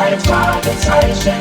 drei 0.00 0.18
Fragezeichen. 0.20 1.34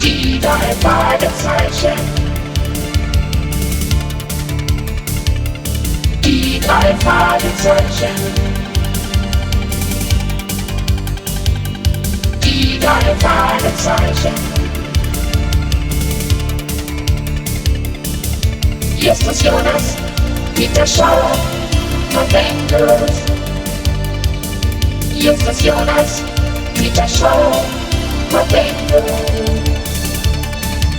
Die 0.00 0.38
drei 0.40 0.74
Fragezeichen. 0.80 1.98
Die 6.24 6.60
drei 6.60 6.94
Fragezeichen. 7.00 8.14
Die 12.44 12.78
drei 12.78 13.14
Fragezeichen. 13.18 14.34
Justus 18.98 19.42
Jonas, 19.42 19.96
Peter 20.54 20.86
Schauer 20.86 21.32
und 22.14 22.28
Bengals. 22.30 23.47
Justus 25.20 25.62
Jonas, 25.64 26.22
Peter 26.74 27.08
Schauer 27.08 27.64
und 28.30 28.48
Bengals. 28.50 29.12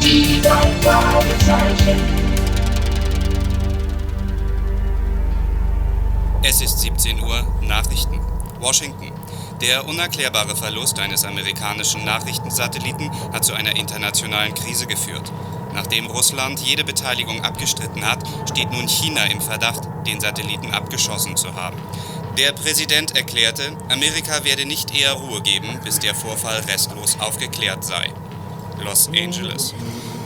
Die 0.02 0.42
drei 0.42 0.72
Fragezeichen. 0.82 2.02
Es 6.44 6.62
ist 6.62 6.80
17 6.82 7.24
Uhr, 7.24 7.48
Nachrichten. 7.62 8.20
Washington. 8.60 9.14
Der 9.62 9.88
unerklärbare 9.88 10.54
Verlust 10.54 11.00
eines 11.00 11.24
amerikanischen 11.24 12.04
Nachrichtensatelliten 12.04 13.10
hat 13.32 13.46
zu 13.46 13.54
einer 13.54 13.78
internationalen 13.78 14.54
Krise 14.54 14.86
geführt. 14.86 15.32
Nachdem 15.74 16.08
Russland 16.08 16.60
jede 16.60 16.84
Beteiligung 16.84 17.42
abgestritten 17.46 18.06
hat, 18.06 18.20
steht 18.50 18.72
nun 18.72 18.88
China 18.90 19.24
im 19.26 19.40
Verdacht, 19.40 19.88
den 20.06 20.20
Satelliten 20.20 20.72
abgeschossen 20.72 21.38
zu 21.38 21.56
haben. 21.56 21.78
Der 22.38 22.54
Präsident 22.54 23.16
erklärte, 23.18 23.64
Amerika 23.92 24.44
werde 24.46 24.66
nicht 24.66 24.98
eher 24.98 25.14
Ruhe 25.14 25.42
geben, 25.42 25.80
bis 25.84 26.00
der 26.00 26.16
Vorfall 26.16 26.62
restlos 26.72 27.18
aufgeklärt 27.20 27.84
sei. 27.84 28.12
Los 28.84 29.10
Angeles. 29.10 29.74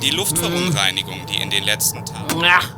Die 0.04 0.12
Luftverunreinigung, 0.12 1.22
die 1.28 1.42
in 1.42 1.50
den 1.50 1.64
letzten 1.64 2.06
Tagen. 2.06 2.44
Ach, 2.46 2.70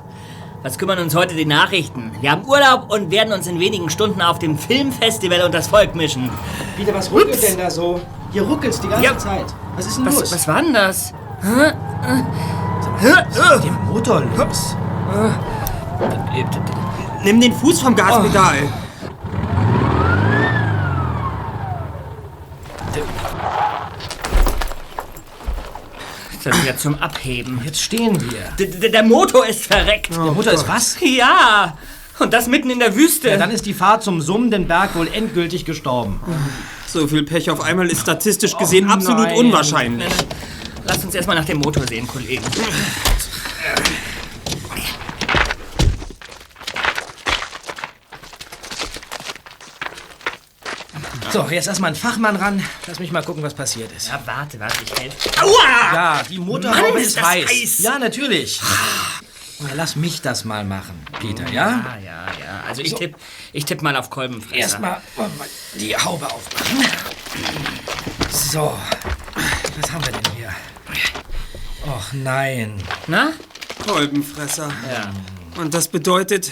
was 0.63 0.77
kümmern 0.77 0.99
uns 0.99 1.15
heute 1.15 1.35
die 1.35 1.45
Nachrichten? 1.45 2.11
Wir 2.21 2.31
haben 2.31 2.45
Urlaub 2.45 2.89
und 2.91 3.11
werden 3.11 3.33
uns 3.33 3.45
in 3.47 3.59
wenigen 3.59 3.89
Stunden 3.89 4.21
auf 4.21 4.39
dem 4.39 4.57
Filmfestival 4.57 5.41
und 5.41 5.53
das 5.53 5.67
Volk 5.67 5.95
mischen. 5.95 6.29
Peter, 6.77 6.93
was 6.93 7.11
ruckelt 7.11 7.33
Ups. 7.33 7.41
denn 7.41 7.57
da 7.57 7.69
so? 7.69 7.99
Hier 8.31 8.43
ruckelt's 8.43 8.79
die 8.79 8.87
ganze 8.87 9.03
Ja. 9.03 9.17
Zeit. 9.17 9.45
Was 9.75 9.85
ist 9.87 9.97
denn 9.97 10.05
Was, 10.05 10.19
los? 10.21 10.31
was 10.31 10.47
war 10.47 10.61
denn 10.61 10.73
das? 10.73 11.13
Hä? 11.41 13.09
Ist 13.29 13.55
mit 13.55 13.63
dem 13.65 13.85
Motor 13.85 14.21
los? 14.37 14.75
Nimm 17.23 17.41
den 17.41 17.53
Fuß 17.53 17.81
vom 17.81 17.95
Gaspedal. 17.95 18.59
Das 18.61 18.84
ist 26.49 26.65
ja 26.65 26.77
zum 26.77 26.95
Abheben. 26.95 27.61
Jetzt 27.63 27.81
stehen 27.81 28.19
wir. 28.21 28.51
D 28.59 28.65
-d 28.65 28.89
der 28.89 29.03
Motor 29.03 29.45
ist 29.47 29.65
verreckt. 29.65 30.11
Der 30.11 30.19
Motor 30.19 30.53
ist 30.53 30.67
was? 30.67 30.97
Ja, 31.01 31.77
und 32.19 32.33
das 32.33 32.47
mitten 32.47 32.69
in 32.69 32.79
der 32.79 32.95
Wüste. 32.95 33.29
Ja, 33.29 33.37
dann 33.37 33.51
ist 33.51 33.65
die 33.65 33.73
Fahrt 33.73 34.03
zum 34.03 34.21
summenden 34.21 34.67
Berg 34.67 34.95
wohl 34.95 35.07
endgültig 35.11 35.65
gestorben. 35.65 36.21
So 36.87 37.07
viel 37.07 37.23
Pech 37.23 37.49
auf 37.49 37.61
einmal 37.61 37.87
ist 37.87 38.01
statistisch 38.01 38.55
gesehen 38.57 38.87
Och, 38.87 38.93
absolut 38.93 39.27
nein. 39.27 39.37
unwahrscheinlich. 39.37 40.13
Lass 40.85 41.03
uns 41.03 41.15
erstmal 41.15 41.35
nach 41.35 41.45
dem 41.45 41.57
Motor 41.57 41.85
sehen, 41.87 42.07
Kollegen. 42.07 42.43
So, 51.35 51.45
jetzt 51.49 51.67
erstmal 51.67 51.91
ein 51.91 51.97
Fachmann 51.97 52.37
ran. 52.37 52.63
Lass 52.87 52.99
mich 52.99 53.11
mal 53.11 53.21
gucken, 53.21 53.43
was 53.43 53.53
passiert 53.53 53.91
ist. 53.91 54.07
Ja, 54.07 54.21
warte, 54.23 54.57
warte, 54.57 54.77
ich 54.85 54.97
helfe. 54.97 55.43
Aua! 55.43 55.93
Ja, 55.93 56.23
die 56.23 56.39
Motorhaube 56.39 56.93
Mann, 56.93 56.97
ist, 57.01 57.07
ist 57.07 57.17
das 57.17 57.25
heiß. 57.25 57.49
heiß. 57.49 57.79
Ja, 57.79 57.99
natürlich. 57.99 58.61
Na, 59.59 59.71
lass 59.75 59.97
mich 59.97 60.21
das 60.21 60.45
mal 60.45 60.63
machen, 60.63 61.05
Peter, 61.19 61.43
ja? 61.49 61.51
Ja, 61.51 61.97
ja, 61.97 62.25
ja. 62.39 62.63
Also 62.65 62.83
ich 62.83 62.95
tipp, 62.95 63.17
ich 63.51 63.65
tipp 63.65 63.81
mal 63.81 63.97
auf 63.97 64.09
Kolbenfresser. 64.09 64.55
Erstmal 64.55 65.01
die 65.73 65.93
Haube 65.97 66.25
aufmachen. 66.25 66.85
So, 68.31 68.73
was 69.81 69.91
haben 69.91 70.05
wir 70.05 70.13
denn 70.13 70.31
hier? 70.37 70.55
Och 71.85 72.13
nein. 72.13 72.81
Na? 73.07 73.33
Kolbenfresser. 73.85 74.71
Ja. 74.89 75.11
Und 75.61 75.73
das 75.73 75.89
bedeutet, 75.89 76.49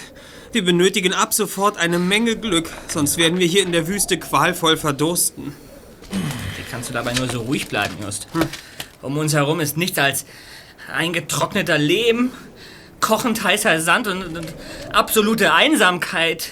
wir 0.53 0.63
benötigen 0.63 1.13
ab 1.13 1.33
sofort 1.33 1.77
eine 1.77 1.99
Menge 1.99 2.35
Glück, 2.35 2.69
sonst 2.87 3.17
werden 3.17 3.39
wir 3.39 3.47
hier 3.47 3.63
in 3.63 3.71
der 3.71 3.87
Wüste 3.87 4.17
qualvoll 4.17 4.77
verdursten. 4.77 5.53
Wie 6.57 6.63
kannst 6.69 6.89
du 6.89 6.93
dabei 6.93 7.13
nur 7.13 7.29
so 7.29 7.41
ruhig 7.41 7.67
bleiben, 7.67 7.95
Just? 8.01 8.27
Um 9.01 9.17
uns 9.17 9.33
herum 9.33 9.59
ist 9.59 9.77
nichts 9.77 9.97
als 9.97 10.25
eingetrockneter 10.91 11.77
Lehm, 11.77 12.31
kochend 12.99 13.43
heißer 13.43 13.81
Sand 13.81 14.07
und, 14.07 14.37
und 14.37 14.53
absolute 14.91 15.53
Einsamkeit. 15.53 16.51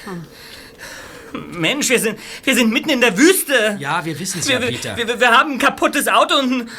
Mensch, 1.52 1.90
wir 1.90 2.00
sind, 2.00 2.20
wir 2.44 2.56
sind 2.56 2.72
mitten 2.72 2.90
in 2.90 3.02
der 3.02 3.18
Wüste. 3.18 3.78
Ja, 3.80 4.04
wir 4.04 4.20
wissen's 4.20 4.48
ja, 4.48 4.60
wir, 4.60 4.68
Peter. 4.68 4.98
wir, 4.98 5.08
wir, 5.08 5.20
wir 5.20 5.32
haben 5.32 5.54
ein 5.54 5.60
kaputtes 5.60 6.08
Auto 6.08 6.36
und 6.38 6.52
ein, 6.52 6.70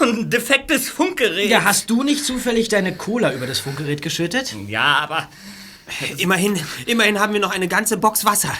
und 0.00 0.18
ein 0.18 0.30
defektes 0.30 0.90
Funkgerät. 0.90 1.48
Ja, 1.48 1.64
hast 1.64 1.88
du 1.88 2.02
nicht 2.02 2.24
zufällig 2.24 2.68
deine 2.68 2.94
Cola 2.94 3.32
über 3.32 3.46
das 3.46 3.60
Funkgerät 3.60 4.02
geschüttet? 4.02 4.54
Ja, 4.68 4.98
aber 4.98 5.28
Immerhin, 6.16 6.58
immerhin 6.86 7.18
haben 7.20 7.32
wir 7.32 7.40
noch 7.40 7.50
eine 7.50 7.68
ganze 7.68 7.96
Box 7.96 8.24
Wasser. 8.24 8.52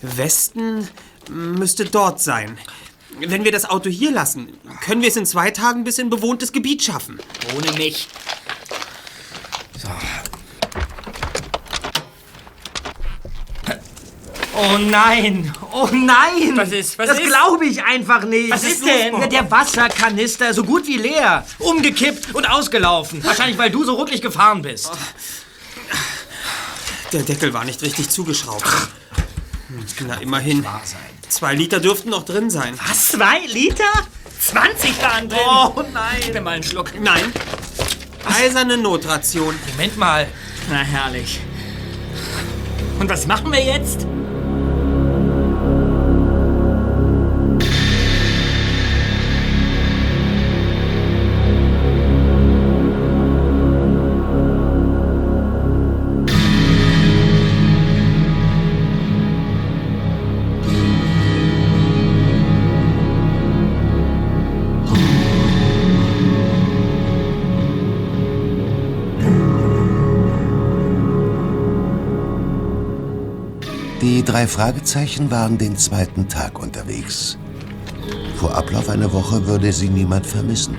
Westen 0.00 0.88
müsste 1.28 1.84
dort 1.84 2.20
sein. 2.20 2.58
Wenn 3.18 3.44
wir 3.44 3.52
das 3.52 3.68
Auto 3.68 3.90
hier 3.90 4.10
lassen, 4.10 4.48
können 4.84 5.02
wir 5.02 5.08
es 5.08 5.16
in 5.16 5.26
zwei 5.26 5.50
Tagen 5.50 5.84
bis 5.84 5.98
in 5.98 6.10
bewohntes 6.10 6.52
Gebiet 6.52 6.82
schaffen. 6.82 7.20
ohne 7.54 7.72
mich. 7.72 8.08
Oh 14.54 14.78
nein! 14.78 15.52
Oh 15.72 15.88
nein! 15.90 16.52
Was 16.56 16.72
ist? 16.72 16.98
Was 16.98 17.08
das 17.08 17.20
glaube 17.20 17.66
ich 17.66 17.82
einfach 17.82 18.24
nicht. 18.24 18.50
Was 18.52 18.64
ist 18.64 18.84
denn? 18.84 19.18
Ja, 19.20 19.26
der 19.26 19.50
Wasserkanister, 19.50 20.52
so 20.52 20.62
gut 20.62 20.86
wie 20.86 20.98
leer. 20.98 21.44
Umgekippt 21.58 22.34
und 22.34 22.48
ausgelaufen. 22.48 23.24
Wahrscheinlich, 23.24 23.58
weil 23.58 23.70
du 23.70 23.84
so 23.84 23.94
rucklig 23.94 24.20
gefahren 24.20 24.62
bist. 24.62 24.90
Der 27.12 27.22
Deckel 27.22 27.52
war 27.52 27.64
nicht 27.64 27.82
richtig 27.82 28.08
zugeschraubt. 28.08 28.64
Na, 30.06 30.14
immerhin. 30.14 30.64
Zwei 31.28 31.54
Liter 31.54 31.80
dürften 31.80 32.10
noch 32.10 32.24
drin 32.24 32.50
sein. 32.50 32.78
Was? 32.86 33.08
Zwei 33.08 33.40
Liter? 33.46 33.84
20 34.40 35.02
waren 35.02 35.28
drin. 35.28 35.38
Oh 35.46 35.72
Gib 35.76 35.92
nein! 35.92 36.20
mir 36.32 36.40
mal 36.40 36.50
einen 36.54 36.62
Schluck. 36.62 36.98
Nein. 37.00 37.32
Eiserne 38.24 38.76
Notration. 38.76 39.54
Moment 39.70 39.96
mal. 39.98 40.26
Na, 40.70 40.76
herrlich. 40.76 41.40
Und 42.98 43.08
was 43.08 43.26
machen 43.26 43.52
wir 43.52 43.62
jetzt? 43.62 44.06
Drei 74.32 74.46
Fragezeichen 74.46 75.30
waren 75.30 75.58
den 75.58 75.76
zweiten 75.76 76.26
Tag 76.26 76.58
unterwegs. 76.58 77.36
Vor 78.38 78.56
Ablauf 78.56 78.88
einer 78.88 79.12
Woche 79.12 79.46
würde 79.46 79.70
sie 79.74 79.90
niemand 79.90 80.26
vermissen. 80.26 80.78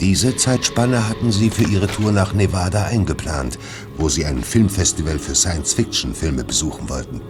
Diese 0.00 0.34
Zeitspanne 0.34 1.10
hatten 1.10 1.30
sie 1.30 1.50
für 1.50 1.64
ihre 1.64 1.88
Tour 1.88 2.10
nach 2.10 2.32
Nevada 2.32 2.84
eingeplant, 2.84 3.58
wo 3.98 4.08
sie 4.08 4.24
ein 4.24 4.42
Filmfestival 4.42 5.18
für 5.18 5.34
Science-Fiction-Filme 5.34 6.42
besuchen 6.42 6.88
wollten. 6.88 7.20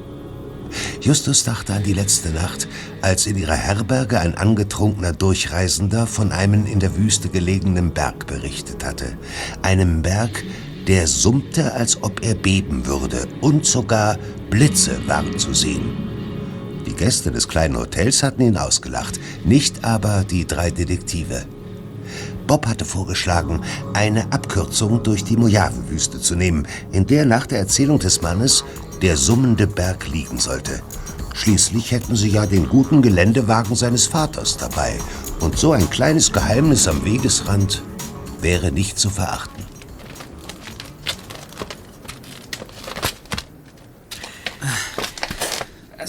Justus 1.01 1.43
dachte 1.43 1.75
an 1.75 1.83
die 1.83 1.95
letzte 1.95 2.31
Nacht, 2.31 2.69
als 3.01 3.27
in 3.27 3.37
ihrer 3.37 3.57
Herberge 3.57 4.21
ein 4.21 4.37
angetrunkener 4.37 5.15
Durchreisender 5.15 6.07
von 6.07 6.31
einem 6.31 6.65
in 6.65 6.79
der 6.79 6.97
Wüste 6.97 7.29
gelegenen 7.29 7.93
Berg 7.93 8.29
berichtet 8.29 8.85
hatte. 8.85 9.19
Einem 9.63 10.03
Berg, 10.03 10.45
der 10.87 11.09
summte, 11.09 11.73
als 11.75 12.01
ob 12.05 12.25
er 12.25 12.37
beben 12.37 12.87
würde, 12.87 13.27
und 13.41 13.67
sogar 13.67 14.17
Blitze 14.53 15.01
waren 15.07 15.39
zu 15.39 15.55
sehen. 15.55 15.97
Die 16.85 16.93
Gäste 16.93 17.33
des 17.33 17.49
kleinen 17.49 17.75
Hotels 17.79 18.23
hatten 18.23 18.43
ihn 18.43 18.59
ausgelacht, 18.59 19.19
nicht 19.47 19.83
aber 19.83 20.25
die 20.25 20.47
drei 20.47 20.71
Detektive. 20.71 21.47
Bob 22.47 22.67
hatte 22.67 22.85
vorgeschlagen, 22.85 23.63
eine 23.95 24.31
Abkürzung 24.31 25.03
durch 25.03 25.25
die 25.25 25.39
Mojave-Wüste 25.39 26.21
zu 26.21 26.37
nehmen, 26.37 26.69
in 26.93 27.07
der 27.07 27.25
nach 27.25 27.47
der 27.47 27.61
Erzählung 27.61 27.99
des 27.99 28.21
Mannes 28.21 28.63
der 29.01 29.17
summende 29.17 29.67
Berg 29.67 30.07
liegen 30.09 30.39
sollte. 30.39 30.83
Schließlich 31.33 31.91
hätten 31.91 32.15
sie 32.15 32.29
ja 32.29 32.45
den 32.45 32.69
guten 32.69 33.01
Geländewagen 33.01 33.75
seines 33.75 34.07
Vaters 34.07 34.59
dabei. 34.59 34.99
Und 35.41 35.57
so 35.57 35.73
ein 35.73 35.89
kleines 35.89 36.31
Geheimnis 36.31 36.87
am 36.89 37.07
Wegesrand 37.07 37.83
wäre 38.43 38.71
nicht 38.71 38.99
zu 38.99 39.09
verachten. 39.09 39.65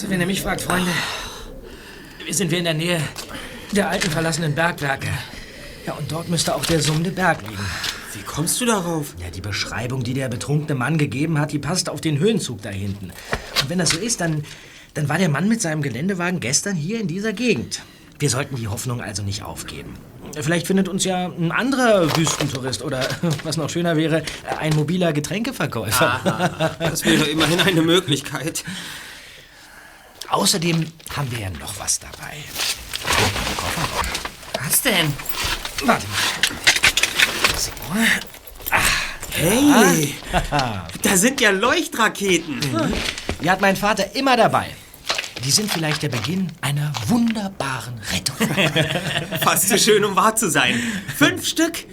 Also, 0.04 0.12
wenn 0.12 0.20
ihr 0.20 0.26
mich 0.26 0.42
fragt, 0.42 0.60
Freunde, 0.60 0.90
sind 2.28 2.50
wir 2.50 2.58
in 2.58 2.64
der 2.64 2.74
Nähe 2.74 3.00
der 3.72 3.88
alten 3.88 4.10
verlassenen 4.10 4.54
Bergwerke. 4.54 5.08
Ja, 5.86 5.94
und 5.94 6.12
dort 6.12 6.28
müsste 6.28 6.54
auch 6.54 6.66
der 6.66 6.82
summende 6.82 7.10
Berg 7.10 7.40
liegen. 7.40 7.64
Wie 8.12 8.20
kommst 8.20 8.60
du 8.60 8.66
darauf? 8.66 9.14
Ja, 9.18 9.30
die 9.30 9.40
Beschreibung, 9.40 10.04
die 10.04 10.12
der 10.12 10.28
betrunkene 10.28 10.74
Mann 10.74 10.98
gegeben 10.98 11.38
hat, 11.38 11.52
die 11.52 11.58
passt 11.58 11.88
auf 11.88 12.02
den 12.02 12.18
Höhenzug 12.18 12.60
da 12.60 12.68
hinten. 12.68 13.12
Und 13.62 13.70
wenn 13.70 13.78
das 13.78 13.90
so 13.90 13.98
ist, 13.98 14.20
dann, 14.20 14.44
dann 14.92 15.08
war 15.08 15.16
der 15.16 15.30
Mann 15.30 15.48
mit 15.48 15.62
seinem 15.62 15.80
Geländewagen 15.80 16.38
gestern 16.38 16.76
hier 16.76 17.00
in 17.00 17.08
dieser 17.08 17.32
Gegend. 17.32 17.80
Wir 18.18 18.28
sollten 18.28 18.56
die 18.56 18.68
Hoffnung 18.68 19.00
also 19.00 19.22
nicht 19.22 19.42
aufgeben. 19.42 19.94
Vielleicht 20.38 20.66
findet 20.66 20.86
uns 20.86 21.04
ja 21.04 21.28
ein 21.28 21.50
anderer 21.50 22.14
Wüstentourist 22.14 22.82
oder, 22.82 23.08
was 23.42 23.56
noch 23.56 23.70
schöner 23.70 23.96
wäre, 23.96 24.22
ein 24.58 24.76
mobiler 24.76 25.14
Getränkeverkäufer. 25.14 26.76
Das 26.78 27.06
wäre 27.06 27.24
immerhin 27.24 27.60
eine 27.60 27.80
Möglichkeit. 27.80 28.64
Außerdem 30.34 30.84
haben 31.14 31.30
wir 31.30 31.38
ja 31.38 31.50
noch 31.50 31.78
was 31.78 32.00
dabei. 32.00 32.34
Was 34.64 34.82
denn? 34.82 35.12
Warte 35.84 36.06
mal. 36.08 36.18
So. 37.56 37.70
Hey, 39.30 40.14
da 41.02 41.16
sind 41.16 41.40
ja 41.40 41.50
Leuchtraketen. 41.50 42.58
Die 43.40 43.48
hat 43.48 43.60
mein 43.60 43.76
Vater 43.76 44.16
immer 44.16 44.36
dabei. 44.36 44.66
Die 45.44 45.52
sind 45.52 45.70
vielleicht 45.70 46.02
der 46.02 46.08
Beginn 46.08 46.50
einer 46.60 46.92
wunderbaren 47.06 48.00
Rettung. 48.12 48.36
Fast 49.40 49.68
zu 49.68 49.78
schön, 49.78 50.04
um 50.04 50.16
wahr 50.16 50.34
zu 50.34 50.50
sein. 50.50 50.82
Fünf 51.16 51.46
Stück? 51.46 51.86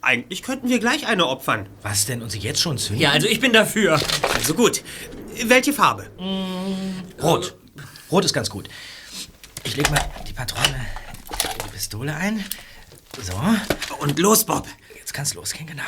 Eigentlich 0.00 0.42
könnten 0.42 0.70
wir 0.70 0.78
gleich 0.78 1.06
eine 1.06 1.26
opfern. 1.26 1.68
Was 1.82 2.06
denn? 2.06 2.22
Und 2.22 2.30
sie 2.30 2.38
jetzt 2.38 2.62
schon 2.62 2.78
zünden? 2.78 3.02
Ja, 3.02 3.10
also 3.10 3.26
ich 3.26 3.38
bin 3.38 3.52
dafür. 3.52 4.00
Also 4.34 4.54
gut. 4.54 4.82
Welche 5.44 5.72
Farbe? 5.72 6.10
Rot. 7.22 7.56
Rot 8.10 8.24
ist 8.24 8.32
ganz 8.32 8.50
gut. 8.50 8.68
Ich 9.64 9.76
leg 9.76 9.90
mal 9.90 10.00
die 10.26 10.32
Patrone 10.32 10.66
in 10.68 11.64
die 11.64 11.70
Pistole 11.70 12.14
ein. 12.14 12.44
So, 13.22 13.32
Und 13.98 14.18
los, 14.18 14.44
Bob. 14.44 14.66
jetzt 14.96 15.12
kann's 15.14 15.34
losgehen, 15.34 15.66
genau. 15.66 15.82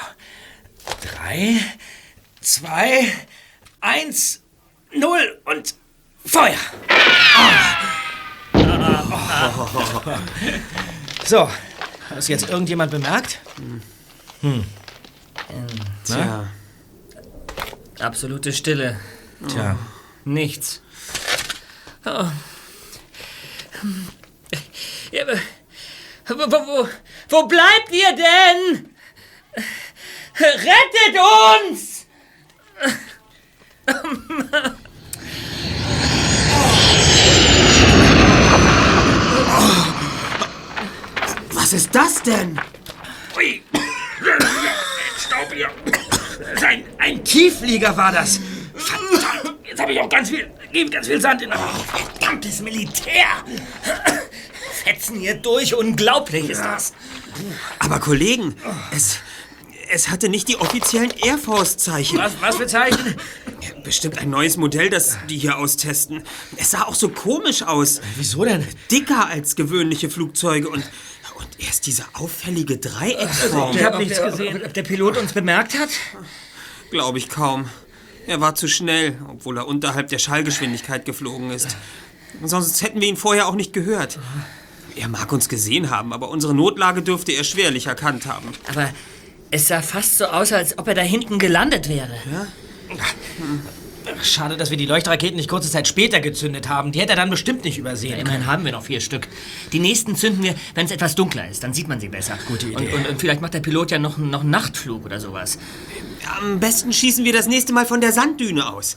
Drei, 1.01 1.61
zwei, 2.41 3.13
eins, 3.81 4.41
null 4.95 5.41
und 5.45 5.75
Feuer! 6.25 6.57
Ah. 7.37 7.79
So, 11.25 11.49
hat 11.49 12.17
das 12.17 12.29
jetzt 12.29 12.49
irgendjemand 12.49 12.91
bemerkt? 12.91 13.41
Tja. 16.05 16.49
Absolute 18.01 18.53
Stille. 18.53 18.99
Tja, 19.49 19.77
Nichts. 20.25 20.81
Oh. 22.05 22.31
Ja, 25.11 25.27
wo, 26.29 26.35
wo, 26.39 26.89
wo, 27.29 27.47
bleibt 27.47 27.91
ihr 27.91 28.13
denn? 28.17 28.95
Rettet 30.37 31.21
uns! 31.69 32.07
Was 41.53 41.73
ist 41.73 41.95
das 41.95 42.23
denn? 42.23 42.61
Ui. 43.37 43.63
Staub 45.19 45.53
hier. 45.53 45.71
Ein, 46.65 46.85
ein 46.99 47.25
Tieflieger 47.25 47.97
war 47.97 48.13
das. 48.13 48.41
Verdammt, 48.83 49.59
jetzt 49.69 49.81
habe 49.81 49.93
ich 49.93 50.01
auch 50.01 50.09
ganz 50.09 50.31
viel, 50.31 50.51
ganz 50.91 51.07
viel 51.07 51.21
Sand 51.21 51.43
in 51.43 51.51
der 51.51 51.59
Verdammtes 51.59 52.61
Militär! 52.61 53.27
Fetzen 54.85 55.21
hier 55.21 55.35
durch, 55.35 55.75
unglaublich 55.75 56.51
ist 56.51 56.61
das. 56.61 56.93
Aber 57.79 58.01
Kollegen, 58.01 58.57
es, 58.95 59.19
es 59.91 60.09
hatte 60.09 60.29
nicht 60.29 60.49
die 60.49 60.57
offiziellen 60.57 61.13
Air 61.23 61.39
Force-Zeichen. 61.39 62.19
Was, 62.19 62.33
was 62.41 62.57
für 62.57 62.67
Zeichen? 62.67 63.15
Bestimmt 63.85 64.19
ein 64.19 64.31
neues 64.31 64.57
Modell, 64.57 64.91
das 64.91 65.19
die 65.29 65.39
hier 65.39 65.59
austesten. 65.59 66.25
Es 66.57 66.73
sah 66.73 66.83
auch 66.83 66.95
so 66.95 67.11
komisch 67.11 67.63
aus. 67.63 68.01
Wieso 68.17 68.45
denn? 68.45 68.67
Dicker 68.91 69.27
als 69.27 69.55
gewöhnliche 69.55 70.11
Flugzeuge 70.11 70.69
und, 70.69 70.83
und 71.37 71.49
erst 71.59 71.87
diese 71.87 72.05
auffällige 72.15 72.79
Dreiecksform. 72.79 73.77
Ich 73.77 73.85
hab 73.85 73.95
Ob 73.95 74.01
nichts 74.01 74.19
der, 74.19 74.31
gesehen. 74.31 74.57
Ob, 74.57 74.67
ob 74.67 74.75
der 74.75 74.83
Pilot 74.83 75.17
uns 75.17 75.33
bemerkt 75.33 75.79
hat? 75.79 75.91
Glaube 76.91 77.19
ich 77.19 77.29
kaum. 77.29 77.69
Er 78.27 78.41
war 78.41 78.55
zu 78.55 78.69
schnell, 78.69 79.17
obwohl 79.29 79.59
er 79.59 79.67
unterhalb 79.67 80.09
der 80.09 80.19
Schallgeschwindigkeit 80.19 81.05
geflogen 81.05 81.51
ist. 81.51 81.77
Sonst 82.43 82.83
hätten 82.83 83.01
wir 83.01 83.09
ihn 83.09 83.17
vorher 83.17 83.49
auch 83.49 83.55
nicht 83.55 83.73
gehört. 83.73 84.19
Er 84.97 85.09
mag 85.09 85.33
uns 85.33 85.49
gesehen 85.49 85.91
haben, 85.91 86.13
aber 86.13 86.31
unsere 86.31 86.55
Notlage 86.55 87.03
dürfte 87.03 87.33
er 87.33 87.45
schwerlich 87.45 87.87
erkannt 87.87 88.27
haben. 88.27 88.49
Aber 88.69 88.91
es 89.51 89.69
sah 89.69 89.83
fast 89.83 90.19
so 90.19 90.27
aus, 90.27 90.53
als 90.53 90.79
ob 90.79 90.89
er 90.89 90.95
da 90.95 91.03
hinten 91.03 91.39
gelandet 91.39 91.89
wäre. 91.89 92.15
Schade, 94.23 94.57
dass 94.57 94.71
wir 94.71 94.77
die 94.77 94.87
Leuchtraketen 94.87 95.37
nicht 95.37 95.49
kurze 95.49 95.71
Zeit 95.71 95.89
später 95.89 96.21
gezündet 96.21 96.69
haben. 96.69 96.93
Die 96.93 97.01
hätte 97.01 97.11
er 97.11 97.17
dann 97.17 97.31
bestimmt 97.31 97.65
nicht 97.65 97.79
übersehen. 97.79 98.19
Immerhin 98.19 98.47
haben 98.47 98.65
wir 98.65 98.73
noch 98.73 98.85
vier 98.85 99.01
Stück. 99.01 99.29
Die 99.73 99.79
nächsten 99.79 100.17
zünden 100.17 100.43
wir, 100.43 100.55
wenn 100.75 100.87
es 100.87 100.93
etwas 100.93 101.15
dunkler 101.15 101.49
ist. 101.49 101.63
Dann 101.63 101.75
sieht 101.75 101.89
man 101.89 102.01
sie 102.01 102.09
besser. 102.09 102.39
Gute 102.49 102.67
Idee. 102.67 102.77
Und, 102.77 102.95
und, 102.95 103.09
und 103.09 103.21
vielleicht 103.21 103.41
macht 103.41 103.55
der 103.55 103.61
Pilot 103.61 103.91
ja 103.91 103.99
noch, 103.99 104.19
noch 104.19 104.41
einen 104.41 104.51
Nachtflug 104.51 105.05
oder 105.05 105.21
sowas. 105.21 105.59
Am 106.41 106.61
besten 106.61 106.93
schießen 106.93 107.25
wir 107.25 107.33
das 107.33 107.47
nächste 107.47 107.73
Mal 107.73 107.87
von 107.87 108.01
der 108.01 108.13
Sanddüne 108.13 108.73
aus. 108.73 108.97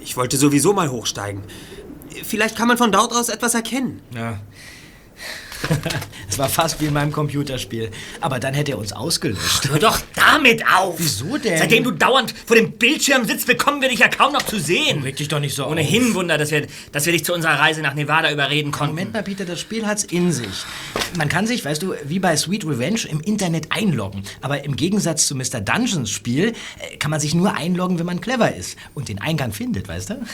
Ich 0.00 0.16
wollte 0.16 0.36
sowieso 0.36 0.72
mal 0.72 0.90
hochsteigen. 0.90 1.42
Vielleicht 2.24 2.56
kann 2.56 2.68
man 2.68 2.78
von 2.78 2.92
dort 2.92 3.12
aus 3.12 3.28
etwas 3.28 3.54
erkennen. 3.54 4.00
Ja. 4.14 4.40
Es 6.28 6.38
war 6.38 6.48
fast 6.48 6.80
wie 6.80 6.86
in 6.86 6.92
meinem 6.92 7.12
Computerspiel. 7.12 7.90
Aber 8.20 8.38
dann 8.38 8.52
hätte 8.52 8.72
er 8.72 8.78
uns 8.78 8.92
ausgelöscht. 8.92 9.68
Hör 9.70 9.78
doch 9.78 9.98
damit 10.14 10.62
auf! 10.66 10.96
Wieso 10.98 11.38
denn? 11.38 11.58
Seitdem 11.58 11.84
du 11.84 11.92
dauernd 11.92 12.34
vor 12.44 12.56
dem 12.56 12.72
Bildschirm 12.72 13.24
sitzt, 13.24 13.46
bekommen 13.46 13.80
wir 13.80 13.88
dich 13.88 14.00
ja 14.00 14.08
kaum 14.08 14.32
noch 14.32 14.42
zu 14.42 14.58
sehen. 14.60 15.02
Reg 15.02 15.16
dich 15.16 15.28
doch 15.28 15.40
nicht 15.40 15.54
so 15.54 15.64
auf. 15.64 15.70
Ohnehin 15.70 16.14
Wunder, 16.14 16.36
dass 16.36 16.50
wir, 16.50 16.66
dass 16.92 17.06
wir 17.06 17.12
dich 17.12 17.24
zu 17.24 17.32
unserer 17.32 17.58
Reise 17.58 17.80
nach 17.80 17.94
Nevada 17.94 18.30
überreden 18.30 18.70
konnten. 18.70 18.94
Moment 18.94 19.14
mal, 19.14 19.22
Peter, 19.22 19.44
das 19.44 19.60
Spiel 19.60 19.86
hat's 19.86 20.04
in 20.04 20.32
sich. 20.32 20.64
Man 21.16 21.28
kann 21.28 21.46
sich, 21.46 21.64
weißt 21.64 21.82
du, 21.82 21.94
wie 22.04 22.18
bei 22.18 22.36
Sweet 22.36 22.66
Revenge 22.66 23.00
im 23.08 23.20
Internet 23.20 23.68
einloggen. 23.70 24.24
Aber 24.42 24.64
im 24.64 24.76
Gegensatz 24.76 25.26
zu 25.26 25.36
Mr. 25.36 25.60
Dungeons 25.60 26.10
Spiel 26.10 26.52
äh, 26.78 26.96
kann 26.98 27.10
man 27.10 27.20
sich 27.20 27.34
nur 27.34 27.54
einloggen, 27.54 27.98
wenn 27.98 28.06
man 28.06 28.20
clever 28.20 28.54
ist 28.54 28.76
und 28.94 29.08
den 29.08 29.20
Eingang 29.20 29.52
findet, 29.52 29.88
weißt 29.88 30.10
du? 30.10 30.26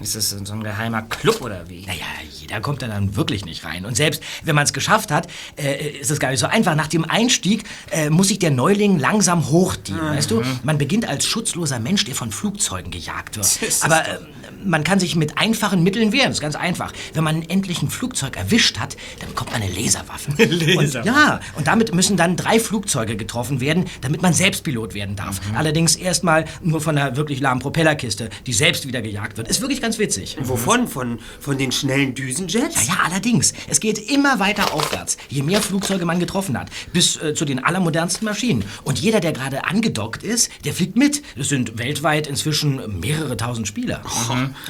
Ist 0.00 0.14
das 0.14 0.30
so 0.30 0.52
ein 0.52 0.62
geheimer 0.62 1.02
Club 1.02 1.40
oder 1.40 1.68
wie? 1.68 1.84
Naja, 1.86 2.04
jeder 2.30 2.60
kommt 2.60 2.82
da 2.82 2.88
dann 2.88 3.16
wirklich 3.16 3.44
nicht 3.44 3.64
rein. 3.64 3.84
Und 3.84 3.96
selbst 3.96 4.22
wenn 4.46 4.54
man 4.54 4.64
es 4.64 4.72
geschafft 4.72 5.10
hat, 5.10 5.26
äh, 5.56 5.90
ist 6.00 6.10
es 6.10 6.18
gar 6.20 6.30
nicht 6.30 6.40
so 6.40 6.46
einfach. 6.46 6.74
Nach 6.74 6.88
dem 6.88 7.04
Einstieg 7.04 7.64
äh, 7.90 8.10
muss 8.10 8.28
sich 8.28 8.38
der 8.38 8.50
Neuling 8.50 8.98
langsam 8.98 9.48
hochdienen, 9.48 10.00
weißt 10.16 10.30
du? 10.30 10.42
Man 10.62 10.78
beginnt 10.78 11.08
als 11.08 11.26
schutzloser 11.26 11.78
Mensch, 11.80 12.04
der 12.04 12.14
von 12.14 12.30
Flugzeugen 12.32 12.90
gejagt 12.90 13.36
wird. 13.36 13.58
Aber 13.82 14.06
äh, 14.08 14.18
man 14.66 14.84
kann 14.84 14.98
sich 14.98 15.16
mit 15.16 15.38
einfachen 15.38 15.82
Mitteln 15.82 16.12
wehren. 16.12 16.28
Das 16.28 16.36
ist 16.36 16.42
ganz 16.42 16.56
einfach. 16.56 16.92
Wenn 17.14 17.24
man 17.24 17.42
endlich 17.42 17.82
ein 17.82 17.90
Flugzeug 17.90 18.36
erwischt 18.36 18.78
hat, 18.78 18.96
dann 19.20 19.28
bekommt 19.28 19.52
man 19.52 19.62
eine 19.62 19.72
Laserwaffe. 19.72 20.32
Und, 20.32 21.04
ja, 21.04 21.40
und 21.54 21.66
damit 21.66 21.94
müssen 21.94 22.16
dann 22.16 22.36
drei 22.36 22.60
Flugzeuge 22.60 23.16
getroffen 23.16 23.60
werden, 23.60 23.86
damit 24.00 24.22
man 24.22 24.32
selbst 24.32 24.64
Pilot 24.64 24.94
werden 24.94 25.16
darf. 25.16 25.40
Allerdings 25.54 25.96
erstmal 25.96 26.44
nur 26.62 26.80
von 26.80 26.96
einer 26.96 27.16
wirklich 27.16 27.40
lahmen 27.40 27.60
Propellerkiste, 27.60 28.30
die 28.46 28.52
selbst 28.52 28.86
wieder 28.86 29.02
gejagt 29.02 29.36
wird. 29.36 29.48
Ist 29.48 29.60
wirklich 29.60 29.80
ganz 29.80 29.98
witzig. 29.98 30.36
Wovon? 30.40 30.88
Von, 30.88 31.18
von 31.40 31.58
den 31.58 31.72
schnellen 31.72 32.14
Düsenjets? 32.14 32.86
Ja, 32.86 32.94
ja, 32.94 33.00
allerdings. 33.04 33.52
Es 33.68 33.80
geht 33.80 34.10
immer 34.10 34.38
weiter 34.38 34.72
aufwärts, 34.72 35.16
je 35.28 35.42
mehr 35.42 35.60
Flugzeuge 35.60 36.04
man 36.04 36.20
getroffen 36.20 36.58
hat, 36.58 36.70
bis 36.92 37.16
äh, 37.16 37.34
zu 37.34 37.44
den 37.44 37.62
allermodernsten 37.62 38.24
Maschinen. 38.24 38.64
Und 38.84 38.98
jeder, 38.98 39.20
der 39.20 39.32
gerade 39.32 39.64
angedockt 39.64 40.22
ist, 40.22 40.50
der 40.64 40.72
fliegt 40.72 40.96
mit. 40.96 41.22
Es 41.36 41.48
sind 41.48 41.78
weltweit 41.78 42.26
inzwischen 42.26 43.00
mehrere 43.00 43.36
tausend 43.36 43.68
Spieler. 43.68 44.02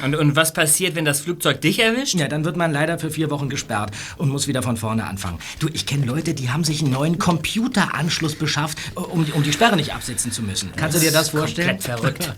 Und, 0.03 0.15
und 0.15 0.35
was 0.35 0.53
passiert, 0.53 0.95
wenn 0.95 1.05
das 1.05 1.21
Flugzeug 1.21 1.61
dich 1.61 1.79
erwischt? 1.79 2.15
Ja, 2.15 2.27
dann 2.27 2.45
wird 2.45 2.57
man 2.57 2.71
leider 2.71 2.99
für 2.99 3.09
vier 3.11 3.29
Wochen 3.29 3.49
gesperrt 3.49 3.91
und 4.17 4.29
muss 4.29 4.47
wieder 4.47 4.61
von 4.63 4.77
vorne 4.77 5.05
anfangen. 5.05 5.39
Du, 5.59 5.67
ich 5.73 5.85
kenne 5.85 6.05
Leute, 6.05 6.33
die 6.33 6.49
haben 6.49 6.63
sich 6.63 6.81
einen 6.81 6.91
neuen 6.91 7.17
Computeranschluss 7.17 8.35
beschafft, 8.35 8.77
äh, 8.95 8.99
um, 8.99 9.25
die- 9.25 9.31
um 9.33 9.43
die 9.43 9.53
Sperre 9.53 9.75
nicht 9.75 9.93
absitzen 9.93 10.31
zu 10.31 10.41
müssen. 10.43 10.71
Kannst 10.75 10.97
du 10.97 11.01
dir 11.01 11.11
das 11.11 11.29
vorstellen? 11.29 11.77
Komplett 11.79 11.99
verrückt. 11.99 12.33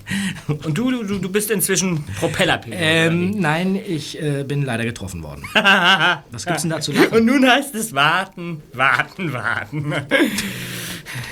Und 0.48 0.78
du, 0.78 0.92
du, 1.04 1.20
du 1.20 1.30
bist 1.30 1.52
inzwischen 1.52 2.04
Propellerpilot. 2.20 2.78
Ähm, 2.82 3.32
nein, 3.40 3.76
ich 3.76 4.22
äh, 4.22 4.44
bin 4.44 4.64
leider 4.64 4.86
getroffen 4.86 5.24
worden. 5.24 5.44
Was 6.32 6.46
gibt's 6.46 6.62
denn 6.64 6.72
da 6.72 6.80
zu 6.82 6.92
lachen? 6.92 7.10
Und 7.10 7.26
nun 7.26 7.48
heißt 7.50 7.76
es 7.76 7.94
warten, 7.94 8.62
warten, 8.74 9.34
warten. 9.34 9.94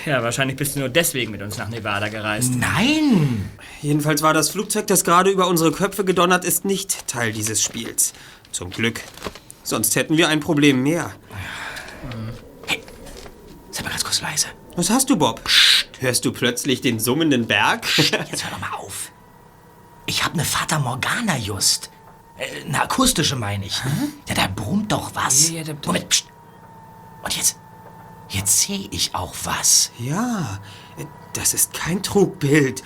Ja, 0.05 0.24
wahrscheinlich 0.24 0.57
bist 0.57 0.75
du 0.75 0.79
nur 0.79 0.89
deswegen 0.89 1.31
mit 1.31 1.41
uns 1.41 1.57
nach 1.57 1.69
Nevada 1.69 2.07
gereist. 2.10 2.53
Nein! 2.55 3.50
Jedenfalls 3.81 4.22
war 4.22 4.34
das 4.34 4.50
Flugzeug, 4.50 4.88
das 4.88 5.03
gerade 5.03 5.29
über 5.29 5.48
unsere 5.48 5.72
Köpfe 5.72 6.03
gedonnert 6.05 6.46
ist, 6.46 6.65
nicht 6.65 7.07
Teil 7.07 7.31
dieses 7.34 7.62
Spiels. 7.62 8.13
Zum 8.51 8.69
Glück. 8.72 9.01
Sonst 9.63 9.96
hätten 9.96 10.17
wir 10.17 10.29
ein 10.29 10.39
Problem 10.39 10.81
mehr. 10.84 11.12
Sei 13.72 13.84
mal 13.84 13.89
ganz 13.89 14.03
kurz 14.03 14.22
leise. 14.22 14.48
Was 14.75 14.89
hast 14.89 15.10
du, 15.10 15.17
Bob? 15.17 15.41
Hörst 16.00 16.25
du 16.25 16.31
plötzlich 16.31 16.81
den 16.81 17.00
summenden 17.00 17.48
Berg? 17.48 17.86
Jetzt 17.98 18.43
hör 18.43 18.51
doch 18.51 18.60
mal 18.60 18.74
auf. 18.77 19.12
Ich 20.05 20.24
hab 20.24 20.34
eine 20.34 20.46
Fata 20.46 20.79
Morgana 20.79 21.38
just. 21.38 21.91
Äh, 22.38 22.65
eine 22.65 22.81
akustische 22.81 23.36
meine 23.36 23.65
ich. 23.65 23.81
Ja, 24.29 24.36
da 24.36 24.48
brummt 24.48 24.91
doch 24.91 25.12
was. 25.15 25.50
Ja, 25.50 25.57
ja, 25.62 25.74
da- 25.74 25.75
Moment, 25.88 26.10
pst. 26.10 26.25
Und 27.24 27.36
jetzt, 27.36 27.60
jetzt 28.29 28.62
sehe 28.62 28.88
ich 28.91 29.15
auch 29.15 29.34
was. 29.43 29.91
ja, 30.00 30.60
das 31.34 31.53
ist 31.53 31.74
kein 31.74 32.01
Trugbild. 32.01 32.84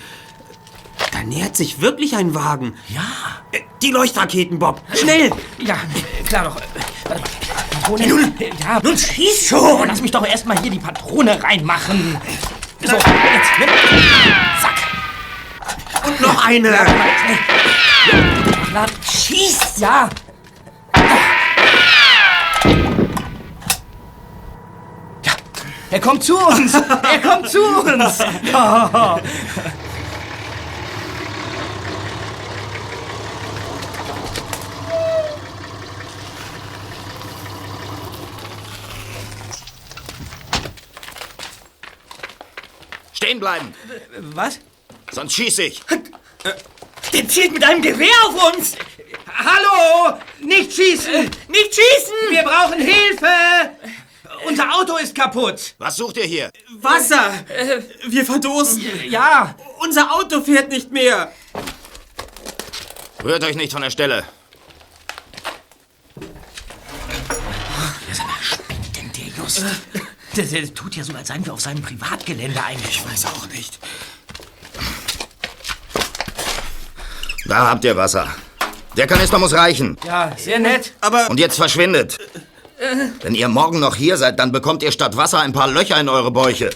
Da 1.10 1.22
nähert 1.22 1.56
sich 1.56 1.80
wirklich 1.80 2.16
ein 2.16 2.34
Wagen. 2.34 2.74
Ja. 2.88 3.02
Äh, 3.50 3.60
Die 3.80 3.90
Leuchtraketen, 3.90 4.58
Bob. 4.58 4.80
Schnell! 4.94 5.32
Ja, 5.58 5.76
klar 6.26 6.44
doch. 6.44 6.56
Äh. 6.56 7.20
Patrone. 7.82 8.06
nun, 8.06 8.34
ja, 8.60 8.80
nun 8.82 8.96
schieß 8.96 9.48
schon. 9.48 9.88
Lass 9.88 10.00
mich 10.00 10.10
doch 10.10 10.24
erstmal 10.26 10.60
hier 10.60 10.70
die 10.70 10.78
Patrone 10.78 11.42
reinmachen. 11.42 12.16
So, 12.80 12.96
jetzt. 12.96 13.04
Zack. 14.60 16.06
Und 16.06 16.20
noch 16.20 16.44
eine! 16.46 16.70
Na, 18.72 18.86
schieß, 19.10 19.78
ja. 19.78 20.08
Ja, 20.08 20.08
er 25.92 26.00
kommt 26.00 26.24
zu 26.24 26.36
uns. 26.38 26.74
Er 26.74 27.20
kommt 27.20 27.48
zu 27.48 27.60
uns. 27.62 28.18
Oh. 28.54 29.20
Stehen 43.12 43.38
bleiben, 43.38 43.72
Was? 44.34 44.58
sonst 45.12 45.34
schieße 45.34 45.62
ich. 45.64 45.82
Der 47.12 47.28
zielt 47.28 47.52
mit 47.52 47.62
einem 47.62 47.82
Gewehr 47.82 48.08
auf 48.26 48.54
uns! 48.54 48.76
Hallo! 49.32 50.18
Nicht 50.40 50.72
schießen! 50.72 51.30
Nicht 51.48 51.74
schießen! 51.74 52.14
Wir 52.30 52.42
brauchen 52.42 52.80
Hilfe! 52.80 53.26
Unser 54.46 54.74
Auto 54.74 54.96
ist 54.96 55.14
kaputt. 55.14 55.74
Was 55.78 55.96
sucht 55.96 56.16
ihr 56.16 56.24
hier? 56.24 56.50
Wasser! 56.80 57.32
Wir 58.08 58.24
verdursten. 58.24 58.82
Ja, 59.08 59.54
Unser 59.80 60.12
Auto 60.12 60.40
fährt 60.40 60.68
nicht 60.70 60.90
mehr. 60.90 61.32
Rührt 63.22 63.44
euch 63.44 63.56
nicht 63.56 63.72
von 63.72 63.82
der 63.82 63.90
Stelle. 63.90 64.24
spinnt 68.40 68.96
denn 68.96 69.10
der 69.12 69.42
Just? 69.42 69.62
Der, 70.36 70.44
der 70.44 70.74
tut 70.74 70.96
ja 70.96 71.04
so, 71.04 71.12
als 71.14 71.28
seien 71.28 71.44
wir 71.44 71.52
auf 71.52 71.60
seinem 71.60 71.82
Privatgelände 71.82 72.62
eigentlich. 72.62 72.96
Ich 73.04 73.10
weiß 73.10 73.26
auch 73.26 73.46
nicht. 73.48 73.78
Da 77.44 77.68
habt 77.70 77.84
ihr 77.84 77.96
Wasser. 77.96 78.28
Der 78.96 79.06
Kanister 79.06 79.38
muss 79.38 79.52
reichen. 79.52 79.96
Ja, 80.04 80.32
sehr 80.36 80.58
nett. 80.58 80.92
Aber 81.00 81.28
Und 81.30 81.38
jetzt 81.38 81.56
verschwindet. 81.56 82.18
Wenn 83.22 83.34
ihr 83.34 83.48
morgen 83.48 83.78
noch 83.78 83.94
hier 83.94 84.16
seid, 84.16 84.38
dann 84.40 84.50
bekommt 84.50 84.82
ihr 84.82 84.90
statt 84.90 85.16
Wasser 85.16 85.40
ein 85.40 85.52
paar 85.52 85.68
Löcher 85.68 86.00
in 86.00 86.08
eure 86.08 86.30
Bäuche. 86.32 86.70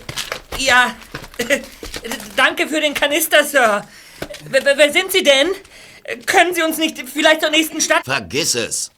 Ja, 0.58 0.94
danke 2.36 2.68
für 2.68 2.80
den 2.80 2.94
Kanister, 2.94 3.42
Sir. 3.44 3.84
Wer, 4.48 4.64
wer- 4.64 4.92
sind 4.92 5.10
Sie 5.10 5.22
denn? 5.25 5.48
Können 6.26 6.54
Sie 6.54 6.62
uns 6.62 6.78
nicht 6.78 7.02
vielleicht 7.12 7.40
zur 7.40 7.50
nächsten 7.50 7.80
Stadt... 7.80 8.04
Vergiss 8.04 8.54
es. 8.54 8.90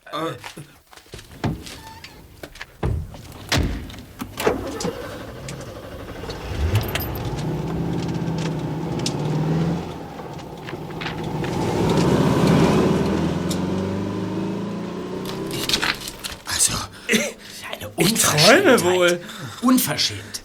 Also, 16.46 16.72
Eine 17.10 17.90
Ich 17.96 18.17
träume 18.36 18.82
wohl. 18.82 19.20
Unverschämt. 19.62 20.42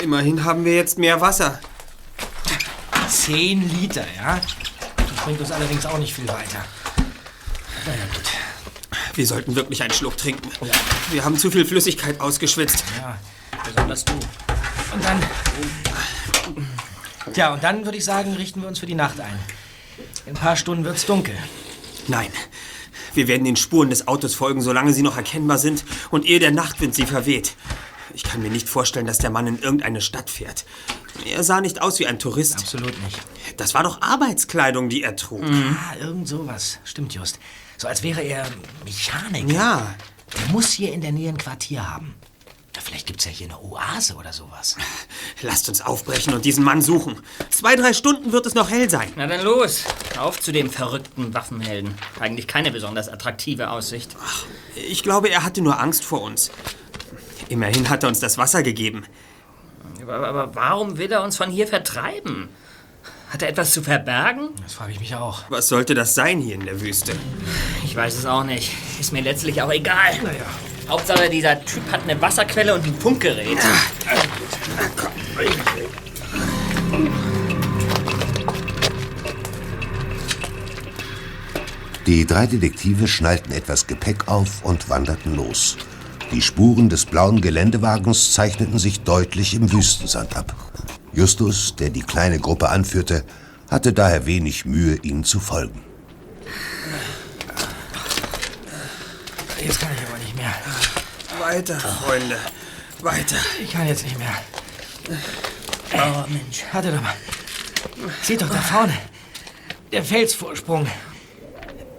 immerhin 0.00 0.44
haben 0.44 0.64
wir 0.64 0.74
jetzt 0.74 0.98
mehr 0.98 1.20
Wasser. 1.20 1.60
Zehn 3.08 3.68
Liter, 3.80 4.04
ja? 4.16 4.40
Das 4.96 5.24
bringt 5.24 5.40
uns 5.40 5.50
allerdings 5.50 5.86
auch 5.86 5.98
nicht 5.98 6.14
viel 6.14 6.28
weiter. 6.28 6.64
Na 7.86 7.92
ja, 7.92 8.04
gut. 8.12 8.24
Wir 9.14 9.26
sollten 9.26 9.56
wirklich 9.56 9.82
einen 9.82 9.92
Schluck 9.92 10.16
trinken. 10.16 10.48
Wir 11.10 11.24
haben 11.24 11.36
zu 11.36 11.50
viel 11.50 11.64
Flüssigkeit 11.64 12.20
ausgeschwitzt. 12.20 12.84
Ja, 13.00 13.18
besonders 13.64 14.04
du. 14.04 14.12
Und 14.12 15.04
dann. 15.04 15.20
Tja, 17.32 17.52
und 17.52 17.64
dann 17.64 17.84
würde 17.84 17.98
ich 17.98 18.04
sagen, 18.04 18.34
richten 18.34 18.62
wir 18.62 18.68
uns 18.68 18.78
für 18.78 18.86
die 18.86 18.94
Nacht 18.94 19.20
ein. 19.20 19.38
In 20.26 20.32
ein 20.32 20.34
paar 20.34 20.56
Stunden 20.56 20.84
wird's 20.84 21.06
dunkel. 21.06 21.36
Nein. 22.06 22.30
Wir 23.14 23.28
werden 23.28 23.44
den 23.44 23.56
Spuren 23.56 23.90
des 23.90 24.08
Autos 24.08 24.34
folgen, 24.34 24.60
solange 24.60 24.92
sie 24.92 25.02
noch 25.02 25.16
erkennbar 25.16 25.58
sind 25.58 25.84
und 26.10 26.24
ehe 26.24 26.38
der 26.38 26.50
Nachtwind 26.50 26.94
sie 26.94 27.06
verweht. 27.06 27.54
Ich 28.14 28.22
kann 28.22 28.42
mir 28.42 28.50
nicht 28.50 28.68
vorstellen, 28.68 29.06
dass 29.06 29.18
der 29.18 29.30
Mann 29.30 29.46
in 29.46 29.58
irgendeine 29.58 30.00
Stadt 30.00 30.30
fährt. 30.30 30.64
Er 31.24 31.44
sah 31.44 31.60
nicht 31.60 31.82
aus 31.82 31.98
wie 31.98 32.06
ein 32.06 32.18
Tourist. 32.18 32.58
Absolut 32.58 33.00
nicht. 33.04 33.20
Das 33.56 33.74
war 33.74 33.82
doch 33.82 34.00
Arbeitskleidung, 34.02 34.88
die 34.88 35.02
er 35.02 35.16
trug. 35.16 35.42
Ah, 35.44 35.96
irgend 36.00 36.28
sowas. 36.28 36.78
Stimmt, 36.84 37.14
Just. 37.14 37.38
So 37.76 37.86
als 37.86 38.02
wäre 38.02 38.22
er 38.22 38.46
Mechaniker. 38.84 39.52
Ja. 39.52 39.94
Der 40.36 40.52
muss 40.52 40.72
hier 40.72 40.92
in 40.92 41.00
der 41.00 41.12
Nähe 41.12 41.28
ein 41.28 41.38
Quartier 41.38 41.88
haben. 41.88 42.14
Vielleicht 42.82 43.06
gibt's 43.06 43.24
ja 43.24 43.30
hier 43.30 43.48
eine 43.48 43.60
Oase 43.60 44.14
oder 44.14 44.32
sowas. 44.32 44.76
Lasst 45.42 45.68
uns 45.68 45.80
aufbrechen 45.80 46.34
und 46.34 46.44
diesen 46.44 46.64
Mann 46.64 46.82
suchen. 46.82 47.20
Zwei, 47.50 47.76
drei 47.76 47.92
Stunden 47.92 48.32
wird 48.32 48.46
es 48.46 48.54
noch 48.54 48.70
hell 48.70 48.88
sein. 48.90 49.12
Na 49.16 49.26
dann 49.26 49.42
los. 49.42 49.84
Auf 50.18 50.40
zu 50.40 50.52
dem 50.52 50.70
verrückten 50.70 51.34
Waffenhelden. 51.34 51.94
Eigentlich 52.20 52.46
keine 52.46 52.70
besonders 52.70 53.08
attraktive 53.08 53.70
Aussicht. 53.70 54.16
Ich 54.74 55.02
glaube, 55.02 55.28
er 55.28 55.44
hatte 55.44 55.60
nur 55.60 55.80
Angst 55.80 56.04
vor 56.04 56.22
uns. 56.22 56.50
Immerhin 57.48 57.88
hat 57.88 58.02
er 58.02 58.08
uns 58.08 58.20
das 58.20 58.38
Wasser 58.38 58.62
gegeben. 58.62 59.04
Aber, 60.02 60.26
aber 60.26 60.54
warum 60.54 60.98
will 60.98 61.10
er 61.12 61.22
uns 61.22 61.36
von 61.36 61.50
hier 61.50 61.66
vertreiben? 61.66 62.48
Hat 63.30 63.42
er 63.42 63.48
etwas 63.48 63.72
zu 63.72 63.82
verbergen? 63.82 64.50
Das 64.62 64.72
frage 64.72 64.92
ich 64.92 65.00
mich 65.00 65.14
auch. 65.14 65.42
Was 65.50 65.68
sollte 65.68 65.94
das 65.94 66.14
sein 66.14 66.40
hier 66.40 66.54
in 66.54 66.64
der 66.64 66.80
Wüste? 66.80 67.12
Ich 67.84 67.94
weiß 67.94 68.16
es 68.16 68.24
auch 68.24 68.44
nicht. 68.44 68.72
Ist 68.98 69.12
mir 69.12 69.20
letztlich 69.20 69.60
auch 69.60 69.70
egal. 69.70 70.16
Naja. 70.22 70.46
Hauptsache, 70.88 71.28
dieser 71.28 71.62
Typ 71.64 71.82
hat 71.92 72.02
eine 72.04 72.20
Wasserquelle 72.20 72.74
und 72.74 72.84
ein 72.84 72.94
Funkgerät. 72.94 73.58
Die 82.06 82.24
drei 82.24 82.46
Detektive 82.46 83.06
schnallten 83.06 83.52
etwas 83.52 83.86
Gepäck 83.86 84.28
auf 84.28 84.64
und 84.64 84.88
wanderten 84.88 85.36
los. 85.36 85.76
Die 86.32 86.40
Spuren 86.40 86.88
des 86.88 87.04
blauen 87.04 87.42
Geländewagens 87.42 88.32
zeichneten 88.32 88.78
sich 88.78 89.00
deutlich 89.00 89.52
im 89.54 89.70
Wüstensand 89.70 90.36
ab. 90.36 90.54
Justus, 91.12 91.76
der 91.76 91.90
die 91.90 92.02
kleine 92.02 92.38
Gruppe 92.38 92.70
anführte, 92.70 93.24
hatte 93.70 93.92
daher 93.92 94.24
wenig 94.24 94.64
Mühe, 94.64 94.98
ihnen 95.02 95.24
zu 95.24 95.38
folgen. 95.38 95.82
Jetzt 99.62 99.80
kann 99.80 99.90
ich. 99.92 100.07
Weiter, 101.40 101.78
Freunde. 101.78 102.36
Weiter. 103.00 103.36
Ich 103.62 103.72
kann 103.72 103.86
jetzt 103.86 104.04
nicht 104.04 104.18
mehr. 104.18 104.34
Oh, 105.94 106.24
Mensch. 106.28 106.64
Warte 106.72 106.90
doch 106.92 107.00
mal. 107.00 107.14
Seht 108.22 108.42
doch 108.42 108.48
da 108.50 108.60
vorne. 108.60 108.92
Der 109.92 110.02
Felsvorsprung. 110.04 110.86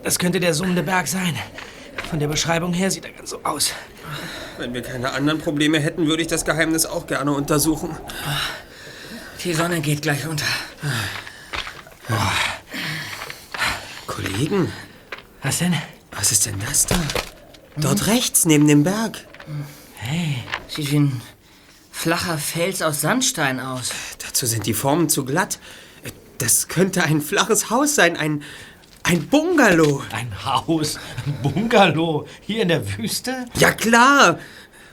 Das 0.03 0.19
könnte 0.19 0.39
der 0.39 0.53
summende 0.53 0.84
Berg 0.84 1.08
sein. 1.08 1.38
Von 2.10 2.19
der 2.19 2.27
Beschreibung 2.27 2.74
her 2.74 2.91
sieht 2.91 3.05
er 3.05 3.12
ganz 3.12 3.29
so 3.31 3.39
aus. 3.43 3.74
Wenn 4.58 4.74
wir 4.74 4.81
keine 4.81 5.12
anderen 5.12 5.39
Probleme 5.39 5.79
hätten, 5.79 6.08
würde 6.08 6.22
ich 6.22 6.27
das 6.27 6.43
Geheimnis 6.46 6.86
auch 6.86 7.08
gerne 7.08 7.31
untersuchen. 7.31 7.96
Die 9.43 9.53
Sonne 9.53 9.79
geht 9.81 10.01
gleich 10.01 10.27
unter. 10.27 10.46
Kollegen, 14.08 14.72
Was 15.43 15.60
denn? 15.60 15.75
was 16.12 16.31
ist 16.31 16.46
denn 16.46 16.60
das 16.67 16.86
da? 16.88 16.96
Dort 17.77 18.08
rechts, 18.08 18.46
neben 18.46 18.67
dem 18.67 18.84
Berg. 18.84 19.25
Sieht 20.68 20.91
wie 20.91 21.00
ein 21.00 21.22
flacher 21.91 22.38
Fels 22.38 22.82
aus 22.82 23.01
Sandstein 23.01 23.60
aus. 23.60 23.91
Dazu 24.25 24.46
sind 24.46 24.65
die 24.65 24.74
Formen 24.74 25.10
zu 25.10 25.25
glatt. 25.25 25.60
Das 26.38 26.70
könnte 26.70 27.03
ein 27.03 27.22
flaches 27.22 27.70
Haus 27.70 27.96
sein, 27.96 28.15
ein, 28.15 28.44
ein 29.03 29.27
Bungalow. 29.27 30.01
Ein 30.12 30.46
Haus, 30.46 30.98
ein 31.25 31.38
Bungalow, 31.41 32.27
hier 32.41 32.62
in 32.62 32.70
der 32.70 32.98
Wüste? 32.98 33.46
Ja 33.56 33.72
klar. 33.72 34.39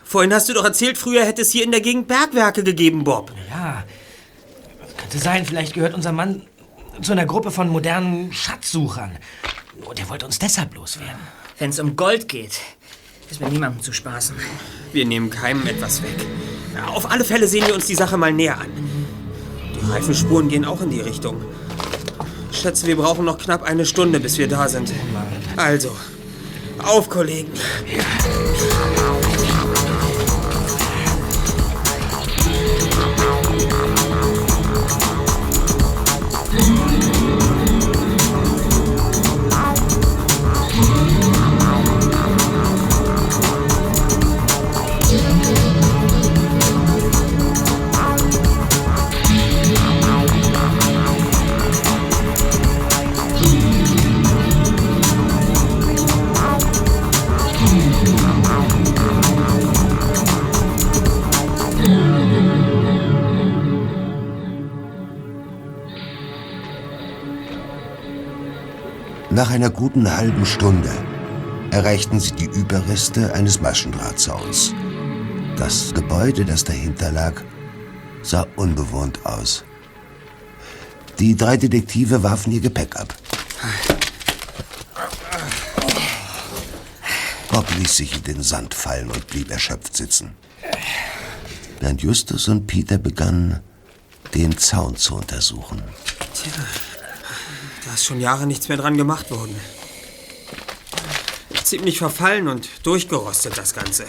Vorhin 0.03 0.33
hast 0.33 0.49
du 0.49 0.53
doch 0.53 0.65
erzählt, 0.65 0.97
früher 0.97 1.25
hätte 1.25 1.41
es 1.41 1.51
hier 1.51 1.63
in 1.63 1.71
der 1.71 1.81
Gegend 1.81 2.07
Bergwerke 2.07 2.63
gegeben, 2.63 3.03
Bob. 3.03 3.31
Ja, 3.49 3.85
könnte 4.97 5.19
sein, 5.19 5.45
vielleicht 5.45 5.73
gehört 5.73 5.93
unser 5.93 6.11
Mann 6.11 6.45
zu 7.01 7.13
einer 7.13 7.25
Gruppe 7.25 7.51
von 7.51 7.69
modernen 7.69 8.33
Schatzsuchern. 8.33 9.17
Und 9.85 9.99
er 9.99 10.09
wollte 10.09 10.25
uns 10.25 10.39
deshalb 10.39 10.75
loswerden. 10.75 11.15
Wenn 11.59 11.69
es 11.69 11.79
um 11.79 11.95
Gold 11.95 12.27
geht, 12.27 12.59
ist 13.29 13.41
mit 13.41 13.51
niemandem 13.51 13.81
zu 13.81 13.91
spaßen. 13.93 14.35
Wir 14.93 15.05
nehmen 15.05 15.29
keinem 15.29 15.67
etwas 15.67 16.01
weg. 16.01 16.15
Ja, 16.75 16.87
Auf 16.87 17.09
alle 17.11 17.23
Fälle 17.23 17.47
sehen 17.47 17.65
wir 17.67 17.75
uns 17.75 17.87
die 17.87 17.95
Sache 17.95 18.17
mal 18.17 18.31
näher 18.31 18.59
an. 18.59 18.67
Die 19.75 19.91
Reifenspuren 19.91 20.47
gehen 20.49 20.65
auch 20.65 20.81
in 20.81 20.89
die 20.89 21.01
Richtung. 21.01 21.41
Ich 22.51 22.59
schätze, 22.59 22.87
wir 22.87 22.95
brauchen 22.95 23.25
noch 23.25 23.37
knapp 23.37 23.63
eine 23.63 23.85
Stunde, 23.85 24.19
bis 24.19 24.37
wir 24.37 24.47
da 24.47 24.67
sind. 24.67 24.91
Also, 25.55 25.91
auf, 26.79 27.09
Kollegen. 27.09 27.51
Nach 69.37 69.51
einer 69.51 69.69
guten 69.69 70.17
halben 70.17 70.47
Stunde 70.47 70.89
erreichten 71.69 72.19
sie 72.19 72.31
die 72.31 72.49
Überreste 72.59 73.35
eines 73.35 73.61
Maschendrahtzauns. 73.61 74.73
Das 75.55 75.93
Gebäude, 75.93 76.43
das 76.43 76.63
dahinter 76.63 77.11
lag, 77.11 77.43
sah 78.23 78.47
unbewohnt 78.55 79.23
aus. 79.27 79.63
Die 81.19 81.35
drei 81.35 81.55
Detektive 81.55 82.23
warfen 82.23 82.51
ihr 82.51 82.61
Gepäck 82.61 82.95
ab. 82.95 83.13
Bob 87.51 87.67
ließ 87.77 87.95
sich 87.95 88.15
in 88.15 88.23
den 88.23 88.41
Sand 88.41 88.73
fallen 88.73 89.11
und 89.11 89.27
blieb 89.27 89.51
erschöpft 89.51 89.95
sitzen. 89.95 90.31
Während 91.79 92.01
Justus 92.01 92.47
und 92.47 92.65
Peter 92.65 92.97
begannen, 92.97 93.59
den 94.33 94.57
Zaun 94.57 94.95
zu 94.95 95.15
untersuchen. 95.15 95.83
Da 97.87 97.93
ist 97.93 98.05
schon 98.05 98.19
Jahre 98.19 98.45
nichts 98.45 98.67
mehr 98.67 98.77
dran 98.77 98.97
gemacht 98.97 99.31
worden. 99.31 99.55
Ziemlich 101.63 101.99
verfallen 101.99 102.49
und 102.49 102.67
durchgerostet 102.83 103.57
das 103.57 103.73
Ganze. 103.73 104.05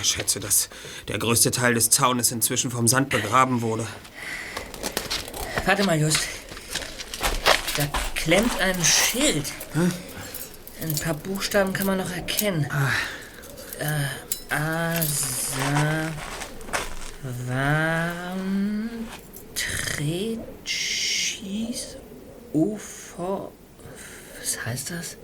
Ich 0.00 0.08
schätze, 0.08 0.40
dass 0.40 0.70
der 1.08 1.18
größte 1.18 1.50
Teil 1.50 1.74
des 1.74 1.90
Zaunes 1.90 2.32
inzwischen 2.32 2.70
vom 2.70 2.88
Sand 2.88 3.10
begraben 3.10 3.60
wurde. 3.60 3.86
Warte 5.66 5.84
mal, 5.84 6.00
Just. 6.00 6.20
Da 7.76 7.86
klemmt 8.14 8.58
ein 8.60 8.82
Schild. 8.82 9.44
Ein 10.80 10.94
paar 10.96 11.14
Buchstaben 11.14 11.74
kann 11.74 11.86
man 11.86 11.98
noch 11.98 12.10
erkennen. 12.10 12.66
Äh, 13.78 14.54
Asa, 14.54 16.12
Warm, 17.46 18.88
Tret, 19.54 20.40
Ufer. 23.18 23.48
Was 24.40 24.66
heißt 24.66 24.90
das? 24.90 25.16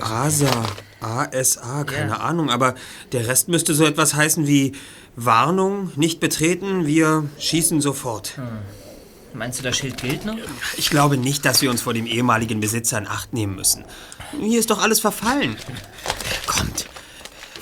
ASA. 0.00 0.66
ASA, 1.00 1.84
keine 1.84 2.10
Ja. 2.12 2.16
Ahnung, 2.18 2.50
aber 2.50 2.74
der 3.12 3.26
Rest 3.26 3.48
müsste 3.48 3.74
so 3.74 3.84
etwas 3.84 4.14
heißen 4.14 4.46
wie 4.46 4.72
Warnung, 5.16 5.92
nicht 5.96 6.20
betreten, 6.20 6.86
wir 6.86 7.28
schießen 7.38 7.80
sofort. 7.80 8.34
Meinst 9.32 9.58
du, 9.58 9.62
das 9.62 9.76
Schild 9.76 9.96
gilt 10.00 10.24
noch? 10.24 10.36
Ich 10.76 10.90
glaube 10.90 11.16
nicht, 11.16 11.44
dass 11.44 11.62
wir 11.62 11.70
uns 11.70 11.82
vor 11.82 11.94
dem 11.94 12.06
ehemaligen 12.06 12.60
Besitzer 12.60 12.98
in 12.98 13.06
Acht 13.06 13.32
nehmen 13.32 13.54
müssen. 13.56 13.84
Hier 14.38 14.58
ist 14.60 14.70
doch 14.70 14.80
alles 14.80 15.00
verfallen. 15.00 15.56
Kommt, 16.46 16.86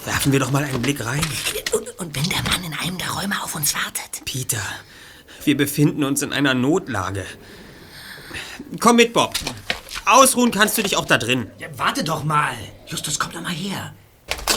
werfen 0.05 0.33
wir 0.33 0.41
doch 0.41 0.51
mal 0.51 0.65
einen 0.65 0.83
Blick 0.83 1.05
rein. 1.05 1.21
Und, 1.73 1.99
und 2.01 2.17
wenn 2.17 2.25
der 2.29 2.43
Mann 2.43 2.65
in 2.65 2.75
einem 2.75 2.99
der 2.99 3.11
Räume 3.11 3.43
auf 3.43 3.55
uns 3.55 3.75
wartet? 3.75 4.23
Peter, 4.25 4.63
wir 5.45 5.57
befinden 5.57 6.05
uns 6.05 6.23
in 6.23 6.33
einer 6.33 6.55
Notlage. 6.55 7.25
Komm 8.81 8.97
mit, 8.97 9.13
Bob. 9.13 9.35
Ausruhen 10.05 10.51
kannst 10.51 10.79
du 10.79 10.83
dich 10.83 10.97
auch 10.97 11.05
da 11.05 11.19
drin. 11.19 11.51
Ja, 11.59 11.69
warte 11.77 12.03
doch 12.05 12.25
mal. 12.25 12.55
Justus, 12.87 13.19
komm 13.19 13.33
doch 13.33 13.43
mal 13.43 13.53
her. 13.53 13.95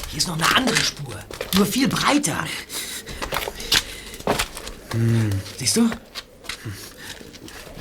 Hier 0.09 0.17
ist 0.17 0.27
noch 0.27 0.35
eine 0.35 0.55
andere 0.55 0.81
Spur. 0.81 1.15
Nur 1.55 1.65
viel 1.65 1.87
breiter. 1.87 2.45
Siehst 5.57 5.77
du? 5.77 5.89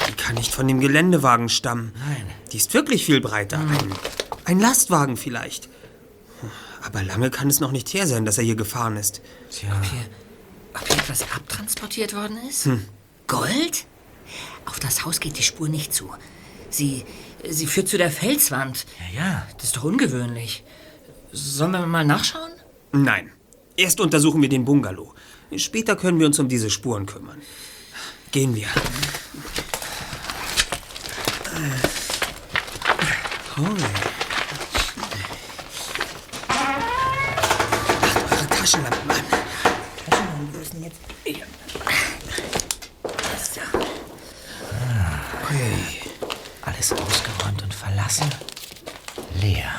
Die 0.08 0.12
kann 0.12 0.36
nicht 0.36 0.54
von 0.54 0.66
dem 0.68 0.80
Geländewagen 0.80 1.48
stammen. 1.48 1.92
Nein. 1.96 2.26
Die 2.52 2.56
ist 2.56 2.72
wirklich 2.74 3.04
viel 3.04 3.20
breiter. 3.20 3.58
Ein, 3.58 3.94
ein 4.44 4.60
Lastwagen 4.60 5.16
vielleicht. 5.16 5.68
Aber 6.82 7.02
lange 7.02 7.30
kann 7.30 7.48
es 7.48 7.60
noch 7.60 7.72
nicht 7.72 7.92
her 7.92 8.06
sein, 8.06 8.24
dass 8.24 8.38
er 8.38 8.44
hier 8.44 8.56
gefahren 8.56 8.96
ist. 8.96 9.20
Tja. 9.50 9.70
Ob 9.76 9.84
hier 10.86 10.96
etwas 10.96 11.22
abtransportiert 11.34 12.14
worden 12.14 12.38
ist? 12.48 12.68
Gold? 13.26 13.86
Auf 14.66 14.80
das 14.80 15.04
Haus 15.04 15.20
geht 15.20 15.38
die 15.38 15.42
Spur 15.42 15.68
nicht 15.68 15.92
zu. 15.94 16.10
Sie, 16.68 17.04
sie 17.48 17.66
führt 17.66 17.88
zu 17.88 17.98
der 17.98 18.10
Felswand. 18.10 18.86
Ja, 19.14 19.22
ja. 19.22 19.46
Das 19.56 19.64
ist 19.66 19.76
doch 19.76 19.84
ungewöhnlich. 19.84 20.64
Sollen 21.32 21.72
wir 21.72 21.86
mal 21.86 22.04
nachschauen? 22.04 22.52
Nein. 22.92 23.32
Erst 23.76 24.00
untersuchen 24.00 24.42
wir 24.42 24.48
den 24.48 24.64
Bungalow. 24.64 25.14
Später 25.56 25.96
können 25.96 26.18
wir 26.18 26.26
uns 26.26 26.38
um 26.38 26.48
diese 26.48 26.70
Spuren 26.70 27.06
kümmern. 27.06 27.40
Gehen 28.30 28.54
wir. 28.54 28.68
Hui. 33.56 33.66
Macht 38.02 38.32
eure 38.32 38.46
Taschenlampen 38.48 39.10
an. 39.10 39.40
Alles 46.90 47.02
ausgeräumt 47.02 47.62
und 47.62 47.74
verlassen. 47.74 48.26
Leer. 49.40 49.70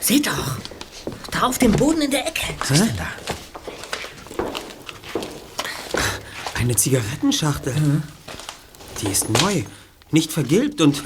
Seht 0.00 0.26
doch! 0.26 0.56
Da 1.30 1.42
auf 1.42 1.58
dem 1.58 1.72
Boden 1.72 2.02
in 2.02 2.10
der 2.10 2.26
Ecke. 2.26 2.54
Was 2.58 2.70
ist 2.70 2.80
denn 2.80 2.96
da? 2.96 3.06
Eine 6.54 6.76
Zigarettenschachtel. 6.76 8.02
Die 9.00 9.08
ist 9.08 9.28
neu, 9.30 9.64
nicht 10.10 10.32
vergilbt 10.32 10.80
und, 10.80 11.02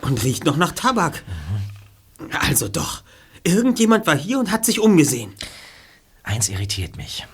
und 0.00 0.22
riecht 0.22 0.44
noch 0.44 0.56
nach 0.56 0.72
Tabak. 0.72 1.22
Also 2.30 2.68
doch, 2.68 3.02
irgendjemand 3.44 4.06
war 4.06 4.16
hier 4.16 4.38
und 4.38 4.50
hat 4.50 4.64
sich 4.64 4.80
umgesehen. 4.80 5.34
Eins 6.22 6.48
irritiert 6.48 6.96
mich. 6.96 7.26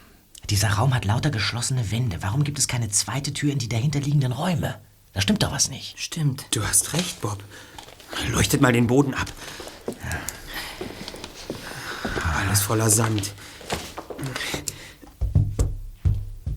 Dieser 0.51 0.71
Raum 0.71 0.95
hat 0.95 1.05
lauter 1.05 1.31
geschlossene 1.31 1.91
Wände. 1.91 2.19
Warum 2.21 2.45
gibt 2.45 2.59
es 2.59 2.69
keine 2.69 2.89
zweite 2.91 3.33
Tür 3.33 3.53
in 3.53 3.59
die 3.59 3.69
dahinterliegenden 3.69 4.33
Räume? 4.33 4.81
Da 5.17 5.23
stimmt 5.23 5.43
doch 5.43 5.51
was 5.51 5.71
nicht. 5.71 5.99
Stimmt. 5.99 6.45
Du 6.51 6.63
hast 6.63 6.93
recht, 6.93 7.23
Bob. 7.23 7.43
Leuchtet 8.33 8.61
mal 8.61 8.75
den 8.75 8.87
Boden 8.87 9.15
ab. 9.15 9.25
Alles 12.39 12.61
voller 12.61 12.91
Sand. 12.91 13.33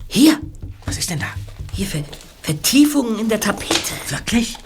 Hier! 0.08 0.38
Was 0.84 0.98
ist 0.98 1.08
denn 1.08 1.20
da? 1.20 1.28
Hier 1.72 1.86
Ver 1.86 2.04
Vertiefungen 2.42 3.18
in 3.18 3.30
der 3.30 3.40
Tapete. 3.40 3.94
Wirklich? 4.08 4.58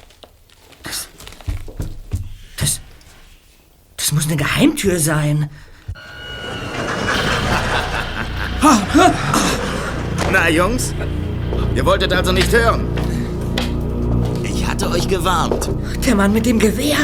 Das. 0.83 1.09
Das 3.97 4.11
muss 4.11 4.27
eine 4.27 4.37
Geheimtür 4.37 4.99
sein. 4.99 5.49
Na, 10.33 10.49
Jungs, 10.49 10.93
ihr 11.77 11.87
wolltet 11.87 12.13
also 12.13 12.33
nicht 12.33 12.51
hören. 12.51 12.94
Euch 14.95 15.09
gewarnt. 15.09 15.69
Der 16.07 16.15
Mann 16.15 16.33
mit 16.33 16.47
dem 16.47 16.61
Gewehr. 16.61 16.97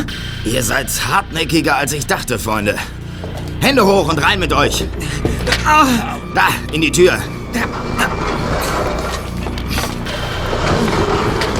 Ihr 0.44 0.62
seid 0.62 0.88
hartnäckiger, 1.08 1.76
als 1.76 1.92
ich 1.92 2.06
dachte, 2.06 2.38
Freunde. 2.38 2.76
Hände 3.60 3.84
hoch 3.84 4.08
und 4.08 4.18
rein 4.18 4.38
mit 4.38 4.52
euch. 4.52 4.84
Da, 6.32 6.48
in 6.72 6.82
die 6.82 6.92
Tür. 6.92 7.18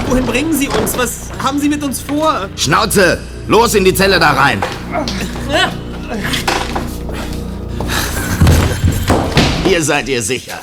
Wohin 0.07 0.25
bringen 0.25 0.55
Sie 0.55 0.69
uns? 0.69 0.97
Was 0.97 1.31
haben 1.43 1.59
Sie 1.59 1.69
mit 1.69 1.83
uns 1.83 2.01
vor? 2.01 2.49
Schnauze! 2.55 3.19
Los 3.49 3.75
in 3.75 3.85
die 3.85 3.95
Zelle 3.95 4.21
da 4.21 4.31
rein. 4.31 4.63
Hier 9.65 9.83
seid 9.83 10.09
ihr 10.09 10.23
sicher. 10.23 10.61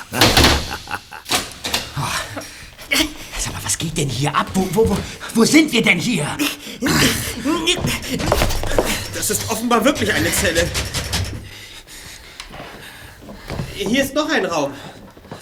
Sag 3.38 3.53
mal, 3.53 3.60
was 3.63 3.77
geht 3.98 4.10
denn 4.10 4.10
hier 4.10 4.36
ab? 4.36 4.48
Wo, 4.54 4.68
wo, 4.74 4.90
wo, 4.90 4.98
wo 5.34 5.46
sind 5.46 5.72
wir 5.72 5.82
denn 5.82 5.98
hier? 5.98 6.28
Das 9.14 9.30
ist 9.30 9.50
offenbar 9.50 9.84
wirklich 9.84 10.14
eine 10.14 10.32
Zelle. 10.32 10.68
Hier 13.74 14.04
ist 14.04 14.14
noch 14.14 14.30
ein 14.30 14.46
Raum. 14.46 14.74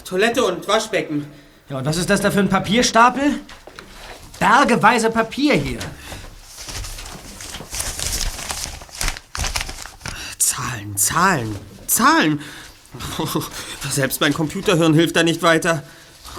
Toilette 0.04 0.44
und 0.44 0.66
Waschbecken. 0.66 1.26
Ja, 1.68 1.78
und 1.78 1.84
was 1.84 1.96
ist 1.96 2.08
das 2.08 2.20
da 2.20 2.30
für 2.30 2.40
ein 2.40 2.48
Papierstapel? 2.48 3.40
Bergeweise 4.38 5.10
Papier 5.10 5.54
hier. 5.54 5.78
Zahlen, 10.38 10.96
Zahlen, 10.96 11.56
Zahlen. 11.86 12.40
Selbst 13.90 14.20
mein 14.20 14.32
Computerhirn 14.32 14.94
hilft 14.94 15.16
da 15.16 15.22
nicht 15.22 15.42
weiter. 15.42 15.82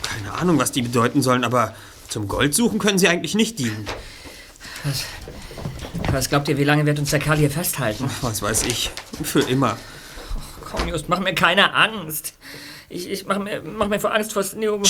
Keine 0.02 0.34
Ahnung, 0.34 0.58
was 0.58 0.72
die 0.72 0.82
bedeuten 0.82 1.22
sollen, 1.22 1.44
aber 1.44 1.76
zum 2.10 2.28
Goldsuchen 2.28 2.80
können 2.80 3.00
sie 3.00 3.08
eigentlich 3.08 3.36
nicht 3.36 3.60
dienen. 3.60 3.88
Was 6.12 6.30
glaubt 6.30 6.48
ihr, 6.48 6.58
wie 6.58 6.63
lange 6.63 6.86
wird 6.86 7.00
uns 7.00 7.10
der 7.10 7.20
Kerl 7.20 7.38
hier 7.38 7.52
festhalten? 7.52 8.10
Was 8.22 8.41
weiß 8.41 8.63
ich. 8.63 8.91
Für 9.24 9.41
immer. 9.41 9.78
Komm, 10.63 10.88
Just, 10.88 11.10
mach 11.10 11.20
mir 11.20 11.34
keine 11.36 11.74
Angst. 11.74 12.34
Ich, 12.89 13.10
ich 13.10 13.26
mach, 13.26 13.39
mir, 13.39 13.62
mach 13.62 13.88
mir 13.88 14.00
vor 14.00 14.13
Angst 14.13 14.34
vor 14.34 14.43
Neo. 14.56 14.82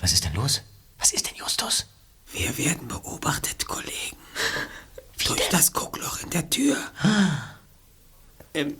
Was 0.00 0.12
ist 0.12 0.24
denn 0.24 0.34
los? 0.34 0.62
Was 0.98 1.12
ist 1.12 1.26
denn 1.28 1.36
Justus? 1.36 1.86
Wir 2.32 2.56
werden 2.58 2.88
beobachtet, 2.88 3.66
Kollegen. 3.66 4.16
Durch 5.26 5.48
das 5.50 5.72
Guckloch 5.72 6.22
in 6.22 6.30
der 6.30 6.50
Tür. 6.50 6.76
Ähm, 8.54 8.74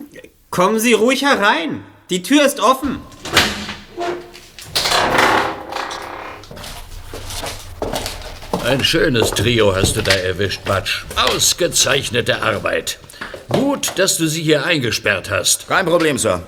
kommen 0.51 0.79
Sie 0.79 0.93
ruhig 0.93 1.23
herein. 1.23 1.85
Die 2.11 2.23
Tür 2.23 2.45
ist 2.45 2.61
offen. 2.61 3.01
Ein 8.67 8.83
schönes 8.83 9.31
Trio 9.31 9.77
hast 9.77 9.95
du 9.95 10.03
da 10.03 10.11
erwischt, 10.11 10.65
Batsch. 10.65 11.05
Ausgezeichnete 11.15 12.43
Arbeit. 12.43 12.99
Gut, 13.49 13.93
dass 13.95 14.19
du 14.19 14.27
sie 14.27 14.43
hier 14.43 14.67
eingesperrt 14.67 15.31
hast. 15.31 15.69
Kein 15.69 15.87
Problem, 15.87 16.19
Sir. 16.19 16.43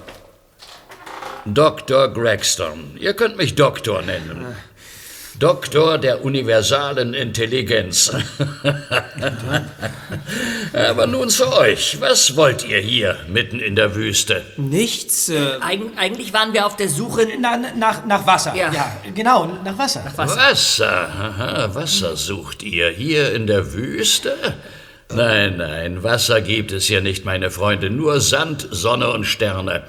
Dr. 1.44 2.08
Gregstone. 2.08 2.96
Ihr 2.98 3.14
könnt 3.14 3.36
mich 3.36 3.54
Doktor 3.54 4.02
nennen. 4.02 4.46
Doktor 5.38 5.98
der 5.98 6.24
universalen 6.24 7.14
Intelligenz. 7.14 8.12
Aber 10.72 11.06
nun 11.06 11.28
zu 11.28 11.52
euch. 11.52 12.00
Was 12.00 12.34
wollt 12.36 12.66
ihr 12.66 12.80
hier 12.80 13.16
mitten 13.28 13.60
in 13.60 13.76
der 13.76 13.94
Wüste? 13.94 14.42
Nichts. 14.56 15.28
Äh, 15.28 15.58
Eig 15.60 15.80
eigentlich 15.96 16.32
waren 16.32 16.52
wir 16.52 16.66
auf 16.66 16.74
der 16.76 16.88
Suche. 16.88 17.28
Na, 17.38 17.56
nach, 17.76 18.04
nach 18.04 18.26
Wasser. 18.26 18.54
Ja. 18.56 18.72
genau, 19.14 19.46
nach 19.64 19.78
Wasser. 19.78 20.04
Wasser. 20.16 21.08
Aha, 21.08 21.72
Wasser 21.72 22.16
sucht 22.16 22.64
ihr 22.64 22.90
hier 22.90 23.32
in 23.32 23.46
der 23.46 23.72
Wüste? 23.72 24.34
Nein, 25.14 25.56
nein, 25.56 26.02
Wasser 26.02 26.42
gibt 26.42 26.70
es 26.70 26.86
hier 26.86 27.00
nicht, 27.00 27.24
meine 27.24 27.50
Freunde. 27.50 27.88
Nur 27.88 28.20
Sand, 28.20 28.68
Sonne 28.70 29.10
und 29.10 29.24
Sterne. 29.24 29.84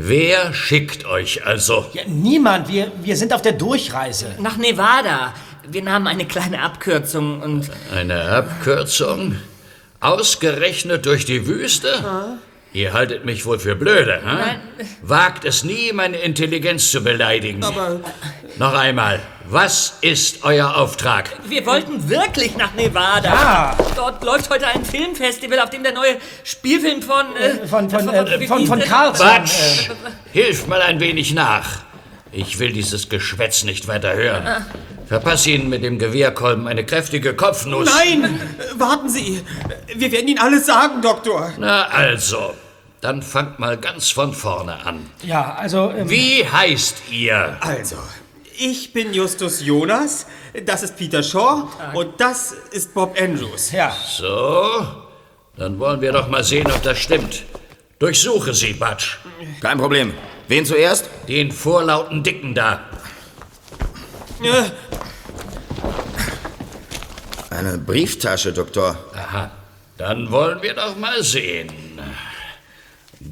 Wer 0.00 0.54
schickt 0.54 1.04
euch 1.06 1.44
also? 1.44 1.86
Ja, 1.92 2.02
niemand. 2.06 2.68
Wir, 2.68 2.92
wir 3.02 3.16
sind 3.16 3.32
auf 3.32 3.42
der 3.42 3.52
Durchreise. 3.52 4.36
Nach 4.38 4.56
Nevada. 4.56 5.34
Wir 5.68 5.82
nahmen 5.82 6.06
eine 6.06 6.24
kleine 6.24 6.62
Abkürzung 6.62 7.42
und. 7.42 7.68
Eine 7.92 8.22
Abkürzung? 8.22 9.36
Ausgerechnet 9.98 11.04
durch 11.04 11.24
die 11.24 11.48
Wüste? 11.48 11.88
Ihr 12.72 12.92
haltet 12.92 13.24
mich 13.24 13.44
wohl 13.44 13.58
für 13.58 13.74
blöde, 13.74 14.20
hm? 14.22 14.86
Wagt 15.02 15.44
es 15.44 15.64
nie, 15.64 15.92
meine 15.92 16.18
Intelligenz 16.18 16.92
zu 16.92 17.02
beleidigen. 17.02 17.64
aber 17.64 18.00
Noch 18.56 18.74
einmal, 18.74 19.18
was 19.50 19.94
ist 20.02 20.44
euer 20.44 20.76
Auftrag? 20.76 21.30
Wir 21.46 21.64
wollten 21.64 22.08
wirklich 22.08 22.56
nach 22.56 22.74
Nevada. 22.74 23.28
Ja. 23.28 23.76
Dort 23.96 24.22
läuft 24.22 24.50
heute 24.50 24.66
ein 24.66 24.84
Filmfestival, 24.84 25.60
auf 25.60 25.70
dem 25.70 25.82
der 25.82 25.92
neue 25.92 26.16
Spielfilm 26.44 27.00
von. 27.02 27.34
Äh, 27.36 27.66
Von, 27.66 27.88
von, 27.88 28.08
äh, 28.08 28.46
von, 28.46 28.66
von 28.66 28.78
der? 28.78 28.88
Carlson. 28.88 29.26
Quatsch! 29.26 29.90
Hilft 30.32 30.68
mal 30.68 30.82
ein 30.82 31.00
wenig 31.00 31.32
nach. 31.32 31.66
Ich 32.30 32.58
will 32.58 32.72
dieses 32.72 33.08
Geschwätz 33.08 33.64
nicht 33.64 33.88
weiter 33.88 34.12
hören. 34.14 34.46
Verpass 35.06 35.46
Ihnen 35.46 35.70
mit 35.70 35.82
dem 35.82 35.98
Gewehrkolben 35.98 36.68
eine 36.68 36.84
kräftige 36.84 37.34
Kopfnuss. 37.34 37.88
nein! 37.94 38.24
Äh, 38.24 38.78
Warten 38.78 39.08
Sie. 39.08 39.42
Wir 39.94 40.12
werden 40.12 40.28
Ihnen 40.28 40.38
alles 40.38 40.66
sagen, 40.66 41.00
Doktor. 41.00 41.54
Na 41.58 41.86
also, 41.86 42.52
dann 43.00 43.22
fangt 43.22 43.58
mal 43.58 43.78
ganz 43.78 44.10
von 44.10 44.34
vorne 44.34 44.84
an. 44.84 45.08
Ja, 45.22 45.54
also. 45.58 45.90
Ähm, 45.96 46.10
Wie 46.10 46.46
heißt 46.46 46.96
ihr? 47.10 47.56
Also, 47.60 47.96
ich 48.58 48.92
bin 48.92 49.12
Justus 49.14 49.64
Jonas, 49.64 50.26
das 50.66 50.82
ist 50.82 50.96
Peter 50.96 51.22
Shaw 51.22 51.68
und 51.94 52.20
das 52.20 52.52
ist 52.72 52.92
Bob 52.94 53.16
Andrews. 53.20 53.72
ja. 53.72 53.94
So, 54.06 54.70
dann 55.56 55.78
wollen 55.78 56.00
wir 56.00 56.12
doch 56.12 56.28
mal 56.28 56.44
sehen, 56.44 56.66
ob 56.70 56.82
das 56.82 56.98
stimmt. 56.98 57.44
Durchsuche 57.98 58.54
sie, 58.54 58.74
Batsch. 58.74 59.16
Kein 59.60 59.78
Problem. 59.78 60.14
Wen 60.46 60.64
zuerst? 60.64 61.08
Den 61.28 61.50
vorlauten 61.50 62.22
Dicken 62.22 62.54
da. 62.54 62.80
Äh, 64.42 64.70
Eine 67.50 67.78
Brieftasche, 67.78 68.52
Doktor. 68.52 68.96
Aha, 69.14 69.50
dann 69.96 70.30
wollen 70.30 70.62
wir 70.62 70.74
doch 70.74 70.96
mal 70.96 71.22
sehen. 71.22 71.72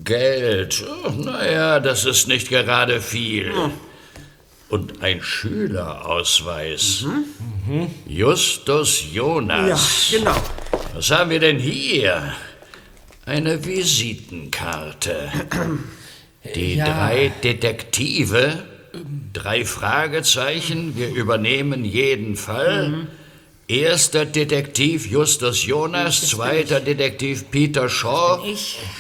Geld, 0.03 0.85
oh, 1.05 1.11
naja, 1.11 1.79
das 1.79 2.05
ist 2.05 2.27
nicht 2.27 2.49
gerade 2.49 3.01
viel. 3.01 3.53
Und 4.69 5.03
ein 5.03 5.23
Schülerausweis. 5.23 7.05
Justus 8.07 9.05
ja, 9.13 9.23
Jonas. 9.23 10.09
genau. 10.11 10.37
Was 10.95 11.11
haben 11.11 11.31
wir 11.31 11.41
denn 11.41 11.59
hier? 11.59 12.33
Eine 13.25 13.65
Visitenkarte. 13.65 15.31
Die 16.55 16.77
drei 16.77 17.33
Detektive, 17.43 18.63
drei 19.33 19.65
Fragezeichen, 19.65 20.97
wir 20.97 21.09
übernehmen 21.09 21.85
jeden 21.85 22.37
Fall. 22.37 23.09
Erster 23.69 24.25
Detektiv 24.25 25.07
Justus 25.07 25.67
Jonas, 25.67 26.29
zweiter 26.29 26.79
Detektiv 26.79 27.51
Peter 27.51 27.89
Shaw. 27.89 28.41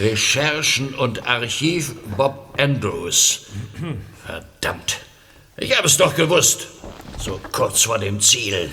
Recherchen 0.00 0.92
und 0.94 1.26
Archiv 1.28 1.94
Bob 2.16 2.54
Andrews. 2.58 3.46
Verdammt, 4.26 4.98
ich 5.56 5.76
habe 5.76 5.86
es 5.86 5.96
doch 5.96 6.14
gewusst. 6.14 6.68
So 7.18 7.40
kurz 7.52 7.82
vor 7.82 7.98
dem 7.98 8.20
Ziel. 8.20 8.70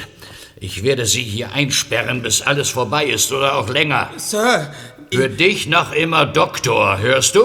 Ich 0.59 0.83
werde 0.83 1.05
Sie 1.05 1.23
hier 1.23 1.51
einsperren, 1.53 2.21
bis 2.21 2.41
alles 2.41 2.69
vorbei 2.69 3.05
ist 3.05 3.31
oder 3.31 3.55
auch 3.55 3.69
länger. 3.69 4.09
Sir, 4.17 4.73
Für 5.11 5.29
dich 5.29 5.67
noch 5.67 5.91
immer 5.91 6.25
Doktor, 6.25 6.99
hörst 6.99 7.35
du? 7.35 7.43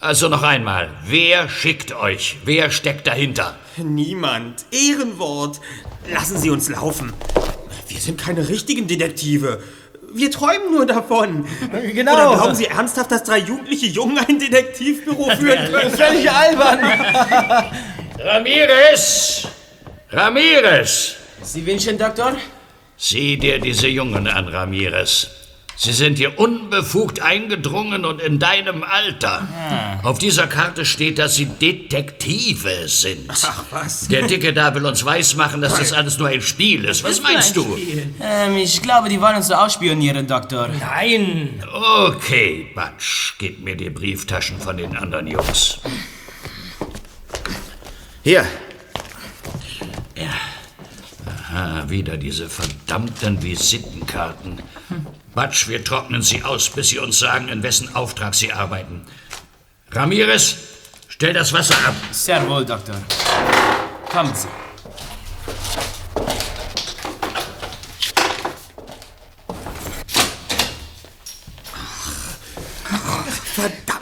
Also 0.00 0.28
noch 0.28 0.42
einmal, 0.42 0.90
wer 1.06 1.48
schickt 1.48 1.92
euch? 1.92 2.36
Wer 2.44 2.70
steckt 2.70 3.06
dahinter? 3.06 3.56
niemand. 3.78 4.64
Ehrenwort. 4.70 5.60
Lassen 6.10 6.38
Sie 6.38 6.50
uns 6.50 6.68
laufen. 6.68 7.12
Wir 7.88 8.00
sind 8.00 8.20
keine 8.20 8.48
richtigen 8.48 8.86
Detektive. 8.86 9.62
Wir 10.12 10.30
träumen 10.30 10.72
nur 10.72 10.86
davon. 10.86 11.46
Genau. 11.92 12.12
Oder 12.14 12.36
glauben 12.36 12.54
Sie 12.54 12.66
ernsthaft, 12.66 13.10
dass 13.10 13.24
drei 13.24 13.38
jugendliche 13.38 13.86
Jungen 13.86 14.18
ein 14.18 14.38
Detektivbüro 14.38 15.30
führen 15.36 15.70
können? 15.70 15.90
Völlig 15.90 16.30
albern. 16.30 16.80
Ramirez! 18.26 19.46
Ramirez! 20.10 21.14
Sie 21.42 21.64
wünschen, 21.64 21.96
Doktor? 21.96 22.34
Sieh 22.96 23.36
dir 23.36 23.60
diese 23.60 23.86
Jungen 23.86 24.26
an, 24.26 24.48
Ramirez. 24.48 25.28
Sie 25.76 25.92
sind 25.92 26.18
hier 26.18 26.36
unbefugt 26.36 27.22
eingedrungen 27.22 28.04
und 28.04 28.20
in 28.20 28.40
deinem 28.40 28.82
Alter. 28.82 29.46
Auf 30.02 30.18
dieser 30.18 30.48
Karte 30.48 30.84
steht, 30.84 31.20
dass 31.20 31.36
sie 31.36 31.44
Detektive 31.46 32.88
sind. 32.88 33.30
Ach, 33.30 33.62
was? 33.70 34.08
Der 34.08 34.22
Dicke 34.26 34.52
da 34.52 34.74
will 34.74 34.86
uns 34.86 35.04
weismachen, 35.04 35.60
dass 35.60 35.78
das 35.78 35.92
alles 35.92 36.18
nur 36.18 36.26
ein 36.26 36.42
Spiel 36.42 36.84
ist. 36.84 37.04
Was 37.04 37.22
meinst 37.22 37.54
du? 37.54 37.78
Ähm, 38.20 38.56
ich 38.56 38.82
glaube, 38.82 39.08
die 39.08 39.20
wollen 39.20 39.36
uns 39.36 39.46
so 39.46 39.54
ausspionieren, 39.54 40.26
Doktor. 40.26 40.68
Nein. 40.80 41.62
Okay, 41.72 42.72
Batsch, 42.74 43.34
gib 43.38 43.62
mir 43.62 43.76
die 43.76 43.90
Brieftaschen 43.90 44.58
von 44.58 44.76
den 44.78 44.96
anderen 44.96 45.28
Jungs. 45.28 45.78
Hier. 48.26 48.44
Ah, 51.54 51.84
wieder 51.86 52.16
diese 52.16 52.48
verdammten 52.48 53.40
Visitenkarten. 53.40 54.60
Batsch, 55.32 55.68
wir 55.68 55.84
trocknen 55.84 56.22
sie 56.22 56.42
aus, 56.42 56.68
bis 56.70 56.88
sie 56.88 56.98
uns 56.98 57.20
sagen, 57.20 57.46
in 57.46 57.62
wessen 57.62 57.94
Auftrag 57.94 58.34
sie 58.34 58.52
arbeiten. 58.52 59.06
Ramirez, 59.92 60.56
stell 61.06 61.34
das 61.34 61.52
Wasser 61.52 61.76
ab. 61.86 61.94
Sehr 62.10 62.44
wohl, 62.48 62.64
Doktor. 62.64 62.96
Kommen 64.10 64.34
Sie. 64.34 64.48
Verdammt. 73.54 73.96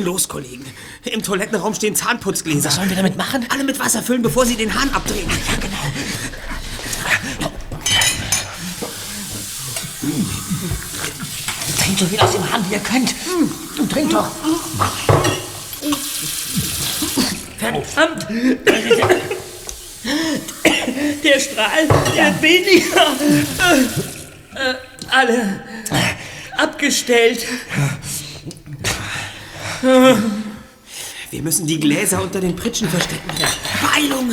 Los, 0.00 0.28
Kollegen. 0.28 0.64
Im 1.04 1.22
Toilettenraum 1.22 1.74
stehen 1.74 1.94
Zahnputzgläser. 1.96 2.68
Was 2.68 2.76
sollen 2.76 2.88
wir 2.88 2.96
damit 2.96 3.16
machen? 3.16 3.46
Alle 3.50 3.64
mit 3.64 3.78
Wasser 3.78 4.02
füllen, 4.02 4.22
bevor 4.22 4.46
sie 4.46 4.56
den 4.56 4.74
Hahn 4.74 4.90
abdrehen. 4.90 5.28
Ja, 5.28 5.56
genau. 5.60 5.76
Trinkt 11.78 12.00
so 12.00 12.06
viel 12.06 12.20
aus 12.20 12.32
dem 12.32 12.50
Hahn, 12.50 12.64
wie 12.68 12.74
ihr 12.74 12.80
könnt. 12.80 13.14
Du 13.76 13.86
trink 13.86 14.10
doch. 14.10 14.30
Verdammt! 17.58 18.26
Der 21.22 21.40
Strahl, 21.40 21.88
der 22.16 22.42
weniger. 22.42 23.06
Äh, 24.54 24.74
alle 25.10 25.62
abgestellt. 26.56 27.46
Wir 31.30 31.42
müssen 31.42 31.66
die 31.66 31.80
Gläser 31.80 32.22
unter 32.22 32.40
den 32.40 32.54
Pritschen 32.54 32.88
verstecken. 32.88 33.30
Beeilung! 33.80 34.30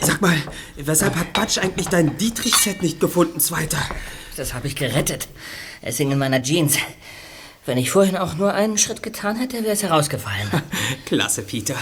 Sag 0.00 0.20
mal, 0.20 0.36
weshalb 0.76 1.16
hat 1.16 1.32
Batsch 1.32 1.58
eigentlich 1.58 1.88
dein 1.88 2.18
Dietrich-Set 2.18 2.82
nicht 2.82 3.00
gefunden, 3.00 3.40
Zweiter? 3.40 3.78
Das 4.36 4.52
habe 4.52 4.66
ich 4.66 4.76
gerettet. 4.76 5.28
Es 5.80 5.96
hing 5.96 6.10
in 6.10 6.18
meiner 6.18 6.42
Jeans. 6.42 6.76
Wenn 7.64 7.78
ich 7.78 7.90
vorhin 7.90 8.16
auch 8.16 8.34
nur 8.34 8.52
einen 8.52 8.76
Schritt 8.76 9.02
getan 9.02 9.36
hätte, 9.36 9.62
wäre 9.62 9.72
es 9.72 9.82
herausgefallen. 9.82 10.50
Klasse, 11.06 11.42
Peter. 11.42 11.76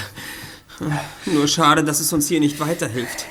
Nur 1.26 1.48
schade, 1.48 1.82
dass 1.82 1.98
es 1.98 2.12
uns 2.12 2.28
hier 2.28 2.40
nicht 2.40 2.60
weiterhilft. 2.60 3.26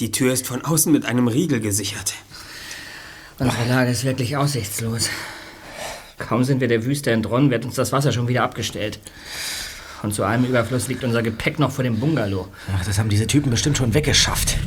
Die 0.00 0.10
Tür 0.10 0.32
ist 0.32 0.46
von 0.46 0.62
außen 0.62 0.92
mit 0.92 1.06
einem 1.06 1.28
Riegel 1.28 1.60
gesichert. 1.60 2.14
Unsere 3.40 3.68
Lage 3.70 3.90
ist 3.90 4.04
wirklich 4.04 4.36
aussichtslos. 4.36 5.08
Kaum 6.18 6.44
sind 6.44 6.60
wir 6.60 6.68
der 6.68 6.84
Wüste 6.84 7.10
entronnen, 7.10 7.50
wird 7.50 7.64
uns 7.64 7.74
das 7.74 7.90
Wasser 7.90 8.12
schon 8.12 8.28
wieder 8.28 8.42
abgestellt. 8.42 9.00
Und 10.02 10.12
zu 10.12 10.24
einem 10.24 10.44
Überfluss 10.44 10.88
liegt 10.88 11.04
unser 11.04 11.22
Gepäck 11.22 11.58
noch 11.58 11.70
vor 11.70 11.82
dem 11.82 11.98
Bungalow. 11.98 12.48
Ach, 12.76 12.84
das 12.84 12.98
haben 12.98 13.08
diese 13.08 13.26
Typen 13.26 13.50
bestimmt 13.50 13.78
schon 13.78 13.94
weggeschafft. 13.94 14.58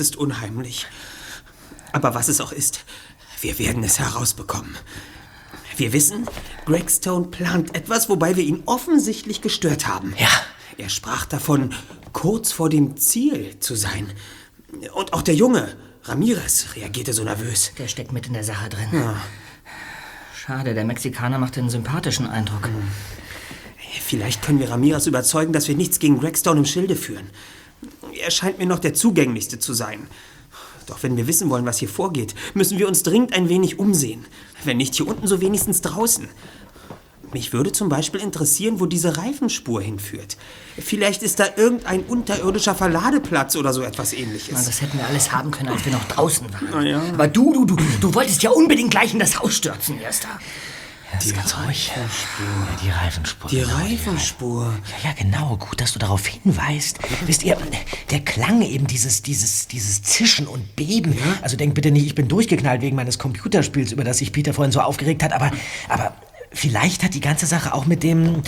Es 0.00 0.10
ist 0.10 0.16
unheimlich. 0.16 0.86
Aber 1.92 2.14
was 2.14 2.28
es 2.28 2.40
auch 2.40 2.52
ist, 2.52 2.84
wir 3.40 3.58
werden 3.58 3.84
es 3.84 3.98
herausbekommen. 3.98 4.76
Wir 5.76 5.92
wissen, 5.92 6.26
Greg 6.66 6.90
Stone 6.90 7.28
plant 7.28 7.74
etwas, 7.74 8.08
wobei 8.08 8.36
wir 8.36 8.44
ihn 8.44 8.62
offensichtlich 8.66 9.40
gestört 9.40 9.86
haben. 9.86 10.14
Ja. 10.18 10.28
Er 10.78 10.88
sprach 10.88 11.26
davon, 11.26 11.74
kurz 12.12 12.52
vor 12.52 12.70
dem 12.70 12.96
Ziel 12.96 13.58
zu 13.60 13.74
sein. 13.74 14.10
Und 14.94 15.12
auch 15.12 15.22
der 15.22 15.34
Junge, 15.34 15.76
Ramirez, 16.04 16.68
reagierte 16.76 17.12
so 17.12 17.24
nervös. 17.24 17.72
Der 17.78 17.88
steckt 17.88 18.12
mit 18.12 18.26
in 18.26 18.32
der 18.32 18.44
Sache 18.44 18.68
drin. 18.68 18.88
Schade, 20.34 20.74
der 20.74 20.84
Mexikaner 20.84 21.38
macht 21.38 21.58
einen 21.58 21.70
sympathischen 21.70 22.26
Eindruck. 22.26 22.68
Vielleicht 24.00 24.42
können 24.42 24.58
wir 24.58 24.70
Ramirez 24.70 25.06
überzeugen, 25.06 25.52
dass 25.52 25.68
wir 25.68 25.76
nichts 25.76 25.98
gegen 25.98 26.18
Greg 26.20 26.38
Stone 26.38 26.60
im 26.60 26.66
Schilde 26.66 26.96
führen. 26.96 27.30
Er 28.20 28.30
scheint 28.30 28.58
mir 28.58 28.66
noch 28.66 28.78
der 28.78 28.94
zugänglichste 28.94 29.58
zu 29.58 29.72
sein. 29.72 30.06
Doch 30.86 31.02
wenn 31.02 31.16
wir 31.16 31.26
wissen 31.26 31.50
wollen, 31.50 31.66
was 31.66 31.78
hier 31.78 31.88
vorgeht, 31.88 32.34
müssen 32.54 32.78
wir 32.78 32.88
uns 32.88 33.02
dringend 33.02 33.32
ein 33.32 33.48
wenig 33.48 33.78
umsehen. 33.78 34.26
Wenn 34.64 34.76
nicht 34.78 34.94
hier 34.96 35.06
unten, 35.06 35.26
so 35.26 35.40
wenigstens 35.40 35.80
draußen. 35.82 36.28
Mich 37.32 37.52
würde 37.52 37.70
zum 37.70 37.88
Beispiel 37.88 38.20
interessieren, 38.20 38.80
wo 38.80 38.86
diese 38.86 39.16
Reifenspur 39.16 39.80
hinführt. 39.80 40.36
Vielleicht 40.76 41.22
ist 41.22 41.38
da 41.38 41.46
irgendein 41.56 42.00
unterirdischer 42.02 42.74
Verladeplatz 42.74 43.54
oder 43.54 43.72
so 43.72 43.82
etwas 43.82 44.12
ähnliches. 44.12 44.52
Na, 44.52 44.64
das 44.64 44.80
hätten 44.80 44.98
wir 44.98 45.06
alles 45.06 45.30
haben 45.30 45.52
können, 45.52 45.68
als 45.68 45.84
wir 45.84 45.92
noch 45.92 46.04
draußen 46.08 46.52
waren. 46.52 46.68
Na 46.72 46.82
ja. 46.82 47.00
Aber 47.12 47.28
du, 47.28 47.52
du, 47.52 47.76
du, 47.76 47.76
du 48.00 48.14
wolltest 48.14 48.42
ja 48.42 48.50
unbedingt 48.50 48.90
gleich 48.90 49.12
in 49.12 49.20
das 49.20 49.38
Haus 49.38 49.54
stürzen, 49.54 50.00
Erster. 50.00 50.40
Das 51.12 51.26
ist 51.26 51.34
ganz 51.34 51.56
ruhig. 51.56 51.90
Ja, 51.94 52.02
die 52.82 52.90
Reifenspur. 52.90 53.50
Die 53.50 53.60
genau, 53.60 53.74
Reifenspur. 53.76 54.74
Ja, 55.02 55.10
ja, 55.10 55.14
genau. 55.16 55.56
Gut, 55.56 55.80
dass 55.80 55.92
du 55.92 55.98
darauf 55.98 56.26
hinweist. 56.26 56.98
Wisst 57.26 57.42
ihr, 57.42 57.56
der 58.10 58.20
Klang 58.20 58.62
eben 58.62 58.86
dieses, 58.86 59.22
dieses, 59.22 59.66
dieses 59.66 60.02
Zischen 60.02 60.46
und 60.46 60.76
Beben. 60.76 61.16
Also 61.42 61.56
denk 61.56 61.74
bitte 61.74 61.90
nicht, 61.90 62.06
ich 62.06 62.14
bin 62.14 62.28
durchgeknallt 62.28 62.80
wegen 62.82 62.96
meines 62.96 63.18
Computerspiels, 63.18 63.92
über 63.92 64.04
das 64.04 64.18
sich 64.18 64.32
Peter 64.32 64.54
vorhin 64.54 64.72
so 64.72 64.80
aufgeregt 64.80 65.22
hat, 65.22 65.32
aber, 65.32 65.50
aber 65.88 66.14
vielleicht 66.52 67.02
hat 67.02 67.14
die 67.14 67.20
ganze 67.20 67.46
Sache 67.46 67.74
auch 67.74 67.86
mit 67.86 68.02
dem, 68.02 68.42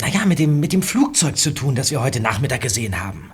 naja, 0.00 0.24
mit 0.24 0.38
dem, 0.38 0.60
mit 0.60 0.72
dem 0.72 0.82
Flugzeug 0.82 1.36
zu 1.36 1.52
tun, 1.52 1.74
das 1.74 1.90
wir 1.90 2.00
heute 2.00 2.20
Nachmittag 2.20 2.60
gesehen 2.60 3.00
haben. 3.00 3.30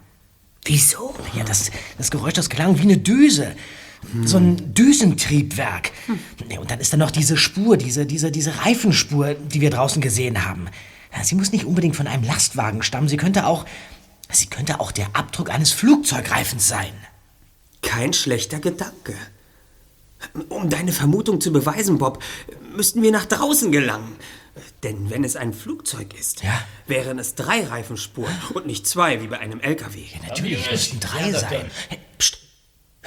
Wieso? 0.64 1.14
Ja, 1.34 1.44
das, 1.44 1.70
das 1.96 2.10
Geräusch, 2.10 2.34
das 2.34 2.50
klang 2.50 2.78
wie 2.78 2.82
eine 2.82 2.98
Düse. 2.98 3.56
So 4.24 4.36
ein 4.38 4.74
Düsentriebwerk. 4.74 5.90
Ja, 6.48 6.60
Und 6.60 6.70
dann 6.70 6.80
ist 6.80 6.92
da 6.92 6.96
noch 6.96 7.10
diese 7.10 7.36
Spur, 7.36 7.76
diese, 7.76 8.06
diese, 8.06 8.30
diese 8.30 8.64
Reifenspur, 8.64 9.34
die 9.34 9.60
wir 9.60 9.70
draußen 9.70 10.00
gesehen 10.00 10.44
haben. 10.46 10.66
Ja, 11.14 11.24
sie 11.24 11.34
muss 11.34 11.52
nicht 11.52 11.64
unbedingt 11.64 11.96
von 11.96 12.06
einem 12.06 12.22
Lastwagen 12.24 12.82
stammen. 12.82 13.08
Sie 13.08 13.16
könnte 13.16 13.46
auch. 13.46 13.64
Sie 14.30 14.46
könnte 14.46 14.78
auch 14.80 14.92
der 14.92 15.08
Abdruck 15.14 15.50
eines 15.50 15.72
Flugzeugreifens 15.72 16.68
sein. 16.68 16.92
Kein 17.82 18.12
schlechter 18.12 18.60
Gedanke. 18.60 19.14
Um 20.48 20.68
deine 20.68 20.92
Vermutung 20.92 21.40
zu 21.40 21.52
beweisen, 21.52 21.98
Bob, 21.98 22.22
müssten 22.74 23.02
wir 23.02 23.10
nach 23.12 23.24
draußen 23.24 23.72
gelangen. 23.72 24.16
Denn 24.82 25.10
wenn 25.10 25.22
es 25.24 25.36
ein 25.36 25.52
Flugzeug 25.54 26.12
ist, 26.18 26.42
Ja. 26.42 26.60
wären 26.86 27.18
es 27.18 27.36
drei 27.36 27.64
Reifenspuren 27.64 28.34
und 28.54 28.66
nicht 28.66 28.86
zwei 28.86 29.22
wie 29.22 29.28
bei 29.28 29.38
einem 29.38 29.60
LKW. 29.60 30.02
Natürlich 30.26 30.70
müssten 30.70 30.98
drei 31.00 31.32
sein. 31.32 31.66
Hey, 31.88 31.98
Psst. 32.18 32.38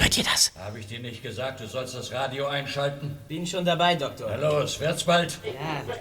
Hört 0.02 0.18
ihr 0.18 0.24
das? 0.24 0.52
Habe 0.58 0.80
ich 0.80 0.88
dir 0.88 1.00
nicht 1.00 1.22
gesagt, 1.22 1.60
du 1.60 1.68
sollst 1.68 1.94
das 1.94 2.12
Radio 2.12 2.48
einschalten? 2.48 3.20
Bin 3.28 3.46
schon 3.46 3.66
dabei, 3.66 3.94
Doktor. 3.94 4.30
Na 4.32 4.50
los, 4.50 4.80
wird's 4.80 5.04
bald? 5.04 5.38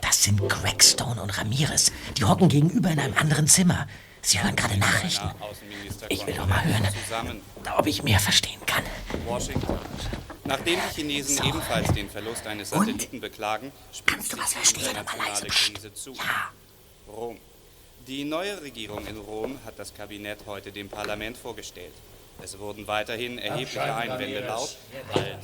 Das 0.00 0.24
sind 0.24 0.38
Greg 0.48 0.82
Stone 0.82 1.20
und 1.20 1.36
Ramirez. 1.36 1.92
Die 2.16 2.24
hocken 2.24 2.48
gegenüber 2.48 2.88
in 2.90 2.98
einem 2.98 3.14
anderen 3.18 3.46
Zimmer. 3.46 3.86
Sie 4.22 4.42
hören 4.42 4.56
gerade 4.56 4.78
Nachrichten. 4.78 5.30
Ich 6.08 6.26
will 6.26 6.32
doch 6.32 6.46
mal 6.46 6.64
hören, 6.64 7.42
ob 7.76 7.86
ich 7.86 8.02
mehr 8.02 8.18
verstehen 8.18 8.60
kann. 8.64 8.84
Washington. 9.26 9.78
Nachdem 10.44 10.78
die 10.88 10.94
Chinesen 11.02 11.44
ebenfalls 11.46 11.92
den 11.92 12.08
Verlust 12.08 12.46
eines 12.46 12.70
Satelliten 12.70 13.20
beklagen, 13.20 13.70
spitzt 13.92 14.06
Kannst 14.06 14.32
du 14.32 14.38
was 14.38 14.48
sich 14.48 14.56
verstehen? 14.56 14.82
die 14.82 14.88
internationale 14.88 15.46
Krise 15.46 15.92
zu. 15.94 16.14
Rom. 17.06 17.36
Die 18.06 18.24
neue 18.24 18.62
Regierung 18.62 19.06
in 19.06 19.18
Rom 19.18 19.58
hat 19.66 19.78
das 19.78 19.92
Kabinett 19.94 20.38
heute 20.46 20.72
dem 20.72 20.88
Parlament 20.88 21.36
vorgestellt. 21.36 21.92
Es 22.42 22.58
wurden 22.58 22.86
weiterhin 22.86 23.38
erhebliche 23.38 23.94
Einwände 23.94 24.40
laut. 24.40 24.76
Halt. 25.14 25.38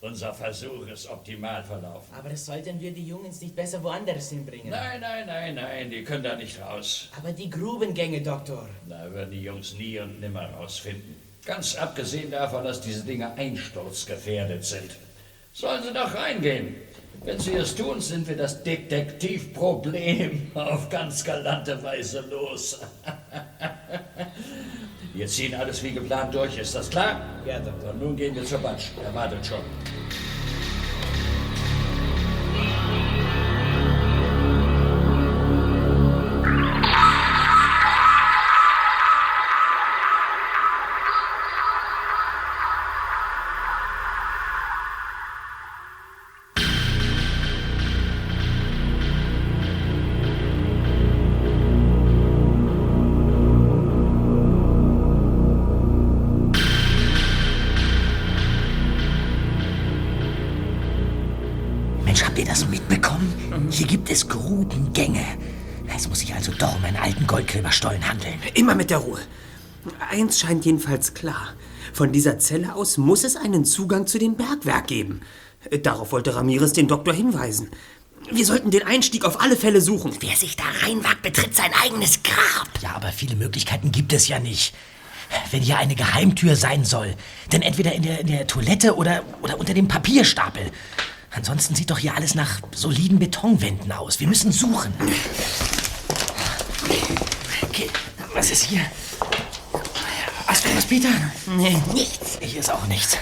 Unser 0.00 0.34
Versuch 0.34 0.88
ist 0.88 1.08
optimal 1.08 1.62
verlaufen. 1.62 2.12
Aber 2.12 2.36
sollten 2.36 2.80
wir 2.80 2.90
die 2.90 3.06
Jungs 3.06 3.40
nicht 3.40 3.54
besser 3.54 3.80
woanders 3.84 4.30
hinbringen? 4.30 4.70
Nein, 4.70 5.00
nein, 5.00 5.26
nein, 5.28 5.54
nein, 5.54 5.90
die 5.90 6.02
können 6.02 6.24
da 6.24 6.34
nicht 6.34 6.60
raus. 6.60 7.08
Aber 7.16 7.30
die 7.32 7.48
Grubengänge, 7.48 8.20
Doktor. 8.20 8.68
Da 8.88 9.08
würden 9.12 9.30
die 9.30 9.42
Jungs 9.42 9.74
nie 9.74 10.00
und 10.00 10.18
nimmer 10.18 10.50
rausfinden. 10.54 11.14
Ganz 11.44 11.76
abgesehen 11.76 12.32
davon, 12.32 12.64
dass 12.64 12.80
diese 12.80 13.04
Dinge 13.04 13.32
einsturzgefährdet 13.34 14.64
sind. 14.64 14.90
Sollen 15.52 15.84
sie 15.84 15.92
doch 15.92 16.12
reingehen. 16.14 16.74
Wenn 17.24 17.38
sie 17.38 17.54
es 17.54 17.76
tun, 17.76 18.00
sind 18.00 18.26
wir 18.26 18.36
das 18.36 18.64
Detektivproblem 18.64 20.50
auf 20.54 20.88
ganz 20.88 21.22
galante 21.22 21.80
Weise 21.80 22.22
los. 22.28 22.80
Wir 25.14 25.26
ziehen 25.26 25.54
alles 25.54 25.82
wie 25.82 25.92
geplant 25.92 26.34
durch, 26.34 26.56
ist 26.56 26.74
das 26.74 26.88
klar? 26.88 27.20
Ja, 27.44 27.58
Doktor. 27.58 27.90
Und 27.90 28.02
nun 28.02 28.16
gehen 28.16 28.34
wir 28.34 28.44
zur 28.44 28.58
Batsch. 28.58 28.86
Er 29.04 29.14
wartet 29.14 29.44
schon. 29.44 29.60
Hier 63.72 63.86
gibt 63.86 64.10
es 64.10 64.28
Grubengänge. 64.28 65.24
Es 65.96 66.06
muss 66.06 66.18
sich 66.18 66.34
also 66.34 66.52
doch 66.52 66.76
um 66.76 66.84
einen 66.84 66.98
alten 66.98 67.26
Goldgräberstollen 67.26 68.06
handeln. 68.06 68.34
Immer 68.52 68.74
mit 68.74 68.90
der 68.90 68.98
Ruhe. 68.98 69.20
Eins 70.10 70.38
scheint 70.38 70.66
jedenfalls 70.66 71.14
klar. 71.14 71.54
Von 71.94 72.12
dieser 72.12 72.38
Zelle 72.38 72.74
aus 72.74 72.98
muss 72.98 73.24
es 73.24 73.34
einen 73.34 73.64
Zugang 73.64 74.06
zu 74.06 74.18
dem 74.18 74.36
Bergwerk 74.36 74.88
geben. 74.88 75.22
Darauf 75.82 76.12
wollte 76.12 76.36
Ramirez 76.36 76.74
den 76.74 76.86
Doktor 76.86 77.14
hinweisen. 77.14 77.70
Wir 78.30 78.44
sollten 78.44 78.70
den 78.70 78.82
Einstieg 78.82 79.24
auf 79.24 79.40
alle 79.40 79.56
Fälle 79.56 79.80
suchen. 79.80 80.12
Wer 80.20 80.36
sich 80.36 80.54
da 80.54 80.64
reinwagt, 80.82 81.22
betritt 81.22 81.56
sein 81.56 81.70
eigenes 81.82 82.22
Grab. 82.22 82.68
Ja, 82.82 82.94
aber 82.94 83.08
viele 83.08 83.36
Möglichkeiten 83.36 83.90
gibt 83.90 84.12
es 84.12 84.28
ja 84.28 84.38
nicht. 84.38 84.74
Wenn 85.50 85.62
hier 85.62 85.78
eine 85.78 85.94
Geheimtür 85.94 86.56
sein 86.56 86.84
soll, 86.84 87.14
dann 87.48 87.62
entweder 87.62 87.92
in 87.94 88.02
der, 88.02 88.20
in 88.20 88.26
der 88.26 88.46
Toilette 88.46 88.96
oder, 88.96 89.22
oder 89.40 89.58
unter 89.58 89.72
dem 89.72 89.88
Papierstapel. 89.88 90.70
Ansonsten 91.34 91.74
sieht 91.74 91.90
doch 91.90 91.98
hier 91.98 92.14
alles 92.14 92.34
nach 92.34 92.60
soliden 92.74 93.18
Betonwänden 93.18 93.90
aus. 93.92 94.20
Wir 94.20 94.28
müssen 94.28 94.52
suchen. 94.52 94.92
Okay, 97.62 97.88
was 98.34 98.50
ist 98.50 98.64
hier? 98.64 98.80
Hast 100.46 100.64
du 100.64 100.76
was, 100.76 100.84
Peter? 100.84 101.08
Nee, 101.56 101.76
nichts. 101.94 102.38
Hier 102.40 102.60
ist 102.60 102.70
auch 102.70 102.86
nichts. 102.86 103.16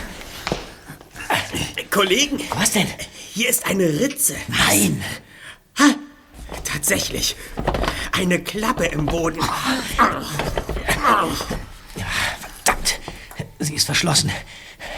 Kollegen, 1.90 2.40
Was 2.56 2.72
denn? 2.72 2.86
hier 3.32 3.48
ist 3.48 3.66
eine 3.66 3.84
Ritze. 3.84 4.34
Nein! 4.48 5.02
Ha, 5.78 5.94
tatsächlich. 6.64 7.36
Eine 8.12 8.40
Klappe 8.40 8.86
im 8.86 9.06
Boden. 9.06 9.40
Ja, 9.96 10.20
verdammt. 12.64 13.00
Sie 13.58 13.74
ist 13.74 13.86
verschlossen. 13.86 14.30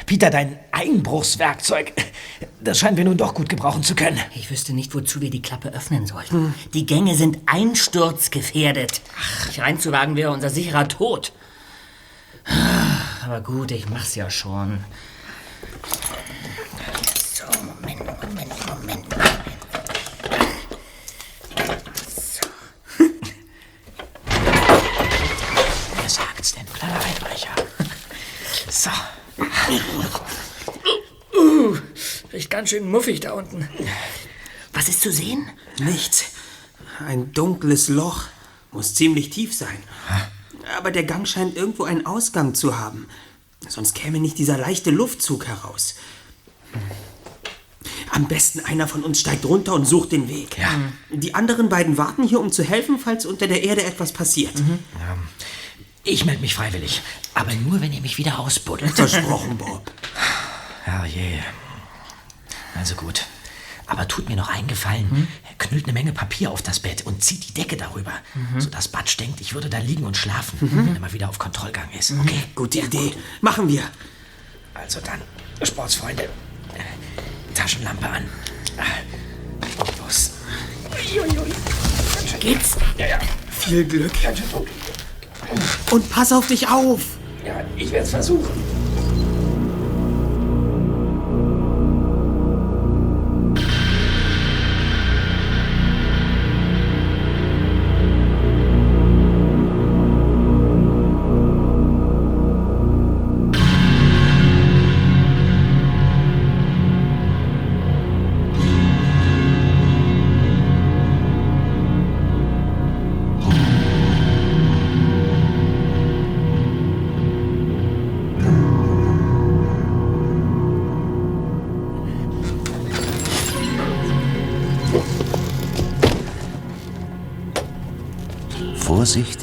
Peter, 0.07 0.31
dein 0.31 0.59
Einbruchswerkzeug. 0.73 1.93
Das 2.61 2.79
scheinen 2.79 2.97
wir 2.97 3.05
nun 3.05 3.17
doch 3.17 3.35
gut 3.35 3.49
gebrauchen 3.49 3.83
zu 3.83 3.95
können. 3.95 4.21
Ich 4.35 4.51
wüsste 4.51 4.73
nicht, 4.73 4.95
wozu 4.95 5.21
wir 5.21 5.31
die 5.31 5.43
Klappe 5.43 5.71
öffnen 5.73 6.07
sollten. 6.07 6.55
Die 6.75 6.87
Gänge 6.87 7.15
sind 7.15 7.39
einsturzgefährdet. 7.47 9.01
Ach, 9.19 9.59
reinzuwagen 9.59 10.17
wäre 10.17 10.31
unser 10.33 10.51
sicherer 10.51 10.89
Tod. 10.89 11.33
Aber 13.25 13.41
gut, 13.41 13.71
ich 13.71 13.89
mach's 13.89 14.15
ja 14.15 14.31
schon. 14.31 14.85
So, 17.33 17.45
Moment, 17.63 18.05
Moment, 18.23 18.67
Moment. 18.69 19.07
Wer 26.01 26.09
sagt's 26.09 26.55
denn, 26.55 26.67
kleiner 26.73 26.95
Einbrecher? 26.95 27.55
So. 28.69 28.91
Uh, 31.35 31.77
riecht 32.33 32.51
ganz 32.51 32.71
schön 32.71 32.91
muffig 32.91 33.21
da 33.21 33.33
unten. 33.33 33.69
Was 34.73 34.89
ist 34.89 35.01
zu 35.01 35.13
sehen? 35.13 35.49
Nichts. 35.79 36.25
Ein 37.07 37.33
dunkles 37.33 37.89
Loch. 37.89 38.25
Muss 38.71 38.95
ziemlich 38.95 39.31
tief 39.31 39.55
sein. 39.55 39.79
Aber 40.79 40.91
der 40.91 41.05
Gang 41.05 41.29
scheint 41.29 41.57
irgendwo 41.57 41.85
einen 41.85 42.07
Ausgang 42.07 42.55
zu 42.55 42.79
haben. 42.79 43.07
Sonst 43.69 43.95
käme 43.95 44.19
nicht 44.19 44.39
dieser 44.39 44.59
leichte 44.59 44.91
Luftzug 44.91 45.47
heraus. 45.47 45.95
Am 48.11 48.29
besten 48.29 48.61
einer 48.61 48.89
von 48.89 49.03
uns 49.03 49.21
steigt 49.21 49.45
runter 49.45 49.75
und 49.75 49.87
sucht 49.87 50.13
den 50.13 50.29
Weg. 50.29 50.59
Ja. 50.59 50.69
Die 51.11 51.35
anderen 51.35 51.69
beiden 51.69 51.97
warten 51.97 52.23
hier, 52.23 52.41
um 52.41 52.53
zu 52.53 52.63
helfen, 52.63 52.99
falls 52.99 53.25
unter 53.25 53.47
der 53.47 53.63
Erde 53.63 53.85
etwas 53.85 54.13
passiert. 54.13 54.53
Ich 56.05 56.25
melde 56.25 56.41
mich 56.41 56.55
freiwillig. 56.55 57.01
Aber 57.35 57.53
nur, 57.55 57.81
wenn 57.81 57.93
ihr 57.93 58.01
mich 58.01 58.19
wieder 58.19 58.39
ausbuddelt. 58.39 58.95
Versprochen, 58.95 59.57
Bob. 59.57 59.91
Herrje. 60.85 61.43
Also 62.75 62.95
gut. 62.95 63.27
Aber 63.87 64.09
tut 64.09 64.29
mir 64.29 64.37
noch 64.37 64.49
einen 64.49 64.67
Gefallen. 64.69 65.29
Knüllt 65.59 65.85
eine 65.85 65.93
Menge 65.93 66.13
Papier 66.13 66.51
auf 66.51 66.63
das 66.63 66.81
Bett 66.81 67.03
und 67.07 67.23
zieht 67.23 67.49
die 67.49 67.55
Decke 67.55 67.77
darüber, 67.77 68.13
sodass 68.59 68.89
Batsch 68.89 69.19
denkt, 69.21 69.41
ich 69.41 69.55
würde 69.55 69.69
da 69.69 69.79
liegen 69.79 70.05
und 70.05 70.17
schlafen, 70.17 70.59
wenn 70.61 70.95
er 70.95 71.01
mal 71.01 71.13
wieder 71.13 71.29
auf 71.29 71.39
Kontrollgang 71.39 71.89
ist. 71.93 72.11
Okay? 72.13 72.43
Gute 72.55 72.81
Idee. 72.81 73.13
Machen 73.41 73.69
wir. 73.69 73.83
Also 74.75 75.01
dann, 75.01 75.21
Sportsfreunde, 75.63 76.29
Taschenlampe 77.55 78.09
an. 78.09 78.25
Los. 79.99 80.33
Geht's? 82.41 82.77
Ja, 82.99 83.07
ja. 83.07 83.19
Viel 83.51 83.85
Glück. 83.85 84.13
Und 85.91 86.09
pass 86.11 86.33
auf 86.33 86.47
dich 86.47 86.69
auf. 86.69 87.01
Ja, 87.45 87.65
ich 87.77 87.91
werde 87.91 88.05
es 88.05 88.11
versuchen. 88.11 88.82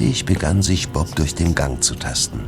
Vorsichtig 0.10 0.26
begann 0.26 0.63
sich 0.63 0.89
Bob 0.89 1.15
durch 1.15 1.36
den 1.36 1.54
Gang 1.54 1.84
zu 1.84 1.93
tasten. 1.93 2.39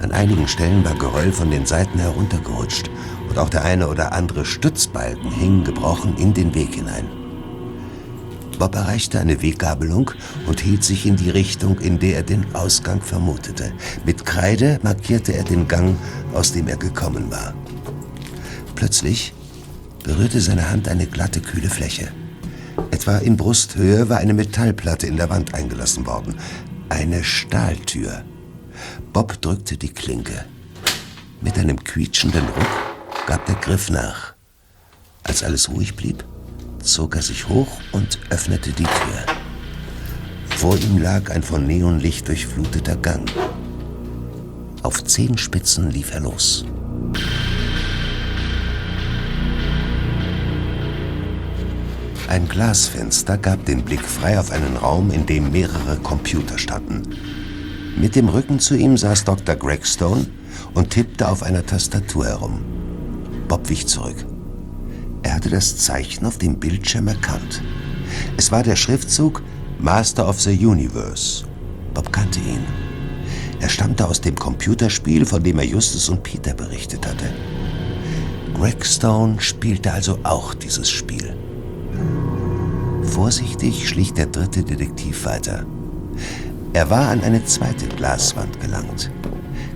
An 0.00 0.10
einigen 0.10 0.48
Stellen 0.48 0.84
war 0.84 0.96
Geröll 0.96 1.30
von 1.30 1.48
den 1.48 1.64
Seiten 1.64 2.00
heruntergerutscht 2.00 2.90
und 3.28 3.38
auch 3.38 3.48
der 3.48 3.62
eine 3.62 3.86
oder 3.86 4.12
andere 4.12 4.44
Stützbalken 4.44 5.30
hing 5.30 5.62
gebrochen 5.62 6.16
in 6.16 6.34
den 6.34 6.52
Weg 6.56 6.74
hinein. 6.74 7.06
Bob 8.58 8.74
erreichte 8.74 9.20
eine 9.20 9.42
Weggabelung 9.42 10.10
und 10.48 10.58
hielt 10.58 10.82
sich 10.82 11.06
in 11.06 11.14
die 11.14 11.30
Richtung, 11.30 11.78
in 11.78 12.00
der 12.00 12.16
er 12.16 12.22
den 12.24 12.52
Ausgang 12.52 13.00
vermutete. 13.00 13.72
Mit 14.04 14.26
Kreide 14.26 14.80
markierte 14.82 15.34
er 15.34 15.44
den 15.44 15.68
Gang, 15.68 15.96
aus 16.32 16.50
dem 16.50 16.66
er 16.66 16.78
gekommen 16.78 17.30
war. 17.30 17.54
Plötzlich 18.74 19.32
berührte 20.02 20.40
seine 20.40 20.68
Hand 20.68 20.88
eine 20.88 21.06
glatte, 21.06 21.40
kühle 21.40 21.70
Fläche. 21.70 22.08
Etwa 22.90 23.18
in 23.18 23.36
Brusthöhe 23.36 24.08
war 24.08 24.18
eine 24.18 24.34
Metallplatte 24.34 25.06
in 25.06 25.16
der 25.16 25.30
Wand 25.30 25.54
eingelassen 25.54 26.06
worden. 26.06 26.36
Eine 26.88 27.24
Stahltür. 27.24 28.24
Bob 29.12 29.40
drückte 29.40 29.76
die 29.76 29.92
Klinke. 29.92 30.44
Mit 31.40 31.58
einem 31.58 31.82
quietschenden 31.82 32.46
Ruck 32.46 33.26
gab 33.26 33.44
der 33.46 33.56
Griff 33.56 33.90
nach. 33.90 34.34
Als 35.22 35.42
alles 35.42 35.70
ruhig 35.70 35.94
blieb, 35.96 36.24
zog 36.82 37.16
er 37.16 37.22
sich 37.22 37.48
hoch 37.48 37.68
und 37.92 38.18
öffnete 38.30 38.70
die 38.72 38.84
Tür. 38.84 39.26
Vor 40.56 40.76
ihm 40.78 40.98
lag 40.98 41.30
ein 41.30 41.42
von 41.42 41.66
Neonlicht 41.66 42.28
durchfluteter 42.28 42.96
Gang. 42.96 43.30
Auf 44.82 45.02
Zehenspitzen 45.04 45.90
lief 45.90 46.12
er 46.12 46.20
los. 46.20 46.64
Ein 52.26 52.48
Glasfenster 52.48 53.36
gab 53.36 53.66
den 53.66 53.82
Blick 53.84 54.00
frei 54.00 54.40
auf 54.40 54.50
einen 54.50 54.78
Raum, 54.78 55.10
in 55.10 55.26
dem 55.26 55.52
mehrere 55.52 55.96
Computer 55.98 56.56
standen. 56.56 57.02
Mit 57.96 58.16
dem 58.16 58.28
Rücken 58.28 58.58
zu 58.58 58.74
ihm 58.76 58.96
saß 58.96 59.24
Dr. 59.24 59.54
Gregstone 59.56 60.26
und 60.72 60.90
tippte 60.90 61.28
auf 61.28 61.42
einer 61.42 61.64
Tastatur 61.64 62.26
herum. 62.26 62.64
Bob 63.46 63.68
wich 63.68 63.86
zurück. 63.86 64.16
Er 65.22 65.34
hatte 65.34 65.50
das 65.50 65.76
Zeichen 65.76 66.24
auf 66.24 66.38
dem 66.38 66.58
Bildschirm 66.58 67.08
erkannt. 67.08 67.62
Es 68.38 68.50
war 68.50 68.62
der 68.62 68.76
Schriftzug 68.76 69.42
Master 69.78 70.26
of 70.26 70.40
the 70.40 70.66
Universe. 70.66 71.44
Bob 71.92 72.10
kannte 72.10 72.40
ihn. 72.40 72.64
Er 73.60 73.68
stammte 73.68 74.08
aus 74.08 74.20
dem 74.20 74.34
Computerspiel, 74.34 75.26
von 75.26 75.42
dem 75.42 75.58
er 75.58 75.66
Justus 75.66 76.08
und 76.08 76.22
Peter 76.22 76.54
berichtet 76.54 77.06
hatte. 77.06 77.32
Gregstone 78.54 79.40
spielte 79.40 79.92
also 79.92 80.18
auch 80.22 80.54
dieses 80.54 80.90
Spiel. 80.90 81.36
Vorsichtig 83.02 83.88
schlich 83.88 84.12
der 84.12 84.26
dritte 84.26 84.62
Detektiv 84.62 85.24
weiter. 85.24 85.64
Er 86.72 86.90
war 86.90 87.08
an 87.08 87.22
eine 87.22 87.44
zweite 87.44 87.86
Glaswand 87.86 88.60
gelangt. 88.60 89.10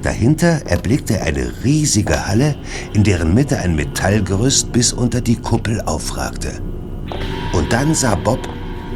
Dahinter 0.03 0.63
erblickte 0.67 1.19
er 1.19 1.27
eine 1.27 1.53
riesige 1.65 2.27
Halle, 2.27 2.57
in 2.93 3.05
deren 3.05 3.35
Mitte 3.35 3.59
ein 3.59 3.77
Metallgerüst 3.77 4.73
bis 4.73 4.93
unter 4.93 5.21
die 5.21 5.37
Kuppel 5.37 5.81
aufragte. 5.83 6.61
Und 7.53 7.73
dann 7.73 7.95
sah 7.95 8.15
Bob 8.15 8.41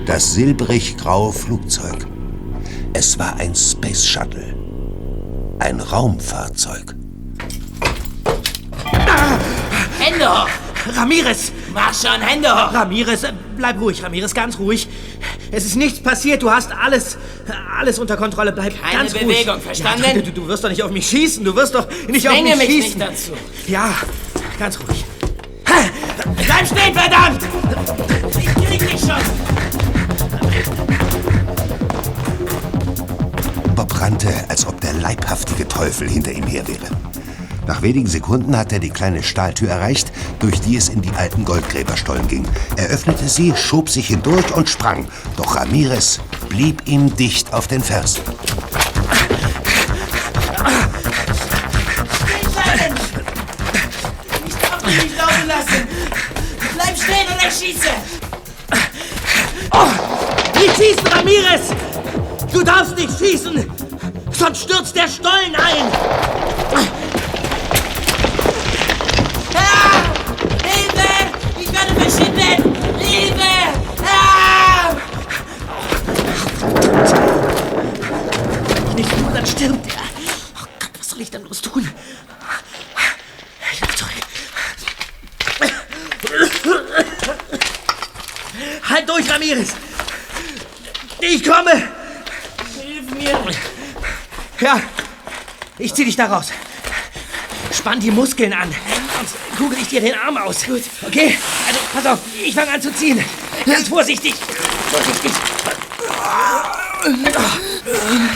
das 0.06 0.34
silbrig-graue 0.34 1.32
Flugzeug. 1.32 2.06
Es 2.92 3.18
war 3.18 3.36
ein 3.36 3.54
Space 3.54 4.04
Shuttle. 4.04 4.54
Ein 5.58 5.80
Raumfahrzeug. 5.80 6.96
Hände 9.98 10.28
hoch! 10.28 10.48
Ramirez! 10.96 11.52
Mach 11.74 11.94
schon, 11.94 12.20
Hände 12.20 12.48
hoch! 12.50 12.72
Ramirez, 12.74 13.22
bleib 13.56 13.80
ruhig, 13.80 14.02
Ramirez, 14.02 14.34
ganz 14.34 14.58
ruhig. 14.58 14.88
Es 15.50 15.64
ist 15.64 15.76
nichts 15.76 16.00
passiert, 16.00 16.42
du 16.42 16.50
hast 16.50 16.70
alles, 16.72 17.16
alles 17.78 17.98
unter 17.98 18.16
Kontrolle. 18.16 18.52
Bleib 18.52 18.74
Keine 18.82 18.98
ganz 18.98 19.14
ruhig. 19.14 19.26
Bewegung, 19.44 19.60
verstanden? 19.60 20.04
Ja, 20.06 20.12
du, 20.14 20.22
du, 20.22 20.32
du 20.32 20.48
wirst 20.48 20.64
doch 20.64 20.68
nicht 20.70 20.82
auf 20.82 20.90
mich 20.90 21.06
schießen, 21.08 21.44
du 21.44 21.54
wirst 21.54 21.74
doch 21.74 21.86
nicht 22.08 22.26
auf 22.28 22.34
Zwänge 22.34 22.56
mich 22.56 22.68
mich 22.68 22.76
schießen. 22.84 22.98
nicht 22.98 23.10
dazu. 23.10 23.32
Ja, 23.66 23.90
ganz 24.58 24.78
ruhig. 24.80 25.04
Bleib 26.46 26.66
stehen, 26.66 26.94
verdammt! 26.94 27.42
Ich 28.38 28.46
krieg 28.66 28.78
dich 28.88 29.00
schon! 29.00 29.16
Bob 33.74 34.00
rannte, 34.00 34.28
als 34.48 34.66
ob 34.66 34.80
der 34.80 34.92
leibhaftige 34.94 35.66
Teufel 35.66 36.08
hinter 36.08 36.32
ihm 36.32 36.46
her 36.46 36.66
wäre. 36.68 36.86
Nach 37.66 37.80
wenigen 37.82 38.06
Sekunden 38.08 38.56
hat 38.56 38.72
er 38.72 38.80
die 38.80 38.90
kleine 38.90 39.22
Stahltür 39.22 39.70
erreicht, 39.70 40.12
durch 40.42 40.60
die 40.60 40.76
es 40.76 40.88
in 40.88 41.00
die 41.00 41.10
alten 41.12 41.44
Goldgräberstollen 41.44 42.26
ging. 42.26 42.46
Er 42.76 42.88
öffnete 42.88 43.28
sie, 43.28 43.54
schob 43.56 43.88
sich 43.88 44.08
hindurch 44.08 44.54
und 44.54 44.68
sprang. 44.68 45.06
Doch 45.36 45.56
Ramirez 45.56 46.18
blieb 46.48 46.82
ihm 46.86 47.14
dicht 47.16 47.52
auf 47.52 47.68
den 47.68 47.82
Fersen. 47.82 48.22
Stehen 52.50 52.94
Ich 54.46 54.54
darf 54.54 54.82
dich 54.82 55.02
nicht 55.04 55.16
laufen 55.16 55.46
lassen! 55.46 55.88
Bleib 56.74 56.96
stehen 56.98 57.26
oder 57.26 57.48
ich 57.48 57.54
schieße! 57.54 57.88
Nicht 60.60 60.76
schießen, 60.76 61.06
Ramirez! 61.06 61.68
Du 62.52 62.62
darfst 62.62 62.96
nicht 62.96 63.16
schießen! 63.18 63.70
Sonst 64.32 64.62
stürzt 64.62 64.96
der 64.96 65.08
Stollen 65.08 65.54
ein! 65.54 67.01
Dich 96.12 96.16
da 96.16 96.26
raus. 96.26 96.48
Spann 97.72 97.98
die 97.98 98.10
Muskeln 98.10 98.52
an. 98.52 98.68
Sonst 99.16 99.36
kugel 99.56 99.78
ich 99.80 99.88
dir 99.88 100.00
den 100.00 100.14
Arm 100.14 100.36
aus. 100.36 100.64
Gut. 100.64 100.82
Okay? 101.06 101.38
Also, 101.66 101.80
pass 101.94 102.06
auf, 102.06 102.18
ich 102.44 102.54
fange 102.54 102.70
an 102.70 102.82
zu 102.82 102.92
ziehen. 102.92 103.24
Ganz 103.64 103.88
vorsichtig. 103.88 104.34
Vorsichtig. 104.90 105.32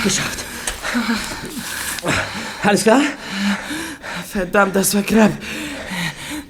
Geschafft. 0.03 0.39
Alles 2.63 2.83
klar? 2.83 3.03
Verdammt, 4.33 4.75
das 4.75 4.95
war 4.95 5.03
knapp. 5.03 5.33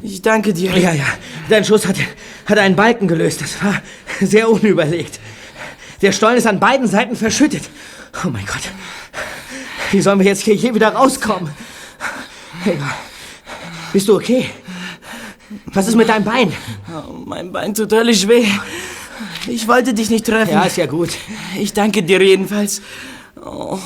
Ich 0.03 0.23
danke 0.23 0.53
dir. 0.53 0.77
Ja, 0.77 0.93
ja. 0.93 1.07
Dein 1.49 1.65
Schuss 1.65 1.87
hat, 1.87 1.97
hat 2.47 2.59
einen 2.59 2.77
Balken 2.77 3.09
gelöst. 3.09 3.41
Das 3.41 3.63
war 3.63 3.83
sehr 4.21 4.49
unüberlegt. 4.49 5.19
Der 6.03 6.13
Stollen 6.13 6.37
ist 6.37 6.47
an 6.47 6.61
beiden 6.61 6.87
Seiten 6.87 7.17
verschüttet. 7.17 7.65
Oh 8.25 8.29
mein 8.29 8.47
Gott. 8.47 8.63
Wie 9.91 10.01
sollen 10.01 10.19
wir 10.19 10.27
jetzt 10.27 10.43
hier 10.43 10.55
je 10.55 10.75
wieder 10.75 10.89
rauskommen? 10.91 11.51
Ja. 12.65 12.73
Bist 13.93 14.09
du 14.09 14.17
okay? 14.17 14.51
Was 15.67 15.89
ist 15.89 15.95
mit 15.95 16.09
deinem 16.09 16.25
Bein? 16.25 16.53
Oh, 16.89 17.13
mein 17.25 17.53
Bein 17.53 17.75
tut 17.75 17.93
höllisch 17.93 18.27
weh. 18.27 18.47
Ich 19.47 19.69
wollte 19.69 19.95
dich 19.95 20.11
nicht 20.11 20.27
treffen. 20.27 20.53
Ja, 20.53 20.65
ist 20.65 20.77
ja 20.77 20.87
gut. 20.87 21.11
Ich 21.59 21.73
danke 21.73 22.03
dir 22.03 22.21
jedenfalls. 22.21 22.83
Oh, 23.45 23.79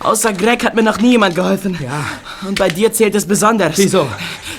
außer 0.00 0.32
Greg 0.34 0.64
hat 0.64 0.74
mir 0.74 0.82
noch 0.82 1.00
nie 1.00 1.12
jemand 1.12 1.34
geholfen. 1.34 1.78
Ja. 1.82 2.04
Und 2.46 2.58
bei 2.58 2.68
dir 2.68 2.92
zählt 2.92 3.14
es 3.14 3.26
besonders. 3.26 3.78
Wieso? 3.78 4.06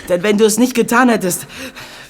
Denn 0.09 0.23
wenn 0.23 0.38
du 0.38 0.45
es 0.45 0.57
nicht 0.57 0.73
getan 0.73 1.09
hättest, 1.09 1.45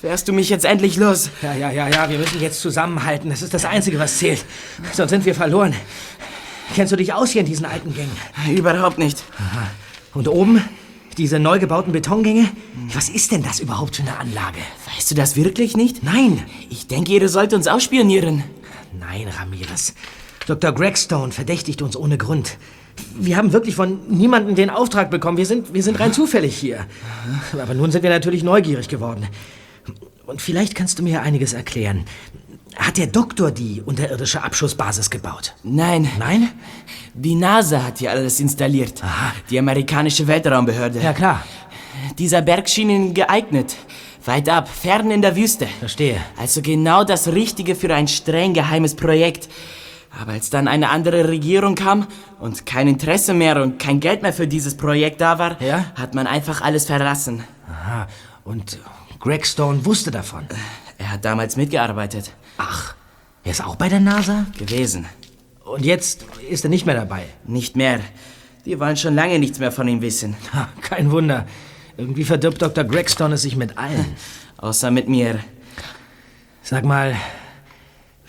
wärst 0.02 0.28
du 0.28 0.34
mich 0.34 0.50
jetzt 0.50 0.64
endlich 0.64 0.96
los. 0.96 1.30
Ja, 1.42 1.54
ja, 1.54 1.72
ja, 1.72 1.90
ja. 1.90 2.10
Wir 2.10 2.18
müssen 2.20 2.40
jetzt 2.40 2.62
zusammenhalten. 2.62 3.30
Das 3.30 3.42
ist 3.42 3.54
das 3.54 3.66
Einzige, 3.66 4.00
was 4.00 4.18
zählt. 4.18 4.46
Sonst 4.94 5.10
sind 5.10 5.26
wir 5.26 5.36
verloren. 5.36 5.76
Kennst 6.74 6.92
du 6.92 6.96
dich 6.96 7.14
aus 7.14 7.32
hier 7.32 7.42
in 7.42 7.48
diesen 7.48 7.66
alten 7.66 7.94
Gängen? 7.94 8.16
Überhaupt 8.56 8.98
nicht. 8.98 9.24
Und 10.14 10.28
oben? 10.28 10.64
Diese 11.18 11.40
neu 11.40 11.60
gebauten 11.60 11.92
Betongänge? 11.92 12.50
Was 12.94 13.10
ist 13.10 13.32
denn 13.32 13.44
das 13.44 13.60
überhaupt 13.60 13.98
für 13.98 14.04
eine 14.04 14.18
Anlage? 14.18 14.60
Weißt 14.96 15.12
du 15.12 15.16
das 15.16 15.36
wirklich 15.36 15.76
nicht? 15.76 16.04
Nein. 16.04 16.44
Ich 16.70 16.88
denke, 16.88 17.12
ihr 17.12 17.28
sollt 17.28 17.54
uns 17.54 17.68
ausspionieren. 17.68 18.44
Nein, 18.98 19.28
Ramirez. 19.28 19.94
Dr. 20.48 20.72
Gregstone 20.72 21.32
verdächtigt 21.32 21.82
uns 21.82 21.98
ohne 21.98 22.18
Grund. 22.18 22.58
Wir 23.16 23.38
haben 23.38 23.52
wirklich 23.54 23.76
von 23.76 24.00
niemandem 24.10 24.56
den 24.56 24.70
Auftrag 24.70 25.12
bekommen. 25.12 25.38
Wir 25.38 25.46
sind, 25.46 25.74
wir 25.74 25.84
sind 25.84 26.00
rein 26.00 26.14
zufällig 26.14 26.58
hier. 26.58 26.86
Aber 27.54 27.74
nun 27.74 27.92
sind 27.92 28.04
wir 28.04 28.10
natürlich 28.10 28.44
neugierig 28.44 28.88
geworden. 28.88 29.28
Und 30.26 30.42
vielleicht 30.42 30.76
kannst 30.76 31.00
du 31.00 31.04
mir 31.04 31.22
einiges 31.22 31.54
erklären. 31.54 32.06
Hat 32.78 32.98
der 32.98 33.08
Doktor 33.08 33.52
die 33.52 33.82
unterirdische 33.86 34.44
Abschussbasis 34.44 35.10
gebaut? 35.10 35.54
Nein. 35.64 36.10
Nein? 36.18 36.50
Die 37.14 37.36
NASA 37.36 37.84
hat 37.84 38.00
hier 38.00 38.12
alles 38.12 38.40
installiert. 38.40 39.02
Die 39.50 39.60
amerikanische 39.60 40.28
Weltraumbehörde. 40.28 41.00
Ja, 41.02 41.14
klar. 41.14 41.44
Dieser 42.18 42.42
Berg 42.42 42.70
schien 42.70 42.90
ihnen 42.90 43.14
geeignet. 43.14 43.76
Weit 44.26 44.48
ab, 44.50 44.70
fern 44.70 45.12
in 45.12 45.22
der 45.22 45.36
Wüste. 45.36 45.68
Verstehe. 45.80 46.22
Also 46.38 46.62
genau 46.62 47.04
das 47.04 47.28
Richtige 47.28 47.76
für 47.76 47.94
ein 47.94 48.08
streng 48.08 48.54
geheimes 48.54 48.96
Projekt. 48.96 49.50
Aber 50.22 50.34
als 50.34 50.50
dann 50.50 50.68
eine 50.68 50.90
andere 50.90 51.28
Regierung 51.28 51.76
kam 51.76 52.08
und 52.40 52.66
kein 52.66 52.88
Interesse 52.88 53.34
mehr 53.34 53.62
und 53.62 53.80
kein 53.80 54.00
Geld 54.00 54.22
mehr 54.22 54.34
für 54.34 54.48
dieses 54.48 54.76
Projekt 54.78 55.22
da 55.22 55.40
war, 55.40 55.62
Ja? 55.62 55.86
hat 55.96 56.14
man 56.16 56.28
einfach 56.28 56.62
alles 56.62 56.86
verlassen. 56.86 57.44
Aha. 57.70 58.08
Und 58.44 58.80
Gregstone 59.20 59.86
wusste 59.86 60.12
davon. 60.12 60.46
Er 60.98 61.12
hat 61.14 61.26
damals 61.26 61.56
mitgearbeitet. 61.58 62.32
Ach, 62.64 62.94
er 63.44 63.52
ist 63.52 63.64
auch 63.64 63.76
bei 63.76 63.90
der 63.90 64.00
NASA? 64.00 64.46
Gewesen. 64.58 65.08
Und 65.64 65.84
jetzt 65.84 66.26
ist 66.48 66.64
er 66.64 66.70
nicht 66.70 66.86
mehr 66.86 66.96
dabei. 66.96 67.24
Nicht 67.46 67.76
mehr. 67.76 68.02
Die 68.66 68.80
wollen 68.80 68.98
schon 68.98 69.16
lange 69.16 69.40
nichts 69.40 69.58
mehr 69.58 69.72
von 69.72 69.88
ihm 69.88 70.02
wissen. 70.02 70.36
Ha, 70.54 70.70
kein 70.82 71.10
Wunder. 71.12 71.48
Irgendwie 71.98 72.24
verdirbt 72.24 72.62
Dr. 72.62 72.84
Gregstone 72.84 73.36
es 73.36 73.42
sich 73.42 73.56
mit 73.56 73.80
allen. 73.80 74.06
Außer 74.58 74.92
mit 74.92 75.10
mir. 75.10 75.40
Sag 76.62 76.86
mal, 76.86 77.16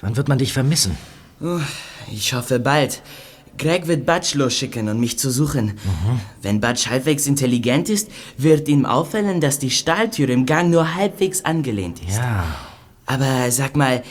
wann 0.00 0.16
wird 0.16 0.28
man 0.28 0.38
dich 0.38 0.54
vermissen? 0.54 0.96
Ich 2.10 2.32
hoffe 2.32 2.58
bald. 2.58 3.02
Greg 3.58 3.86
wird 3.86 4.06
Butch 4.06 4.32
losschicken 4.34 4.88
und 4.88 4.98
mich 4.98 5.18
zu 5.18 5.30
suchen. 5.30 5.78
Wenn 6.40 6.60
Butch 6.60 6.88
halbwegs 6.88 7.26
intelligent 7.26 7.90
ist, 7.90 8.10
wird 8.38 8.66
ihm 8.66 8.86
auffallen, 8.86 9.42
dass 9.42 9.58
die 9.58 9.70
Stahltür 9.70 10.30
im 10.30 10.46
Gang 10.46 10.70
nur 10.70 10.94
halbwegs 10.94 11.44
angelehnt 11.44 12.00
ist. 12.00 12.16
Ja. 12.16 12.44
Aber 13.04 13.50
sag 13.50 13.76
mal, 13.76 14.02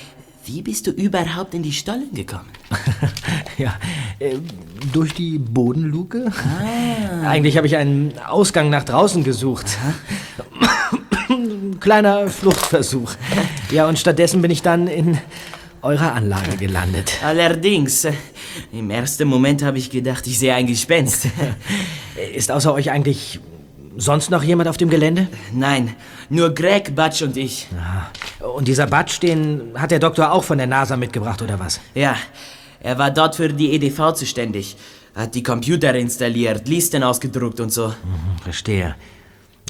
wie 0.53 0.61
bist 0.61 0.85
du 0.85 0.91
überhaupt 0.91 1.53
in 1.53 1.63
die 1.63 1.71
Stollen 1.71 2.13
gekommen? 2.13 2.49
ja, 3.57 3.73
äh, 4.19 4.35
durch 4.91 5.13
die 5.13 5.39
Bodenluke? 5.39 6.29
Eigentlich 7.25 7.55
habe 7.55 7.67
ich 7.67 7.77
einen 7.77 8.13
Ausgang 8.27 8.69
nach 8.69 8.83
draußen 8.83 9.23
gesucht. 9.23 9.65
Kleiner 11.79 12.27
Fluchtversuch. 12.27 13.13
Ja, 13.71 13.87
und 13.87 13.97
stattdessen 13.97 14.41
bin 14.41 14.51
ich 14.51 14.61
dann 14.61 14.87
in 14.87 15.17
eurer 15.81 16.13
Anlage 16.13 16.57
gelandet. 16.57 17.13
Allerdings, 17.23 18.03
äh, 18.03 18.13
im 18.73 18.89
ersten 18.89 19.29
Moment 19.29 19.63
habe 19.63 19.77
ich 19.77 19.89
gedacht, 19.89 20.27
ich 20.27 20.37
sehe 20.37 20.53
ein 20.53 20.67
Gespenst. 20.67 21.27
Ist 22.35 22.51
außer 22.51 22.73
euch 22.73 22.91
eigentlich 22.91 23.39
sonst 23.95 24.29
noch 24.29 24.43
jemand 24.43 24.67
auf 24.67 24.75
dem 24.75 24.89
Gelände? 24.89 25.27
Nein, 25.53 25.95
nur 26.29 26.53
Greg, 26.53 26.93
Butch 26.93 27.21
und 27.21 27.37
ich. 27.37 27.67
Und 28.55 28.67
dieser 28.67 28.87
Batsch, 28.87 29.21
den 29.21 29.73
hat 29.75 29.91
der 29.91 29.99
Doktor 29.99 30.31
auch 30.31 30.43
von 30.43 30.57
der 30.57 30.67
NASA 30.67 30.97
mitgebracht, 30.97 31.41
oder 31.41 31.59
was? 31.59 31.79
Ja, 31.93 32.15
er 32.79 32.97
war 32.97 33.11
dort 33.11 33.35
für 33.35 33.49
die 33.49 33.73
EDV 33.73 34.13
zuständig. 34.13 34.75
Hat 35.15 35.35
die 35.35 35.43
Computer 35.43 35.93
installiert, 35.93 36.67
Listen 36.67 37.03
ausgedruckt 37.03 37.59
und 37.59 37.71
so. 37.71 37.93
Verstehe. 38.43 38.95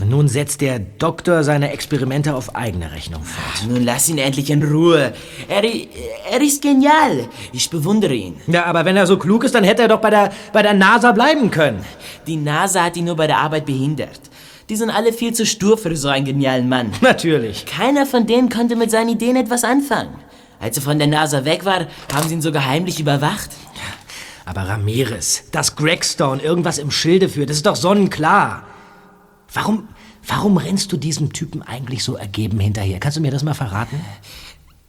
Nun 0.06 0.28
setzt 0.28 0.62
der 0.62 0.80
Doktor 0.80 1.44
seine 1.44 1.72
Experimente 1.72 2.34
auf 2.34 2.56
eigene 2.56 2.92
Rechnung 2.92 3.24
fort. 3.24 3.70
Nun 3.70 3.84
lass 3.84 4.10
ihn 4.10 4.18
endlich 4.18 4.50
in 4.50 4.64
Ruhe. 4.64 5.14
Er, 5.48 5.64
er 5.64 6.42
ist 6.42 6.62
genial. 6.62 7.28
Ich 7.52 7.70
bewundere 7.70 8.14
ihn. 8.14 8.36
Ja, 8.48 8.66
aber 8.66 8.86
wenn 8.86 8.96
er 8.96 9.06
so 9.06 9.18
klug 9.18 9.44
ist, 9.44 9.54
dann 9.54 9.64
hätte 9.64 9.84
er 9.84 9.88
doch 9.90 10.02
bei 10.02 10.10
der, 10.10 10.32
bei 10.54 10.64
der 10.64 10.74
NASA 10.74 11.12
bleiben 11.12 11.52
können. 11.52 11.86
Die 12.26 12.38
NASA 12.38 12.86
hat 12.86 12.98
ihn 12.98 13.06
nur 13.06 13.16
bei 13.16 13.28
der 13.28 13.38
Arbeit 13.38 13.66
behindert. 13.66 14.31
Die 14.72 14.78
sind 14.78 14.90
alle 14.90 15.12
viel 15.12 15.34
zu 15.34 15.46
stur 15.46 15.78
für 15.78 15.94
so 15.98 16.08
einen 16.08 16.24
genialen 16.24 16.70
Mann. 16.70 16.94
Natürlich. 17.02 17.66
Keiner 17.66 18.06
von 18.06 18.26
denen 18.26 18.48
konnte 18.48 18.78
mit 18.78 18.90
seinen 18.90 19.10
Ideen 19.10 19.36
etwas 19.36 19.66
anfangen. 19.66 20.16
Als 20.62 20.78
er 20.78 20.82
von 20.82 20.98
der 20.98 21.10
NASA 21.10 21.44
weg 21.44 21.66
war, 21.66 21.88
haben 22.14 22.30
sie 22.30 22.36
ihn 22.36 22.42
sogar 22.42 22.66
heimlich 22.66 22.98
überwacht. 22.98 23.50
Aber 24.46 24.62
Ramirez, 24.62 25.44
dass 25.52 25.76
Gregstone 25.76 26.42
irgendwas 26.42 26.78
im 26.78 26.90
Schilde 26.90 27.28
führt, 27.28 27.50
das 27.50 27.58
ist 27.58 27.66
doch 27.66 27.76
sonnenklar. 27.76 28.64
Warum, 29.54 29.90
warum 30.26 30.56
rennst 30.56 30.90
du 30.94 30.96
diesem 30.96 31.34
Typen 31.34 31.62
eigentlich 31.64 32.06
so 32.06 32.16
ergeben 32.16 32.58
hinterher? 32.62 33.02
Kannst 33.02 33.18
du 33.18 33.22
mir 33.22 33.32
das 33.32 33.44
mal 33.44 33.54
verraten? 33.54 34.00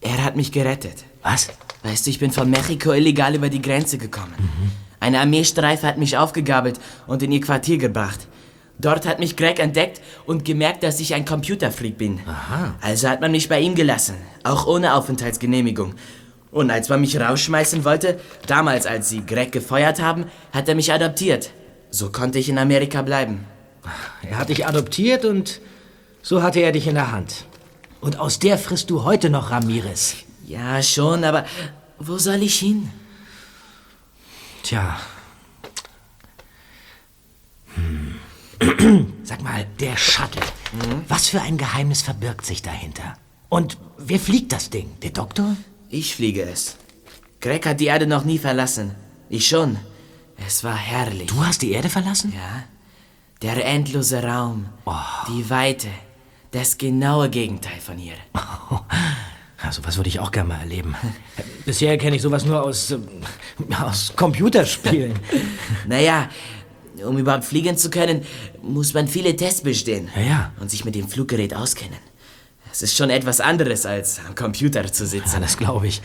Er 0.01 0.25
hat 0.25 0.37
mich 0.37 0.53
gerettet. 0.53 1.03
Was? 1.25 1.49
Weißt 1.83 2.07
du, 2.07 2.11
ich 2.11 2.21
bin 2.21 2.31
von 2.31 2.49
Mexiko 2.49 2.93
illegal 2.93 3.35
über 3.35 3.49
die 3.49 3.61
Grenze 3.61 3.99
gekommen. 3.99 4.33
Eine 5.01 5.19
Armeestreife 5.19 5.89
hat 5.89 5.99
mich 5.99 6.17
aufgegabelt 6.17 6.79
und 7.09 7.25
in 7.25 7.33
ihr 7.33 7.41
Quartier 7.41 7.79
gebracht. 7.79 8.29
Dort 8.79 9.07
hat 9.07 9.21
mich 9.21 9.37
Greg 9.37 9.61
entdeckt 9.61 10.01
und 10.27 10.45
gemerkt, 10.45 10.83
dass 10.83 10.99
ich 10.99 11.15
ein 11.15 11.25
Computerfreak 11.25 11.99
bin. 11.99 12.21
Aha. 12.27 12.75
Also 12.81 13.09
hat 13.09 13.21
man 13.21 13.31
mich 13.31 13.49
bei 13.49 13.61
ihm 13.61 13.75
gelassen, 13.75 14.17
auch 14.43 14.67
ohne 14.67 14.95
Aufenthaltsgenehmigung. 14.95 15.95
Und 16.51 16.71
als 16.71 16.89
man 16.89 17.01
mich 17.01 17.19
rausschmeißen 17.19 17.85
wollte, 17.85 18.21
damals 18.47 18.87
als 18.87 19.09
sie 19.09 19.25
Greg 19.25 19.53
gefeuert 19.53 20.03
haben, 20.03 20.27
hat 20.53 20.69
er 20.69 20.75
mich 20.75 20.93
adoptiert. 20.93 21.51
So 21.91 22.11
konnte 22.11 22.39
ich 22.39 22.49
in 22.49 22.59
Amerika 22.59 23.03
bleiben. 23.03 23.47
Er 24.29 24.39
hat 24.39 24.49
dich 24.49 24.67
adoptiert 24.67 25.25
und 25.25 25.61
so 26.23 26.43
hatte 26.43 26.61
er 26.61 26.73
dich 26.73 26.87
in 26.87 26.95
der 26.95 27.13
Hand. 27.13 27.47
Und 28.01 28.19
aus 28.19 28.39
der 28.39 28.59
frisst 28.59 28.91
du 28.91 29.05
heute 29.05 29.31
noch 29.31 29.51
Ramirez. 29.51 30.17
Ja, 30.45 30.83
schon, 30.83 31.25
aber 31.25 31.45
wo 31.99 32.19
soll 32.19 32.43
ich 32.43 32.59
hin? 32.59 32.91
Tja. 34.63 34.99
Sag 39.25 39.43
mal, 39.43 39.67
der 39.81 39.97
Shuttle. 39.97 40.43
Was 41.09 41.29
für 41.29 41.41
ein 41.41 41.59
Geheimnis 41.59 42.03
verbirgt 42.03 42.47
sich 42.47 42.63
dahinter? 42.63 43.15
Und 43.49 43.79
wer 43.99 44.19
fliegt 44.19 44.53
das 44.53 44.71
Ding? 44.71 44.91
Der 45.03 45.11
Doktor? 45.11 45.57
Ich 45.89 46.17
fliege 46.17 46.43
es. 46.43 46.77
Greg 47.41 47.67
hat 47.67 47.81
die 47.81 47.87
Erde 47.87 48.07
noch 48.07 48.25
nie 48.25 48.39
verlassen. 48.39 48.95
Ich 49.29 49.47
schon. 49.49 49.79
Es 50.47 50.65
war 50.65 50.77
herrlich. 50.77 51.27
Du 51.27 51.45
hast 51.45 51.63
die 51.63 51.73
Erde 51.73 51.89
verlassen? 51.89 52.33
Ja. 52.35 52.65
Der 53.43 53.65
endlose 53.67 54.23
Raum. 54.23 54.67
Die 55.29 55.51
Weite. 55.51 55.89
Das 56.53 56.79
genaue 56.79 57.29
Gegenteil 57.31 57.81
von 57.81 57.97
hier. 57.97 58.15
Ja, 59.65 59.71
sowas 59.71 59.97
würde 59.97 60.09
ich 60.09 60.19
auch 60.19 60.33
gerne 60.33 60.49
mal 60.49 60.59
erleben. 60.59 60.97
Bisher 61.65 61.97
kenne 61.97 62.17
ich 62.17 62.23
sowas 62.23 62.45
nur 62.45 62.61
aus, 62.65 62.91
ähm, 62.91 63.07
aus 63.81 64.13
Computerspielen. 64.17 65.17
Naja, 65.87 66.29
um 67.05 67.19
überhaupt 67.19 67.45
fliegen 67.45 67.77
zu 67.77 67.91
können, 67.91 68.25
muss 68.63 68.95
man 68.95 69.09
viele 69.09 69.35
Tests 69.37 69.63
bestehen. 69.63 70.09
Ja, 70.17 70.23
ja. 70.23 70.53
Und 70.61 70.71
sich 70.71 70.85
mit 70.85 70.95
dem 70.95 71.09
Fluggerät 71.09 71.55
auskennen. 71.55 71.99
Es 72.71 72.81
ist 72.83 72.97
schon 72.97 73.11
etwas 73.11 73.41
anderes, 73.41 73.85
als 73.85 74.19
am 74.27 74.35
Computer 74.35 74.91
zu 74.93 75.05
Ja, 75.05 75.09
sitzen. 75.11 75.41
das 75.43 75.57
glaube 75.59 75.87
ich. 75.89 76.01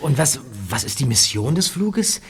Und 0.00 0.18
was, 0.18 0.40
was 0.68 0.82
ist 0.84 0.98
die 1.00 1.04
Mission 1.06 1.54
des 1.54 1.68
Fluges? 1.68 2.20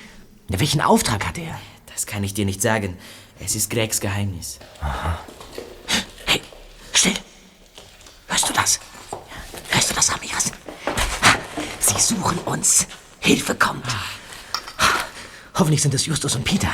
Welchen 0.48 0.80
Auftrag 0.80 1.26
hat 1.26 1.38
er? 1.38 1.58
Das 1.92 2.06
kann 2.06 2.22
ich 2.24 2.34
dir 2.34 2.44
nicht 2.44 2.60
sagen. 2.60 2.96
Es 3.38 3.54
ist 3.56 3.70
Gregs 3.70 4.00
Geheimnis. 4.00 4.58
Hey, 6.26 6.40
still! 6.92 7.14
Hörst 8.28 8.48
du 8.48 8.52
das? 8.52 8.80
Hörst 9.70 9.90
du 9.90 9.94
das, 9.94 10.12
Ramirez? 10.12 10.52
Sie 11.80 12.00
suchen 12.00 12.38
uns. 12.44 12.86
Hilfe 13.20 13.54
kommt. 13.54 13.84
Hoffentlich 15.54 15.82
sind 15.82 15.94
es 15.94 16.06
Justus 16.06 16.34
und 16.36 16.44
Peter. 16.44 16.68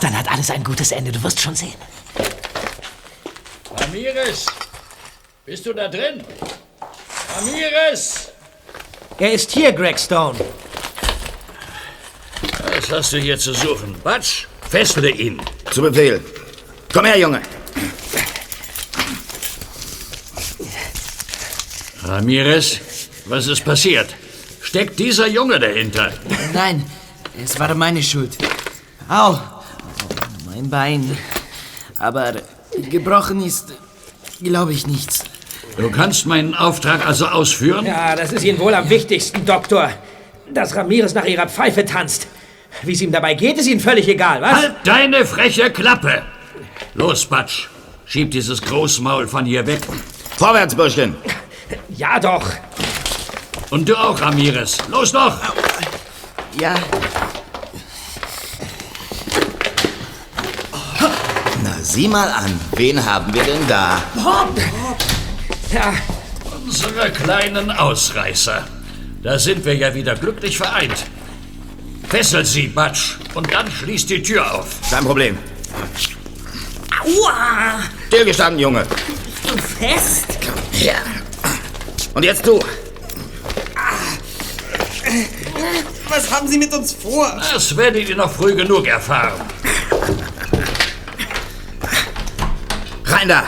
Dann 0.00 0.16
hat 0.16 0.30
alles 0.30 0.50
ein 0.50 0.62
gutes 0.62 0.92
Ende, 0.92 1.12
du 1.12 1.22
wirst 1.22 1.40
schon 1.40 1.54
sehen. 1.54 1.74
Ramirez, 3.78 4.46
bist 5.44 5.66
du 5.66 5.72
da 5.72 5.88
drin? 5.88 6.22
Ramirez! 7.34 8.28
Er 9.18 9.32
ist 9.32 9.50
hier, 9.50 9.72
Greg 9.72 9.98
Stone. 9.98 10.38
Was 12.74 12.90
hast 12.90 13.12
du 13.14 13.18
hier 13.18 13.38
zu 13.38 13.54
suchen? 13.54 13.96
Batsch, 14.02 14.46
fessle 14.70 15.10
ihn. 15.10 15.40
Zu 15.70 15.82
Befehl. 15.82 16.22
Komm 16.92 17.06
her, 17.06 17.18
Junge. 17.18 17.40
Ramirez, 22.02 22.80
was 23.24 23.46
ist 23.46 23.64
passiert? 23.64 24.14
Steckt 24.62 24.98
dieser 24.98 25.26
Junge 25.26 25.58
dahinter? 25.58 26.12
Nein, 26.52 26.84
es 27.42 27.58
war 27.58 27.74
meine 27.74 28.02
Schuld. 28.02 28.36
Au, 29.08 29.38
mein 30.56 30.70
Bein. 30.70 31.18
Aber 31.98 32.34
gebrochen 32.90 33.44
ist, 33.44 33.74
glaube 34.42 34.72
ich, 34.72 34.86
nichts. 34.86 35.24
Du 35.76 35.90
kannst 35.90 36.26
meinen 36.26 36.54
Auftrag 36.54 37.06
also 37.06 37.26
ausführen? 37.26 37.84
Ja, 37.84 38.16
das 38.16 38.32
ist 38.32 38.44
Ihnen 38.44 38.58
wohl 38.58 38.74
am 38.74 38.88
wichtigsten, 38.88 39.44
Doktor. 39.44 39.90
Dass 40.52 40.74
Ramirez 40.74 41.12
nach 41.12 41.26
Ihrer 41.26 41.48
Pfeife 41.48 41.84
tanzt. 41.84 42.28
Wie 42.82 42.92
es 42.92 43.00
ihm 43.00 43.12
dabei 43.12 43.34
geht, 43.34 43.58
ist 43.58 43.66
Ihnen 43.66 43.80
völlig 43.80 44.08
egal, 44.08 44.40
was? 44.40 44.52
Halt 44.52 44.74
deine 44.84 45.24
freche 45.24 45.70
Klappe! 45.70 46.22
Los, 46.94 47.26
Batsch, 47.26 47.68
schieb 48.04 48.30
dieses 48.30 48.60
Großmaul 48.60 49.28
von 49.28 49.44
hier 49.44 49.66
weg. 49.66 49.80
Vorwärts, 50.36 50.74
Burschchen. 50.74 51.16
Ja, 51.96 52.20
doch. 52.20 52.44
Und 53.70 53.88
du 53.88 53.96
auch, 53.96 54.20
Ramirez. 54.20 54.78
Los 54.90 55.12
doch! 55.12 55.38
Ja, 56.60 56.74
sieh 61.96 62.08
mal 62.08 62.28
an. 62.28 62.60
Wen 62.76 63.02
haben 63.02 63.32
wir 63.32 63.42
denn 63.42 63.66
da? 63.68 64.02
Ja, 65.72 65.94
Unsere 66.62 67.10
kleinen 67.10 67.70
Ausreißer. 67.70 68.66
Da 69.22 69.38
sind 69.38 69.64
wir 69.64 69.74
ja 69.74 69.94
wieder 69.94 70.14
glücklich 70.14 70.58
vereint. 70.58 71.06
Fessel 72.06 72.44
sie, 72.44 72.68
Batsch, 72.68 73.14
und 73.32 73.50
dann 73.50 73.70
schließ 73.70 74.04
die 74.06 74.22
Tür 74.22 74.42
auf. 74.54 74.66
Kein 74.90 75.04
Problem. 75.04 75.38
Aua! 77.02 77.80
Stillgestanden, 78.08 78.60
Junge. 78.60 78.84
Du 79.48 79.56
fest? 79.56 80.26
Ja. 80.72 81.00
Und 82.12 82.24
jetzt 82.24 82.46
du. 82.46 82.60
Was 86.10 86.30
haben 86.30 86.46
Sie 86.46 86.58
mit 86.58 86.72
uns 86.74 86.92
vor? 86.92 87.40
Das 87.52 87.74
werdet 87.74 88.06
ihr 88.06 88.16
noch 88.16 88.30
früh 88.30 88.54
genug 88.54 88.86
erfahren. 88.86 89.40
Rein 93.26 93.28
da. 93.28 93.44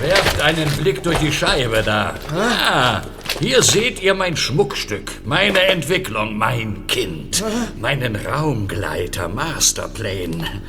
Werft 0.00 0.40
einen 0.40 0.70
Blick 0.76 1.02
durch 1.02 1.18
die 1.18 1.32
Scheibe 1.32 1.82
da. 1.82 2.14
Ah, 2.32 3.02
hier 3.40 3.62
seht 3.62 4.02
ihr 4.02 4.14
mein 4.14 4.36
Schmuckstück, 4.36 5.12
meine 5.24 5.60
Entwicklung, 5.62 6.36
mein 6.36 6.86
Kind, 6.86 7.42
meinen 7.80 8.16
Raumgleiter 8.16 9.28
Masterplane. 9.28 10.62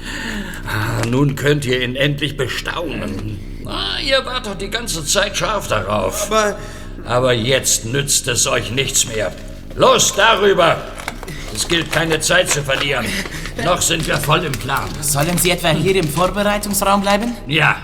Ah, 0.68 1.06
nun 1.08 1.36
könnt 1.36 1.66
ihr 1.66 1.82
ihn 1.82 1.96
endlich 1.96 2.38
bestaunen. 2.38 3.40
Ah, 3.66 4.00
ihr 4.04 4.26
wart 4.26 4.46
doch 4.48 4.56
die 4.56 4.70
ganze 4.70 5.06
Zeit 5.06 5.38
scharf 5.38 5.68
darauf. 5.68 6.32
Aber 6.32 6.58
Aber 7.06 7.34
jetzt 7.34 7.86
nützt 7.86 8.28
es 8.28 8.48
euch 8.48 8.72
nichts 8.72 9.08
mehr. 9.08 9.32
Los 9.76 10.16
darüber! 10.16 10.95
Es 11.54 11.68
gilt 11.68 11.92
keine 11.92 12.20
Zeit 12.20 12.50
zu 12.50 12.64
verlieren. 12.64 13.06
Noch 13.64 13.82
sind 13.82 14.06
wir 14.08 14.18
voll 14.18 14.44
im 14.44 14.52
Plan. 14.52 14.90
sollen 15.02 15.38
Sie 15.38 15.52
etwa 15.52 15.70
hier 15.70 15.96
im 15.96 16.08
Vorbereitungsraum 16.08 17.02
bleiben? 17.02 17.36
Ja, 17.48 17.78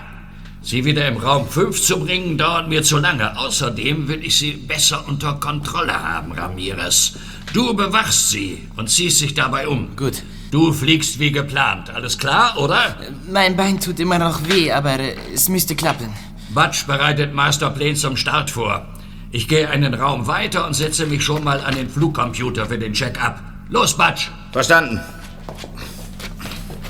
sie 0.61 0.83
wieder 0.85 1.07
im 1.07 1.17
Raum 1.17 1.47
5 1.47 1.81
zu 1.81 1.99
bringen, 1.99 2.37
dauert 2.37 2.67
mir 2.67 2.83
zu 2.83 2.97
lange. 2.97 3.37
Außerdem 3.37 4.07
will 4.07 4.23
ich 4.23 4.37
sie 4.37 4.51
besser 4.51 5.05
unter 5.07 5.33
Kontrolle 5.35 5.93
haben, 5.93 6.33
Ramirez. 6.33 7.13
Du 7.53 7.73
bewachst 7.73 8.29
sie 8.29 8.67
und 8.77 8.89
ziehst 8.89 9.21
dich 9.21 9.33
dabei 9.33 9.67
um. 9.67 9.95
Gut. 9.95 10.23
Du 10.51 10.73
fliegst 10.73 11.17
wie 11.19 11.31
geplant. 11.31 11.89
Alles 11.89 12.17
klar, 12.17 12.57
oder? 12.57 12.97
Mein 13.31 13.55
Bein 13.55 13.79
tut 13.79 13.99
immer 13.99 14.19
noch 14.19 14.47
weh, 14.49 14.71
aber 14.71 14.99
äh, 14.99 15.15
es 15.33 15.47
müsste 15.47 15.75
klappen. 15.75 16.09
Batsch 16.49 16.85
bereitet 16.85 17.33
Masterplan 17.33 17.95
zum 17.95 18.17
Start 18.17 18.49
vor. 18.49 18.85
Ich 19.33 19.47
gehe 19.47 19.69
einen 19.69 19.93
Raum 19.93 20.27
weiter 20.27 20.67
und 20.67 20.73
setze 20.73 21.05
mich 21.05 21.23
schon 21.23 21.45
mal 21.45 21.61
an 21.61 21.75
den 21.75 21.89
Flugcomputer 21.89 22.65
für 22.65 22.77
den 22.77 22.91
Check-up. 22.91 23.41
Los, 23.69 23.95
Batsch! 23.95 24.27
Verstanden. 24.51 24.99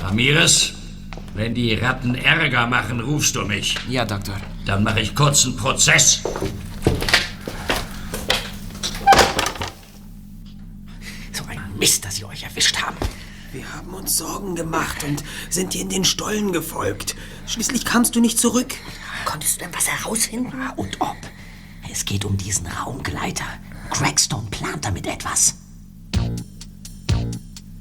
Ramirez, 0.02 0.72
wenn 1.34 1.54
die 1.54 1.74
Ratten 1.74 2.16
Ärger 2.16 2.66
machen, 2.66 2.98
rufst 2.98 3.36
du 3.36 3.42
mich. 3.42 3.76
Ja, 3.88 4.04
Doktor. 4.04 4.34
Dann 4.66 4.82
mache 4.82 5.00
ich 5.00 5.14
kurz 5.14 5.44
einen 5.44 5.56
Prozess. 5.56 6.22
So 11.32 11.44
ein 11.48 11.60
Mist, 11.78 12.04
dass 12.04 12.16
sie 12.16 12.24
euch 12.24 12.42
erwischt 12.42 12.76
haben. 12.82 12.96
wir 13.52 13.72
haben 13.72 13.94
uns 13.94 14.16
Sorgen 14.16 14.56
gemacht 14.56 15.04
und 15.04 15.22
sind 15.48 15.74
dir 15.74 15.82
in 15.82 15.90
den 15.90 16.04
Stollen 16.04 16.52
gefolgt. 16.52 17.14
Schließlich 17.46 17.84
kamst 17.84 18.16
du 18.16 18.20
nicht 18.20 18.38
zurück. 18.40 18.74
Konntest 19.26 19.60
du 19.60 19.64
denn 19.64 19.74
was 19.74 19.86
herausfinden? 19.86 20.60
Und 20.74 21.00
ob? 21.00 21.16
Es 21.92 22.06
geht 22.06 22.24
um 22.24 22.38
diesen 22.38 22.66
Raumgleiter. 22.66 23.44
Crackstone 23.90 24.46
plant 24.50 24.82
damit 24.86 25.06
etwas. 25.06 25.56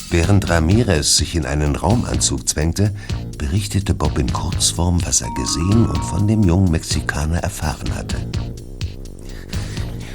Während 0.09 0.49
Ramirez 0.49 1.15
sich 1.15 1.33
in 1.35 1.45
einen 1.45 1.77
Raumanzug 1.77 2.49
zwängte, 2.49 2.93
berichtete 3.37 3.93
Bob 3.93 4.19
in 4.19 4.33
Kurzform, 4.33 4.99
was 5.05 5.21
er 5.21 5.33
gesehen 5.33 5.85
und 5.85 6.03
von 6.03 6.27
dem 6.27 6.43
jungen 6.43 6.69
Mexikaner 6.71 7.37
erfahren 7.37 7.95
hatte. 7.95 8.17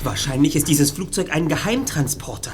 Wahrscheinlich 0.05 0.57
ist 0.57 0.69
dieses 0.69 0.91
Flugzeug 0.91 1.35
ein 1.35 1.49
Geheimtransporter. 1.49 2.53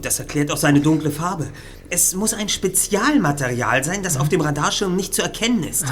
Das 0.00 0.18
erklärt 0.18 0.50
auch 0.50 0.56
seine 0.56 0.80
dunkle 0.80 1.12
Farbe. 1.12 1.46
Es 1.90 2.16
muss 2.16 2.34
ein 2.34 2.48
Spezialmaterial 2.48 3.84
sein, 3.84 4.02
das 4.02 4.16
auf 4.16 4.28
dem 4.28 4.40
Radarschirm 4.40 4.96
nicht 4.96 5.14
zu 5.14 5.22
erkennen 5.22 5.62
ist. 5.62 5.84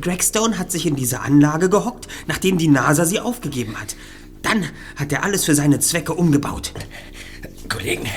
Greg 0.00 0.22
Stone 0.22 0.56
hat 0.56 0.70
sich 0.70 0.86
in 0.86 0.94
diese 0.94 1.20
Anlage 1.20 1.68
gehockt, 1.68 2.06
nachdem 2.28 2.58
die 2.58 2.68
NASA 2.68 3.04
sie 3.04 3.18
aufgegeben 3.18 3.80
hat. 3.80 3.96
Dann 4.42 4.70
hat 4.96 5.12
er 5.12 5.22
alles 5.22 5.44
für 5.44 5.54
seine 5.54 5.80
Zwecke 5.80 6.14
umgebaut. 6.14 6.72
Kollegen, 7.68 8.08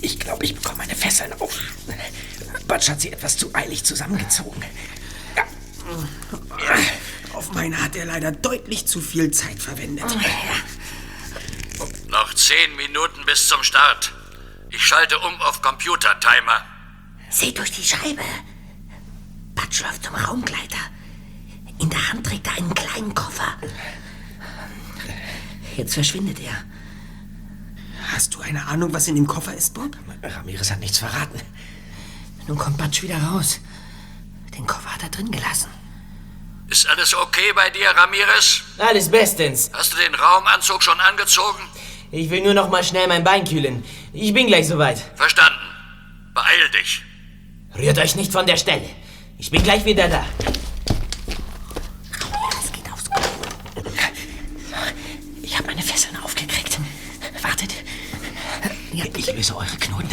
ich 0.00 0.18
glaube, 0.18 0.44
ich 0.44 0.54
bekomme 0.54 0.78
meine 0.78 0.94
Fesseln 0.94 1.32
auf. 1.40 1.58
Batsch 2.66 2.88
hat 2.88 3.00
sie 3.00 3.12
etwas 3.12 3.36
zu 3.36 3.54
eilig 3.54 3.84
zusammengezogen. 3.84 4.62
Ja. 5.36 5.44
Auf 7.34 7.52
meine 7.52 7.82
hat 7.82 7.96
er 7.96 8.06
leider 8.06 8.32
deutlich 8.32 8.86
zu 8.86 9.00
viel 9.00 9.30
Zeit 9.30 9.60
verwendet. 9.60 10.04
Noch 12.08 12.34
zehn 12.34 12.76
Minuten 12.76 13.24
bis 13.26 13.48
zum 13.48 13.62
Start. 13.62 14.12
Ich 14.70 14.82
schalte 14.82 15.18
um 15.18 15.40
auf 15.40 15.62
Computer-Timer. 15.62 16.64
Seht 17.28 17.58
durch 17.58 17.72
die 17.72 17.82
Scheibe. 17.82 18.22
Batsch 19.54 19.82
läuft 19.82 20.04
zum 20.04 20.14
Raumgleiter. 20.14 20.78
In 21.78 21.90
der 21.90 22.12
Hand 22.12 22.26
trägt 22.26 22.46
er 22.46 22.56
einen 22.58 22.74
kleinen 22.74 23.14
Koffer. 23.14 23.56
Jetzt 25.76 25.94
verschwindet 25.94 26.38
er. 26.40 26.64
Hast 28.12 28.34
du 28.34 28.40
eine 28.40 28.66
Ahnung, 28.66 28.92
was 28.92 29.08
in 29.08 29.14
dem 29.14 29.26
Koffer 29.26 29.54
ist, 29.54 29.74
Bob? 29.74 29.96
Ramirez 30.22 30.70
hat 30.70 30.80
nichts 30.80 30.98
verraten. 30.98 31.40
Nun 32.48 32.58
kommt 32.58 32.76
Batsch 32.78 33.02
wieder 33.02 33.18
raus. 33.22 33.60
Den 34.56 34.66
Koffer 34.66 34.94
hat 34.94 35.02
er 35.02 35.08
drin 35.10 35.30
gelassen. 35.30 35.70
Ist 36.68 36.88
alles 36.88 37.14
okay 37.14 37.52
bei 37.54 37.70
dir, 37.70 37.88
Ramirez? 37.90 38.62
Alles 38.78 39.08
bestens. 39.10 39.70
Hast 39.72 39.92
du 39.92 39.96
den 39.96 40.14
Raumanzug 40.14 40.82
schon 40.82 40.98
angezogen? 41.00 41.62
Ich 42.12 42.30
will 42.30 42.42
nur 42.42 42.54
noch 42.54 42.68
mal 42.68 42.82
schnell 42.82 43.06
mein 43.06 43.22
Bein 43.22 43.44
kühlen. 43.44 43.84
Ich 44.12 44.34
bin 44.34 44.46
gleich 44.46 44.66
soweit. 44.66 44.98
Verstanden. 45.14 45.58
Beeil 46.34 46.70
dich. 46.70 47.02
Rührt 47.76 47.98
euch 47.98 48.16
nicht 48.16 48.32
von 48.32 48.46
der 48.46 48.56
Stelle. 48.56 48.88
Ich 49.38 49.50
bin 49.50 49.62
gleich 49.62 49.84
wieder 49.84 50.08
da. 50.08 50.24
Habe 55.60 55.74
meine 55.74 55.82
Fesseln 55.82 56.16
aufgekriegt. 56.16 56.78
Wartet. 57.42 57.74
Ja, 58.92 59.04
ich 59.16 59.26
löse 59.26 59.54
eure 59.54 59.76
Knoten. 59.76 60.08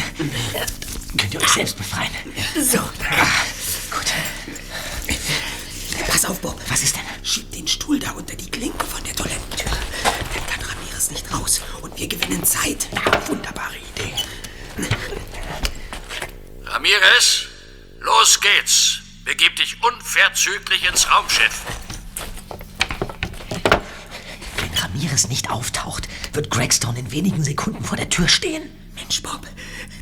Könnt 1.16 1.34
ihr 1.34 1.40
euch 1.40 1.48
selbst 1.48 1.76
befreien. 1.76 2.10
So. 2.54 2.78
Gut. 3.90 4.12
Pass 6.06 6.24
auf, 6.26 6.38
Bob. 6.40 6.60
Was 6.68 6.82
ist 6.82 6.96
denn? 6.96 7.02
Schieb 7.24 7.50
den 7.52 7.66
Stuhl 7.66 7.98
da 7.98 8.10
unter 8.12 8.36
die 8.36 8.50
Klinke 8.50 8.84
von 8.84 9.02
der 9.04 9.16
Toilettentür. 9.16 9.70
Dann 10.04 10.46
kann 10.46 10.60
Ramirez 10.68 11.10
nicht 11.10 11.32
raus 11.32 11.62
und 11.80 11.98
wir 11.98 12.08
gewinnen 12.08 12.44
Zeit. 12.44 12.88
Ja, 12.92 13.28
wunderbare 13.28 13.76
Idee. 13.96 14.14
Ramirez, 16.64 17.46
los 18.00 18.38
geht's. 18.40 18.98
Begib 19.24 19.56
dich 19.56 19.82
unverzüglich 19.82 20.86
ins 20.88 21.10
Raumschiff. 21.10 21.62
Wenn 24.56 24.72
Ramirez 24.98 25.28
nicht 25.28 25.50
auftaucht, 25.50 26.08
wird 26.32 26.50
Gregstone 26.50 26.98
in 26.98 27.12
wenigen 27.12 27.44
Sekunden 27.44 27.84
vor 27.84 27.96
der 27.96 28.08
Tür 28.08 28.26
stehen. 28.26 28.62
Mensch, 28.96 29.22
Bob, 29.22 29.46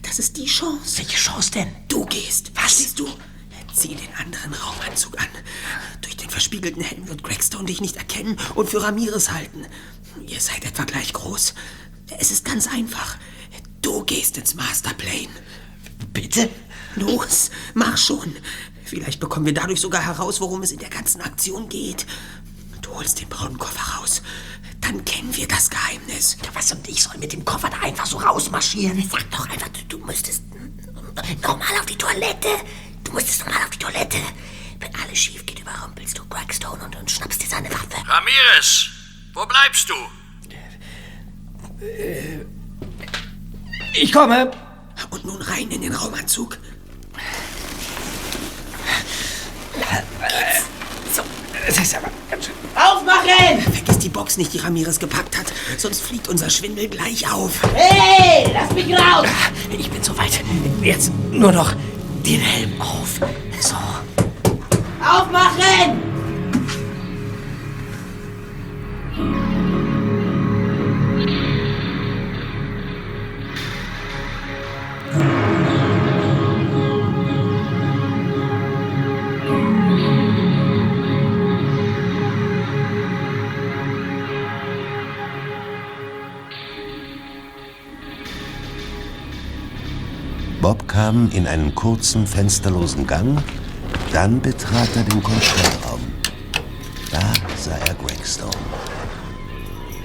das 0.02 0.18
ist 0.18 0.38
die 0.38 0.46
Chance. 0.46 0.96
Welche 0.96 1.18
Chance 1.18 1.50
denn? 1.50 1.68
Du 1.88 2.06
gehst. 2.06 2.52
Was 2.54 2.78
siehst 2.78 2.98
du? 2.98 3.06
Zieh 3.74 3.94
den 3.94 4.14
anderen 4.18 4.54
Raumanzug 4.54 5.20
an. 5.20 5.28
Durch 6.00 6.16
den 6.16 6.30
verspiegelten 6.30 6.82
Helm 6.82 7.08
wird 7.08 7.22
Gregstone 7.22 7.66
dich 7.66 7.82
nicht 7.82 7.96
erkennen 7.96 8.38
und 8.54 8.70
für 8.70 8.82
Ramirez 8.82 9.30
halten. 9.32 9.66
Ihr 10.26 10.40
seid 10.40 10.64
etwa 10.64 10.84
gleich 10.84 11.12
groß. 11.12 11.52
Es 12.18 12.30
ist 12.30 12.46
ganz 12.46 12.66
einfach. 12.66 13.18
Du 13.82 14.02
gehst 14.02 14.38
ins 14.38 14.54
Masterplane. 14.54 15.28
Bitte? 16.14 16.48
Los, 16.94 17.50
mach 17.74 17.98
schon. 17.98 18.34
Vielleicht 18.82 19.20
bekommen 19.20 19.44
wir 19.44 19.52
dadurch 19.52 19.82
sogar 19.82 20.00
heraus, 20.00 20.40
worum 20.40 20.62
es 20.62 20.72
in 20.72 20.78
der 20.78 20.88
ganzen 20.88 21.20
Aktion 21.20 21.68
geht. 21.68 22.06
Du 22.82 22.94
holst 22.94 23.20
den 23.20 23.28
braunen 23.28 23.58
Koffer 23.58 23.98
raus. 23.98 24.22
Dann 24.80 25.04
kennen 25.04 25.34
wir 25.34 25.48
das 25.48 25.70
Geheimnis. 25.70 26.36
Was 26.54 26.72
und 26.72 26.86
ich 26.88 27.02
soll 27.02 27.18
mit 27.18 27.32
dem 27.32 27.44
Koffer 27.44 27.68
da 27.70 27.78
einfach 27.80 28.06
so 28.06 28.18
rausmarschieren? 28.18 29.02
Sag 29.10 29.30
doch 29.30 29.48
einfach, 29.48 29.68
du, 29.68 29.98
du 29.98 30.06
müsstest 30.06 30.42
nochmal 31.42 31.78
auf 31.78 31.86
die 31.86 31.96
Toilette. 31.96 32.48
Du 33.04 33.12
müsstest 33.12 33.40
nochmal 33.46 33.62
auf 33.62 33.70
die 33.70 33.78
Toilette. 33.78 34.18
Wenn 34.80 34.94
alles 34.96 35.18
schief 35.18 35.44
geht, 35.46 35.60
überrumpelst 35.60 36.18
du 36.18 36.24
Gregstone 36.28 36.84
und, 36.84 36.96
und 36.96 37.10
schnappst 37.10 37.42
dir 37.42 37.48
seine 37.48 37.70
Waffe. 37.70 37.96
Ramirez, 38.06 38.90
wo 39.32 39.46
bleibst 39.46 39.88
du? 39.88 39.94
Ich 43.94 44.12
komme. 44.12 44.50
Und 45.10 45.24
nun 45.24 45.40
rein 45.42 45.70
in 45.70 45.82
den 45.82 45.92
Raumanzug. 45.94 46.58
So, 49.74 50.75
das 51.66 51.78
ist 51.78 51.96
aber 51.96 52.10
ganz 52.30 52.46
schön. 52.46 52.54
Aufmachen! 52.74 53.60
Vergiss 53.72 53.98
die 53.98 54.08
Box 54.08 54.36
nicht, 54.36 54.52
die 54.52 54.58
Ramirez 54.58 54.98
gepackt 54.98 55.38
hat. 55.38 55.46
Sonst 55.78 56.02
fliegt 56.02 56.28
unser 56.28 56.50
Schwindel 56.50 56.88
gleich 56.88 57.30
auf. 57.32 57.52
Hey, 57.74 58.50
lass 58.52 58.72
mich 58.72 58.92
raus! 58.92 59.26
Ich 59.78 59.90
bin 59.90 60.02
soweit. 60.02 60.40
Jetzt 60.82 61.12
nur 61.30 61.52
noch 61.52 61.74
den 62.24 62.40
Helm 62.40 62.80
auf. 62.80 63.20
So. 63.60 63.76
Aufmachen! 65.00 66.02
Bob 90.66 90.88
kam 90.88 91.30
in 91.30 91.46
einen 91.46 91.76
kurzen, 91.76 92.26
fensterlosen 92.26 93.06
Gang, 93.06 93.40
dann 94.12 94.40
betrat 94.42 94.88
er 94.96 95.04
den 95.04 95.22
Kontrollraum. 95.22 96.00
Da 97.08 97.22
sah 97.56 97.76
er 97.86 97.94
Gregstone. 97.94 98.50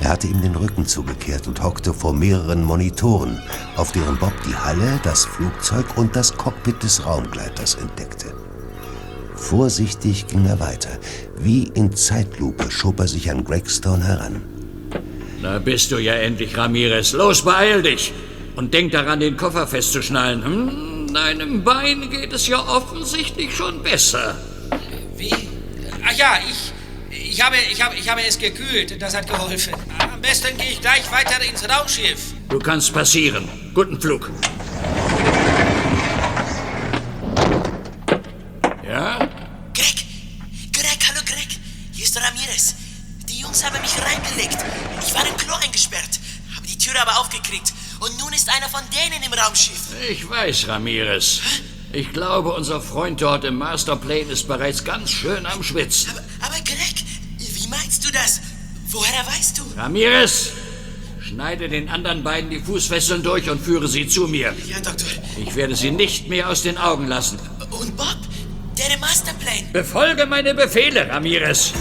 Er 0.02 0.10
hatte 0.10 0.28
ihm 0.28 0.40
den 0.40 0.54
Rücken 0.54 0.86
zugekehrt 0.86 1.48
und 1.48 1.64
hockte 1.64 1.96
vor 1.96 2.14
mehreren 2.14 2.64
Monitoren, 2.64 3.42
auf 3.76 3.92
deren 3.92 4.20
Bob 4.20 4.34
die 4.48 4.56
Halle, 4.56 5.00
das 5.02 5.26
Flugzeug 5.26 5.98
und 5.98 6.16
das 6.16 6.38
Cockpit 6.38 6.84
des 6.84 7.08
Raumgleiters 7.08 7.74
entdeckte. 7.74 8.28
Vorsichtig 9.34 10.28
ging 10.28 10.46
er 10.46 10.60
weiter. 10.60 10.92
Wie 11.40 11.72
in 11.74 11.92
Zeitlupe 11.92 12.70
schob 12.70 13.00
er 13.00 13.08
sich 13.08 13.32
an 13.32 13.44
Gregstone 13.44 14.04
heran. 14.04 14.44
Da 15.42 15.58
bist 15.58 15.92
du 15.92 15.98
ja 15.98 16.14
endlich, 16.14 16.56
Ramirez. 16.56 17.14
Los, 17.14 17.42
beeil 17.42 17.82
dich. 17.82 18.14
Und 18.62 18.72
denk 18.76 18.92
daran, 18.92 19.20
den 19.20 19.38
Koffer 19.38 19.66
festzuschnallen. 19.66 20.46
Hm, 20.46 21.14
deinem 21.16 21.64
Bein 21.64 22.12
geht 22.12 22.32
es 22.32 22.48
ja 22.48 22.60
offensichtlich 22.60 23.56
schon 23.56 23.82
besser. 23.82 24.38
Wie? 25.18 25.34
Ach 26.06 26.14
ja, 26.16 26.38
ich, 26.48 26.72
ich, 27.32 27.44
habe, 27.44 27.56
ich, 27.72 27.82
habe, 27.82 27.96
ich 27.96 28.08
habe 28.08 28.22
es 28.22 28.38
gekühlt. 28.38 29.02
Das 29.02 29.18
hat 29.18 29.28
geholfen. 29.28 29.74
Am 29.98 30.22
besten 30.22 30.56
gehe 30.58 30.74
ich 30.74 30.80
gleich 30.80 31.12
weiter 31.12 31.44
ins 31.44 31.68
Raumschiff. 31.68 32.36
Du 32.50 32.60
kannst 32.60 32.94
passieren. 32.94 33.50
Guten 33.74 34.00
Flug. 34.00 34.30
Ich 50.10 50.28
weiß, 50.28 50.68
Ramirez. 50.68 51.42
Ich 51.94 52.12
glaube, 52.12 52.54
unser 52.54 52.82
Freund 52.82 53.22
dort 53.22 53.44
im 53.44 53.58
Masterplane 53.58 54.32
ist 54.32 54.48
bereits 54.48 54.84
ganz 54.84 55.12
schön 55.12 55.46
am 55.46 55.62
Schwitzen. 55.62 56.12
Aber 56.42 56.56
Greg, 56.56 57.04
wie 57.38 57.68
meinst 57.68 58.04
du 58.06 58.12
das? 58.12 58.42
Woher 58.88 59.26
weißt 59.28 59.60
du? 59.60 59.62
Ramirez, 59.80 60.54
schneide 61.20 61.70
den 61.70 61.90
anderen 61.90 62.24
beiden 62.24 62.50
die 62.50 62.60
Fußfesseln 62.60 63.22
durch 63.22 63.50
und 63.50 63.62
führe 63.62 63.88
sie 63.88 64.08
zu 64.08 64.28
mir. 64.28 64.56
Ja, 64.68 64.80
Doktor. 64.80 65.08
Ich 65.38 65.56
werde 65.56 65.76
sie 65.76 65.92
nicht 65.92 66.30
mehr 66.30 66.50
aus 66.50 66.64
den 66.64 66.78
Augen 66.78 67.08
lassen. 67.08 67.38
Und 67.70 67.96
Bob? 67.96 68.18
Der 68.78 68.96
im 68.96 69.00
Masterplane. 69.02 69.70
Befolge 69.72 70.26
meine 70.26 70.56
Befehle, 70.56 71.08
Ramirez. 71.10 71.74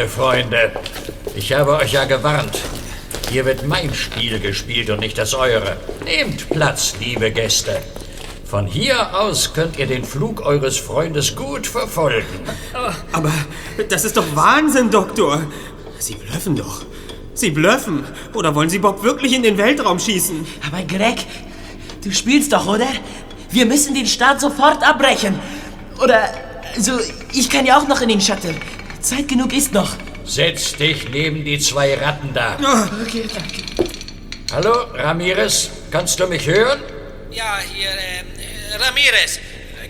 Meine 0.00 0.08
Freunde. 0.08 0.72
Ich 1.34 1.52
habe 1.52 1.76
euch 1.76 1.92
ja 1.92 2.06
gewarnt. 2.06 2.58
Hier 3.30 3.44
wird 3.44 3.66
mein 3.66 3.92
Spiel 3.92 4.40
gespielt 4.40 4.88
und 4.88 5.00
nicht 5.00 5.18
das 5.18 5.34
eure. 5.34 5.76
Nehmt 6.04 6.48
Platz, 6.48 6.94
liebe 7.00 7.30
Gäste. 7.30 7.82
Von 8.46 8.66
hier 8.66 9.14
aus 9.14 9.52
könnt 9.52 9.78
ihr 9.78 9.86
den 9.86 10.04
Flug 10.04 10.40
eures 10.40 10.78
Freundes 10.78 11.36
gut 11.36 11.66
verfolgen. 11.66 12.24
Aber 13.12 13.30
das 13.90 14.04
ist 14.06 14.16
doch 14.16 14.24
Wahnsinn, 14.34 14.90
Doktor. 14.90 15.42
Sie 15.98 16.14
blöffen 16.14 16.56
doch. 16.56 16.82
Sie 17.34 17.50
blöffen. 17.50 18.04
Oder 18.32 18.54
wollen 18.54 18.70
Sie 18.70 18.78
Bob 18.78 19.02
wirklich 19.02 19.34
in 19.34 19.42
den 19.42 19.58
Weltraum 19.58 19.98
schießen? 19.98 20.46
Aber 20.66 20.82
Greg, 20.82 21.26
du 22.02 22.10
spielst 22.10 22.54
doch, 22.54 22.66
oder? 22.66 22.88
Wir 23.50 23.66
müssen 23.66 23.94
den 23.94 24.06
Start 24.06 24.40
sofort 24.40 24.82
abbrechen. 24.82 25.38
Oder, 26.02 26.30
also, 26.74 26.92
ich 27.34 27.50
kann 27.50 27.66
ja 27.66 27.78
auch 27.78 27.86
noch 27.86 28.00
in 28.00 28.08
den 28.08 28.20
Shuttle. 28.20 28.54
Zeit 29.00 29.28
genug 29.28 29.52
ist 29.52 29.72
noch. 29.72 29.96
Setz 30.24 30.76
dich 30.76 31.08
neben 31.10 31.44
die 31.44 31.58
zwei 31.58 31.94
Ratten 31.94 32.32
da. 32.34 32.56
Okay, 33.02 33.24
danke. 33.32 33.62
Hallo, 34.52 34.72
Ramirez, 34.94 35.70
kannst 35.90 36.18
du 36.20 36.26
mich 36.26 36.46
hören? 36.46 36.80
Ja, 37.30 37.58
hier, 37.72 37.90
ähm, 37.90 38.26
äh, 38.36 38.76
Ramirez. 38.84 39.38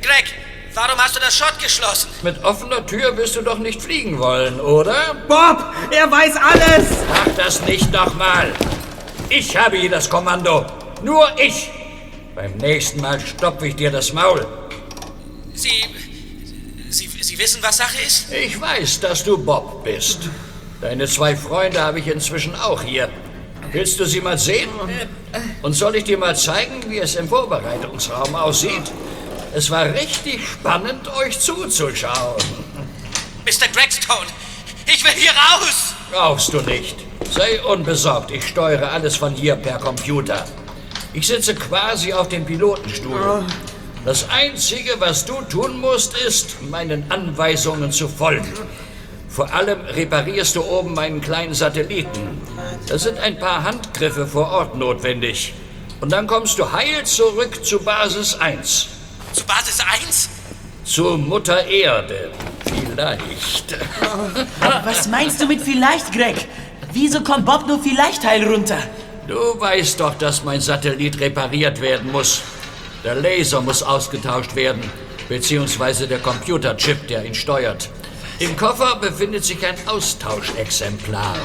Greg, 0.02 0.34
warum 0.74 0.98
hast 0.98 1.16
du 1.16 1.20
das 1.20 1.36
Schott 1.36 1.58
geschlossen? 1.58 2.10
Mit 2.22 2.42
offener 2.44 2.84
Tür 2.86 3.16
wirst 3.16 3.36
du 3.36 3.42
doch 3.42 3.58
nicht 3.58 3.80
fliegen 3.80 4.18
wollen, 4.18 4.60
oder? 4.60 5.14
Bob, 5.28 5.64
er 5.90 6.10
weiß 6.10 6.36
alles! 6.36 6.88
Mach 7.08 7.34
das 7.36 7.62
nicht 7.62 7.90
nochmal. 7.90 8.52
Ich 9.30 9.56
habe 9.56 9.76
hier 9.78 9.90
das 9.90 10.08
Kommando. 10.10 10.66
Nur 11.02 11.26
ich. 11.38 11.70
Beim 12.34 12.56
nächsten 12.58 13.00
Mal 13.00 13.18
stopfe 13.20 13.68
ich 13.68 13.76
dir 13.76 13.90
das 13.90 14.12
Maul. 14.12 14.46
Sie, 15.54 15.84
Sie, 17.30 17.38
wissen, 17.38 17.62
was 17.62 17.76
Sache 17.76 17.96
ist? 18.04 18.32
Ich 18.32 18.60
weiß, 18.60 18.98
dass 18.98 19.22
du 19.22 19.38
Bob 19.38 19.84
bist. 19.84 20.18
Deine 20.80 21.06
zwei 21.06 21.36
Freunde 21.36 21.80
habe 21.80 22.00
ich 22.00 22.08
inzwischen 22.08 22.56
auch 22.56 22.82
hier. 22.82 23.08
Willst 23.70 24.00
du 24.00 24.04
sie 24.04 24.20
mal 24.20 24.36
sehen? 24.36 24.68
Und 25.62 25.74
soll 25.74 25.94
ich 25.94 26.02
dir 26.02 26.18
mal 26.18 26.34
zeigen, 26.34 26.82
wie 26.88 26.98
es 26.98 27.14
im 27.14 27.28
Vorbereitungsraum 27.28 28.34
aussieht? 28.34 28.82
Es 29.54 29.70
war 29.70 29.84
richtig 29.94 30.44
spannend, 30.44 31.06
euch 31.18 31.38
zuzuschauen. 31.38 32.42
Mr. 33.44 33.68
Gregstone, 33.72 34.26
ich 34.92 35.04
will 35.04 35.12
hier 35.12 35.30
raus! 35.30 35.94
Brauchst 36.10 36.52
du 36.52 36.60
nicht. 36.62 36.96
Sei 37.30 37.62
unbesorgt, 37.62 38.32
ich 38.32 38.44
steuere 38.44 38.90
alles 38.90 39.14
von 39.14 39.36
hier 39.36 39.54
per 39.54 39.78
Computer. 39.78 40.44
Ich 41.12 41.28
sitze 41.28 41.54
quasi 41.54 42.12
auf 42.12 42.28
dem 42.28 42.44
Pilotenstuhl. 42.44 43.44
Das 44.04 44.26
Einzige, 44.30 44.98
was 44.98 45.26
du 45.26 45.42
tun 45.42 45.78
musst, 45.78 46.16
ist, 46.16 46.62
meinen 46.70 47.04
Anweisungen 47.10 47.92
zu 47.92 48.08
folgen. 48.08 48.50
Vor 49.28 49.52
allem 49.52 49.80
reparierst 49.82 50.56
du 50.56 50.62
oben 50.64 50.94
meinen 50.94 51.20
kleinen 51.20 51.52
Satelliten. 51.52 52.40
Da 52.88 52.98
sind 52.98 53.18
ein 53.18 53.38
paar 53.38 53.62
Handgriffe 53.62 54.26
vor 54.26 54.50
Ort 54.50 54.74
notwendig. 54.74 55.52
Und 56.00 56.12
dann 56.12 56.26
kommst 56.26 56.58
du 56.58 56.72
heil 56.72 57.04
zurück 57.04 57.62
zu 57.62 57.78
Basis 57.78 58.34
1. 58.34 58.88
Zu 59.34 59.44
Basis 59.44 59.78
1? 60.06 60.28
Zu 60.84 61.18
Mutter 61.18 61.66
Erde. 61.66 62.30
Vielleicht. 62.64 63.76
Was 64.84 65.08
meinst 65.08 65.40
du 65.42 65.46
mit 65.46 65.60
vielleicht, 65.60 66.10
Greg? 66.12 66.48
Wieso 66.92 67.20
kommt 67.20 67.44
Bob 67.44 67.66
nur 67.68 67.80
vielleicht 67.80 68.24
heil 68.24 68.48
runter? 68.48 68.78
Du 69.28 69.60
weißt 69.60 70.00
doch, 70.00 70.14
dass 70.14 70.42
mein 70.42 70.60
Satellit 70.60 71.20
repariert 71.20 71.80
werden 71.82 72.10
muss. 72.10 72.42
Der 73.04 73.14
Laser 73.14 73.62
muss 73.62 73.82
ausgetauscht 73.82 74.54
werden, 74.54 74.82
beziehungsweise 75.28 76.06
der 76.06 76.18
Computerchip, 76.18 77.08
der 77.08 77.24
ihn 77.24 77.34
steuert. 77.34 77.88
Im 78.38 78.56
Koffer 78.56 78.96
befindet 78.96 79.44
sich 79.44 79.64
ein 79.66 79.76
Austauschexemplar. 79.86 81.36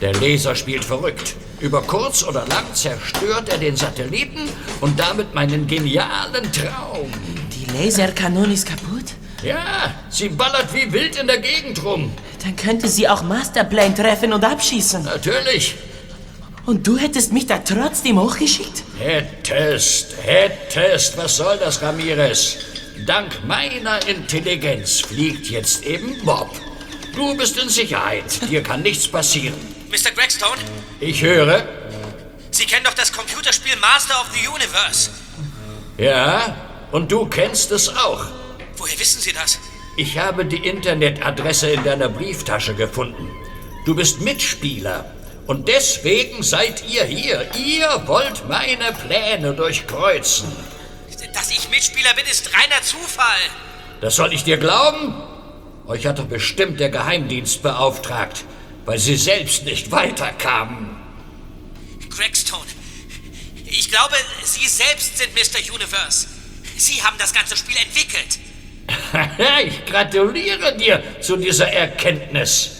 Der 0.00 0.12
Laser 0.14 0.54
spielt 0.54 0.84
verrückt. 0.84 1.34
Über 1.60 1.82
kurz 1.82 2.22
oder 2.22 2.46
lang 2.46 2.72
zerstört 2.72 3.48
er 3.48 3.58
den 3.58 3.76
Satelliten 3.76 4.48
und 4.80 4.98
damit 4.98 5.34
meinen 5.34 5.66
genialen 5.66 6.52
Traum. 6.52 7.10
Die 7.52 7.66
Laserkanone 7.76 8.52
ist 8.54 8.66
kaputt? 8.66 9.14
Ja, 9.42 9.94
sie 10.08 10.28
ballert 10.28 10.72
wie 10.72 10.92
wild 10.92 11.16
in 11.16 11.26
der 11.26 11.38
Gegend 11.38 11.84
rum. 11.84 12.12
Dann 12.42 12.56
könnte 12.56 12.88
sie 12.88 13.08
auch 13.08 13.22
Masterplane 13.22 13.94
treffen 13.94 14.32
und 14.32 14.44
abschießen. 14.44 15.04
Natürlich. 15.04 15.76
Und 16.68 16.86
du 16.86 16.98
hättest 16.98 17.32
mich 17.32 17.46
da 17.46 17.60
trotzdem 17.60 18.20
hochgeschickt? 18.20 18.84
Hättest, 18.98 20.14
hättest, 20.22 21.16
was 21.16 21.38
soll 21.38 21.56
das, 21.56 21.80
Ramirez? 21.80 22.58
Dank 23.06 23.42
meiner 23.46 24.06
Intelligenz 24.06 25.00
fliegt 25.00 25.46
jetzt 25.46 25.82
eben 25.84 26.22
Bob. 26.26 26.50
Du 27.14 27.34
bist 27.38 27.56
in 27.56 27.70
Sicherheit, 27.70 28.50
dir 28.50 28.62
kann 28.62 28.82
nichts 28.82 29.08
passieren. 29.08 29.56
Mr. 29.88 30.10
Gregstone, 30.14 30.60
Ich 31.00 31.22
höre. 31.22 31.66
Sie 32.50 32.66
kennen 32.66 32.84
doch 32.84 32.92
das 32.92 33.14
Computerspiel 33.14 33.76
Master 33.80 34.20
of 34.20 34.26
the 34.34 34.46
Universe. 34.46 35.08
Ja, 35.96 36.54
und 36.92 37.10
du 37.10 37.24
kennst 37.24 37.72
es 37.72 37.88
auch. 37.88 38.26
Woher 38.76 39.00
wissen 39.00 39.22
Sie 39.22 39.32
das? 39.32 39.58
Ich 39.96 40.18
habe 40.18 40.44
die 40.44 40.68
Internetadresse 40.68 41.70
in 41.70 41.82
deiner 41.82 42.10
Brieftasche 42.10 42.74
gefunden. 42.74 43.30
Du 43.86 43.94
bist 43.94 44.20
Mitspieler. 44.20 45.14
Und 45.48 45.66
deswegen 45.66 46.42
seid 46.42 46.84
ihr 46.86 47.04
hier. 47.04 47.50
Ihr 47.56 48.02
wollt 48.04 48.46
meine 48.48 48.92
Pläne 48.92 49.54
durchkreuzen. 49.54 50.46
Dass 51.32 51.50
ich 51.50 51.70
Mitspieler 51.70 52.12
bin, 52.12 52.26
ist 52.26 52.52
reiner 52.52 52.82
Zufall. 52.82 53.40
Das 54.02 54.16
soll 54.16 54.34
ich 54.34 54.44
dir 54.44 54.58
glauben? 54.58 55.14
Euch 55.86 56.06
hat 56.06 56.18
doch 56.18 56.26
bestimmt 56.26 56.80
der 56.80 56.90
Geheimdienst 56.90 57.62
beauftragt, 57.62 58.44
weil 58.84 58.98
sie 58.98 59.16
selbst 59.16 59.64
nicht 59.64 59.90
weiterkamen. 59.90 60.94
Gregstone, 62.10 62.66
ich 63.64 63.90
glaube, 63.90 64.16
Sie 64.44 64.68
selbst 64.68 65.16
sind 65.16 65.34
Mr. 65.34 65.74
Universe. 65.74 66.26
Sie 66.76 67.02
haben 67.02 67.16
das 67.18 67.32
ganze 67.32 67.56
Spiel 67.56 67.76
entwickelt. 67.78 68.38
ich 69.66 69.86
gratuliere 69.86 70.76
dir 70.76 71.02
zu 71.22 71.38
dieser 71.38 71.72
Erkenntnis. 71.72 72.77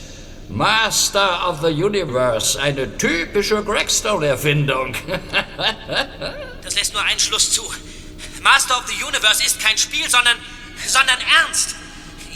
Master 0.48 1.46
of 1.46 1.60
the 1.60 1.68
Universe, 1.68 2.60
eine 2.60 2.96
typische 2.96 3.62
Gregstone-Erfindung. 3.62 4.94
Das 6.62 6.74
lässt 6.74 6.92
nur 6.92 7.02
einen 7.02 7.18
Schluss 7.18 7.50
zu. 7.50 7.62
Master 8.42 8.76
of 8.76 8.84
the 8.88 9.02
Universe 9.02 9.42
ist 9.42 9.58
kein 9.58 9.78
Spiel, 9.78 10.06
sondern, 10.10 10.36
sondern 10.86 11.16
ernst. 11.40 11.76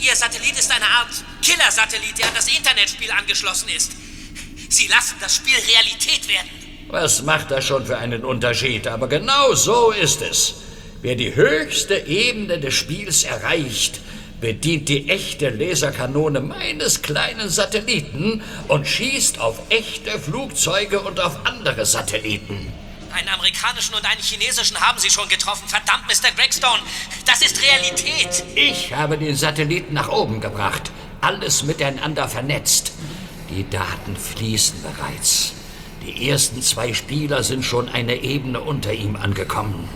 Ihr 0.00 0.16
Satellit 0.16 0.58
ist 0.58 0.70
eine 0.70 0.86
Art 0.86 1.10
Killer-Satellit, 1.42 2.18
der 2.18 2.28
an 2.28 2.34
das 2.34 2.48
Internetspiel 2.48 3.10
angeschlossen 3.10 3.68
ist. 3.68 3.92
Sie 4.70 4.86
lassen 4.86 5.16
das 5.20 5.36
Spiel 5.36 5.54
Realität 5.54 6.26
werden. 6.28 6.48
Was 6.88 7.22
macht 7.22 7.50
das 7.50 7.66
schon 7.66 7.84
für 7.84 7.98
einen 7.98 8.24
Unterschied? 8.24 8.86
Aber 8.86 9.06
genau 9.06 9.54
so 9.54 9.90
ist 9.90 10.22
es. 10.22 10.54
Wer 11.02 11.14
die 11.14 11.34
höchste 11.34 11.98
Ebene 12.06 12.58
des 12.58 12.74
Spiels 12.74 13.24
erreicht, 13.24 14.00
bedient 14.42 14.88
die 14.88 15.08
echte 15.08 15.50
Laserkanone 15.50 16.40
meines 16.40 17.00
kleinen 17.00 17.48
Satelliten 17.48 18.42
und 18.66 18.86
schießt 18.86 19.38
auf 19.40 19.58
echte 19.70 20.18
Flugzeuge 20.18 21.00
und 21.00 21.20
auf 21.20 21.46
andere 21.46 21.86
Satelliten. 21.86 22.72
Einen 23.12 23.28
amerikanischen 23.28 23.94
und 23.94 24.04
einen 24.04 24.20
chinesischen 24.20 24.80
haben 24.80 24.98
Sie 24.98 25.10
schon 25.10 25.28
getroffen. 25.28 25.68
Verdammt, 25.68 26.06
Mr. 26.08 26.32
Gregstone, 26.34 26.80
das 27.24 27.42
ist 27.42 27.62
Realität. 27.62 28.44
Ich 28.56 28.92
habe 28.92 29.16
den 29.16 29.36
Satelliten 29.36 29.94
nach 29.94 30.08
oben 30.08 30.40
gebracht. 30.40 30.90
Alles 31.20 31.62
miteinander 31.62 32.28
vernetzt. 32.28 32.92
Die 33.48 33.68
Daten 33.70 34.16
fließen 34.16 34.82
bereits. 34.82 35.52
Die 36.04 36.28
ersten 36.28 36.62
zwei 36.62 36.94
Spieler 36.94 37.44
sind 37.44 37.64
schon 37.64 37.88
eine 37.88 38.16
Ebene 38.16 38.60
unter 38.60 38.92
ihm 38.92 39.14
angekommen. 39.14 39.88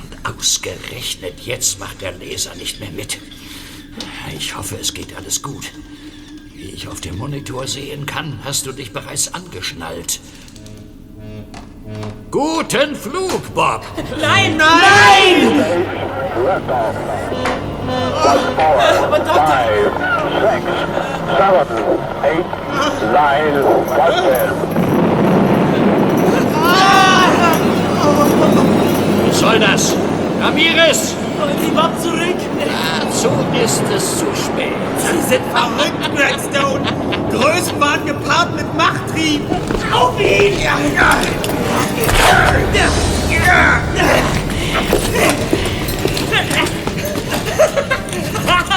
Und 0.00 0.36
ausgerechnet 0.36 1.40
jetzt 1.40 1.80
macht 1.80 2.02
der 2.02 2.12
Leser 2.12 2.54
nicht 2.54 2.78
mehr 2.78 2.92
mit. 2.92 3.18
Ich 4.32 4.56
hoffe, 4.56 4.76
es 4.80 4.94
geht 4.94 5.16
alles 5.16 5.42
gut. 5.42 5.70
Wie 6.54 6.70
ich 6.70 6.88
auf 6.88 7.00
dem 7.00 7.18
Monitor 7.18 7.66
sehen 7.66 8.06
kann, 8.06 8.38
hast 8.44 8.66
du 8.66 8.72
dich 8.72 8.92
bereits 8.92 9.32
angeschnallt. 9.32 10.20
Guten 12.30 12.94
Flug, 12.94 13.54
Bob! 13.54 13.82
Nein, 14.20 14.56
nein! 14.56 15.64
Aber 21.38 21.64
Doktor! 21.64 21.90
Was 29.26 29.40
soll 29.40 29.58
das? 29.58 29.94
Ramirez! 30.40 31.14
Wollen 31.40 31.58
Sie 31.58 31.70
Bob 31.70 31.98
zurück? 32.02 32.36
Dazu 33.00 33.30
ist 33.64 33.82
es 33.96 34.18
zu 34.18 34.26
spät. 34.36 34.74
Sie 34.98 35.22
sind 35.26 35.42
verrückt, 35.54 36.14
Gregstone. 36.14 36.84
Größenwahn 37.30 38.04
gepaart 38.04 38.54
mit 38.54 38.74
Machttrieb. 38.74 39.40
Auf 39.90 40.20
ihn! 40.20 40.60
Ja, 40.60 40.76
ja. 40.94 41.16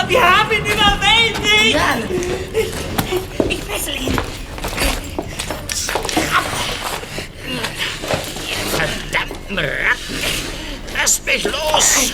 Wir 0.07 0.21
haben 0.21 0.51
ihn 0.51 0.65
überwältigt! 0.65 1.75
Ja. 1.75 1.97
Ich, 2.53 2.71
ich 3.49 3.63
fessel 3.63 3.95
ihn. 3.95 4.17
Verdammten 8.71 9.57
Ratten! 9.57 10.42
Lasst 11.03 11.25
mich 11.25 11.43
los! 11.43 12.13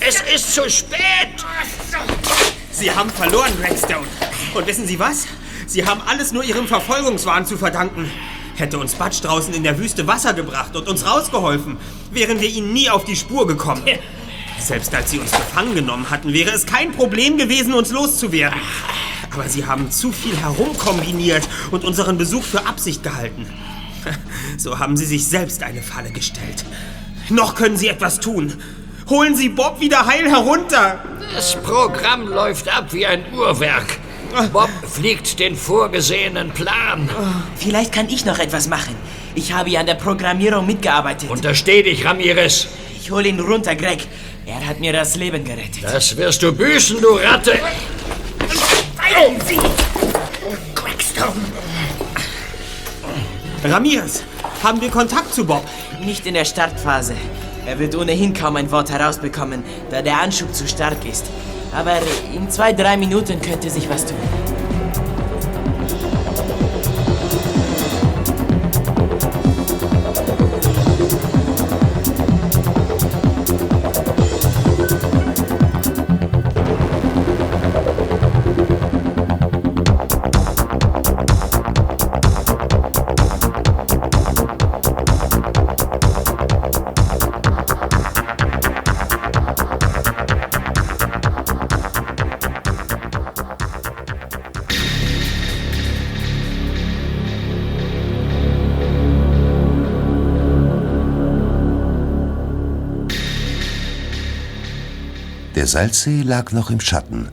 Es 0.00 0.20
ist 0.34 0.52
zu 0.52 0.68
spät! 0.68 0.98
Sie 2.72 2.90
haben 2.90 3.08
verloren, 3.08 3.54
Blackstone. 3.56 4.04
Und 4.52 4.66
wissen 4.66 4.84
Sie 4.84 4.98
was? 4.98 5.28
Sie 5.68 5.86
haben 5.86 6.00
alles 6.04 6.32
nur 6.32 6.42
Ihrem 6.42 6.66
Verfolgungswahn 6.66 7.46
zu 7.46 7.56
verdanken. 7.56 8.10
Hätte 8.56 8.78
uns 8.78 8.96
Batsch 8.96 9.22
draußen 9.22 9.54
in 9.54 9.62
der 9.62 9.78
Wüste 9.78 10.08
Wasser 10.08 10.34
gebracht 10.34 10.74
und 10.74 10.88
uns 10.88 11.06
rausgeholfen, 11.06 11.76
wären 12.10 12.40
wir 12.40 12.48
Ihnen 12.48 12.72
nie 12.72 12.90
auf 12.90 13.04
die 13.04 13.14
Spur 13.14 13.46
gekommen. 13.46 13.84
Selbst 14.58 14.92
als 14.92 15.12
Sie 15.12 15.20
uns 15.20 15.30
gefangen 15.30 15.76
genommen 15.76 16.10
hatten, 16.10 16.32
wäre 16.32 16.50
es 16.50 16.66
kein 16.66 16.90
Problem 16.90 17.38
gewesen, 17.38 17.74
uns 17.74 17.92
loszuwerden. 17.92 18.60
Aber 19.30 19.48
Sie 19.48 19.66
haben 19.66 19.92
zu 19.92 20.10
viel 20.10 20.36
herumkombiniert 20.36 21.48
und 21.70 21.84
unseren 21.84 22.18
Besuch 22.18 22.42
für 22.42 22.66
Absicht 22.66 23.04
gehalten. 23.04 23.46
So 24.58 24.80
haben 24.80 24.96
Sie 24.96 25.06
sich 25.06 25.28
selbst 25.28 25.62
eine 25.62 25.82
Falle 25.82 26.10
gestellt. 26.10 26.64
Noch 27.30 27.54
können 27.54 27.76
Sie 27.76 27.88
etwas 27.88 28.20
tun. 28.20 28.52
Holen 29.08 29.34
Sie 29.34 29.48
Bob 29.48 29.80
wieder 29.80 30.06
heil 30.06 30.28
herunter. 30.28 31.00
Das 31.34 31.56
Programm 31.56 32.28
läuft 32.28 32.68
ab 32.68 32.92
wie 32.92 33.06
ein 33.06 33.24
Uhrwerk. 33.34 33.98
Bob 34.52 34.70
fliegt 34.88 35.38
den 35.38 35.56
vorgesehenen 35.56 36.50
Plan. 36.50 37.08
Vielleicht 37.56 37.92
kann 37.92 38.08
ich 38.08 38.24
noch 38.24 38.38
etwas 38.38 38.68
machen. 38.68 38.94
Ich 39.34 39.52
habe 39.52 39.70
ja 39.70 39.80
an 39.80 39.86
der 39.86 39.94
Programmierung 39.94 40.66
mitgearbeitet. 40.66 41.30
Untersteh 41.30 41.82
dich, 41.82 42.04
Ramirez. 42.04 42.68
Ich 43.00 43.10
hole 43.10 43.28
ihn 43.28 43.40
runter, 43.40 43.74
Greg. 43.74 44.06
Er 44.46 44.66
hat 44.66 44.80
mir 44.80 44.92
das 44.92 45.16
Leben 45.16 45.44
gerettet. 45.44 45.82
Das 45.82 46.16
wirst 46.16 46.42
du 46.42 46.52
büßen, 46.52 47.00
du 47.00 47.08
Ratte. 47.16 47.58
Weilen 48.96 49.40
Sie! 49.46 49.58
Crackstone! 50.74 51.32
Ramirez, 53.64 54.22
haben 54.62 54.80
wir 54.80 54.90
Kontakt 54.90 55.34
zu 55.34 55.44
Bob? 55.44 55.64
Nicht 56.04 56.26
in 56.26 56.34
der 56.34 56.44
Startphase. 56.44 57.14
Er 57.66 57.78
wird 57.78 57.96
ohnehin 57.96 58.32
kaum 58.32 58.56
ein 58.56 58.70
Wort 58.70 58.90
herausbekommen, 58.90 59.64
da 59.90 60.02
der 60.02 60.20
Anschub 60.20 60.54
zu 60.54 60.66
stark 60.68 61.04
ist. 61.04 61.26
Aber 61.74 61.98
in 62.34 62.48
zwei, 62.50 62.72
drei 62.72 62.96
Minuten 62.96 63.40
könnte 63.40 63.70
sich 63.70 63.88
was 63.88 64.06
tun. 64.06 64.55
Salzsee 105.76 106.22
lag 106.22 106.52
noch 106.52 106.70
im 106.70 106.80
Schatten. 106.80 107.28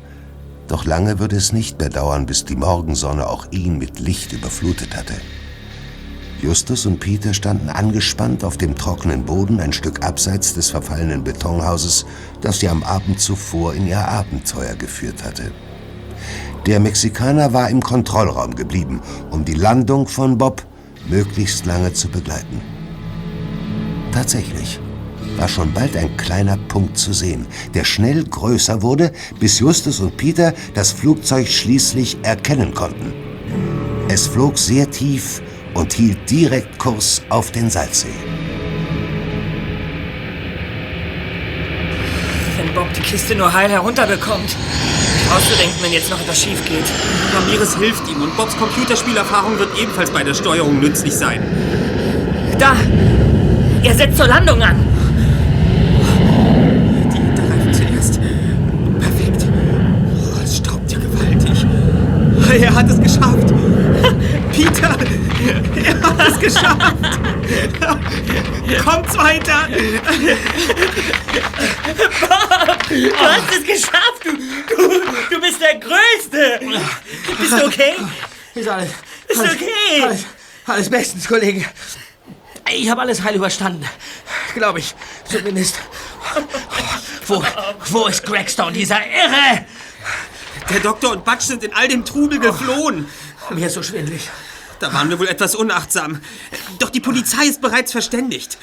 Doch 0.68 0.84
lange 0.84 1.18
würde 1.18 1.38
es 1.38 1.54
nicht 1.54 1.80
mehr 1.80 1.88
dauern, 1.88 2.26
bis 2.26 2.44
die 2.44 2.58
Morgensonne 2.58 3.26
auch 3.26 3.50
ihn 3.52 3.78
mit 3.78 4.02
Licht 4.02 4.34
überflutet 4.34 4.98
hatte. 4.98 5.14
Justus 6.42 6.86
und 6.86 7.00
Peter 7.00 7.34
standen 7.34 7.70
angespannt 7.70 8.44
auf 8.44 8.58
dem 8.58 8.76
trockenen 8.76 9.24
Boden 9.24 9.62
ein 9.62 9.72
Stück 9.72 10.06
abseits 10.06 10.56
des 10.56 10.72
verfallenen 10.72 11.24
Betonhauses, 11.24 12.06
das 12.42 12.60
sie 12.60 12.68
am 12.68 12.84
Abend 12.84 13.22
zuvor 13.22 13.76
in 13.76 13.88
ihr 13.88 14.06
Abenteuer 14.06 14.76
geführt 14.76 15.24
hatte. 15.24 15.54
Der 16.66 16.82
Mexikaner 16.82 17.54
war 17.54 17.70
im 17.70 17.80
Kontrollraum 17.80 18.56
geblieben, 18.56 19.00
um 19.32 19.46
die 19.46 19.54
Landung 19.54 20.06
von 20.06 20.38
Bob 20.38 20.66
möglichst 21.08 21.66
lange 21.66 21.94
zu 21.94 22.10
begleiten. 22.10 22.62
Tatsächlich 24.12 24.82
war 25.38 25.48
schon 25.48 25.72
bald 25.74 25.96
ein 25.96 26.16
kleiner 26.18 26.58
Punkt 26.68 26.98
zu 26.98 27.14
sehen, 27.14 27.46
der 27.74 27.84
schnell 27.84 28.24
größer 28.24 28.82
wurde, 28.82 29.12
bis 29.40 29.60
Justus 29.60 30.00
und 30.00 30.18
Peter 30.18 30.54
das 30.74 30.92
Flugzeug 30.92 31.48
schließlich 31.48 32.18
erkennen 32.24 32.74
konnten. 32.74 33.14
Es 34.10 34.28
flog 34.28 34.58
sehr 34.58 34.90
tief 34.90 35.42
und 35.74 35.94
hielt 35.94 36.30
direkt 36.30 36.78
Kurs 36.78 37.22
auf 37.30 37.52
den 37.52 37.70
Salzsee. 37.70 38.08
Wenn 42.58 42.74
Bob 42.74 42.94
die 42.94 43.02
Kiste 43.02 43.36
nur 43.36 43.52
heil 43.52 43.70
herunterbekommt. 43.70 44.44
Nicht 44.46 45.32
auszudenken, 45.36 45.76
wenn 45.82 45.92
jetzt 45.94 46.10
noch 46.10 46.22
etwas 46.22 46.42
schief 46.42 46.64
geht. 46.66 46.86
Ramirez 47.34 47.76
hilft 47.78 48.08
ihm 48.10 48.22
und 48.22 48.36
Bobs 48.38 48.56
Computerspielerfahrung 48.58 49.58
wird 49.58 49.78
ebenfalls 49.80 50.12
bei 50.12 50.24
der 50.24 50.34
Steuerung 50.34 50.80
nützlich 50.80 51.14
sein. 51.14 51.42
Da! 52.60 52.76
Er 53.84 53.96
setzt 53.96 54.18
zur 54.18 54.28
Landung 54.28 54.62
an! 54.62 54.76
Die 57.12 57.18
Hinterreifen 57.18 57.74
zuerst. 57.74 58.20
Perfekt. 59.00 59.46
Oh, 60.16 60.40
es 60.44 60.58
staubt 60.58 60.92
ja 60.92 61.00
gewaltig. 61.00 61.66
Er 62.54 62.76
hat 62.76 62.88
es 62.88 63.02
geschafft. 63.02 63.52
Peter, 64.52 64.96
er 65.76 66.02
hat 66.04 66.28
es 66.30 66.40
geschafft. 66.40 67.20
Kommt's 68.86 69.18
weiter. 69.18 69.68
Bob! 72.22 72.90
Du 72.90 73.12
hast 73.18 73.58
es 73.58 73.64
geschafft! 73.66 74.24
Du, 74.24 74.32
du, 74.76 75.02
du 75.32 75.42
bist 75.42 75.60
der 75.60 75.80
Größte! 75.80 76.60
Bist 77.40 77.52
du 77.54 77.66
okay? 77.66 77.94
Ist 78.54 78.68
alles. 78.68 78.90
Ist 79.28 79.40
alles, 79.40 79.54
okay. 79.54 80.04
Alles, 80.04 80.26
alles 80.68 80.90
bestens, 80.90 81.28
Kollege. 81.28 81.66
Ich 82.72 82.88
habe 82.90 83.02
alles 83.02 83.24
heil 83.24 83.36
überstanden. 83.36 83.86
Glaube 84.54 84.80
ich, 84.80 84.94
zumindest. 85.26 85.80
Wo, 87.28 87.44
wo 87.90 88.06
ist 88.08 88.24
Gregstone, 88.24 88.74
dieser 88.74 89.00
Irre? 89.00 89.66
Der 90.70 90.80
Doktor 90.80 91.12
und 91.12 91.26
Butch 91.26 91.46
sind 91.46 91.64
in 91.64 91.74
all 91.74 91.88
dem 91.88 92.06
Trubel 92.06 92.40
geflohen. 92.40 93.08
Mir 93.52 93.68
ist 93.68 93.74
so 93.74 93.84
schwindlig. 93.84 94.30
Da 94.80 94.92
waren 94.94 95.10
wir 95.10 95.20
wohl 95.20 95.28
etwas 95.28 95.56
unachtsam. 95.56 96.20
Doch 96.80 96.90
die 96.90 97.00
Polizei 97.00 97.46
ist 97.46 97.62
bereits 97.62 97.92
verständigt. 97.92 98.58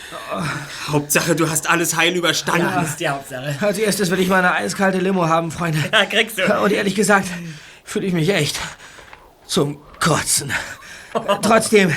Hauptsache, 0.88 1.34
du 1.34 1.48
hast 1.48 1.68
alles 1.68 1.96
heil 1.96 2.14
überstanden. 2.14 2.68
Ja, 2.68 2.82
ist 2.82 3.00
die 3.00 3.08
Hauptsache. 3.08 3.56
Als 3.60 3.78
erstes 3.78 4.10
will 4.10 4.20
ich 4.20 4.28
mal 4.28 4.38
eine 4.44 4.52
eiskalte 4.52 4.98
Limo 4.98 5.26
haben, 5.28 5.50
Freunde. 5.50 5.82
Ja, 5.92 6.04
kriegst 6.04 6.36
du. 6.36 6.60
Und 6.60 6.72
ehrlich 6.72 6.94
gesagt, 6.94 7.28
fühle 7.84 8.06
ich 8.06 8.12
mich 8.12 8.28
echt 8.28 8.58
zum 9.46 9.78
Kotzen. 9.98 10.52
Trotzdem, 11.42 11.92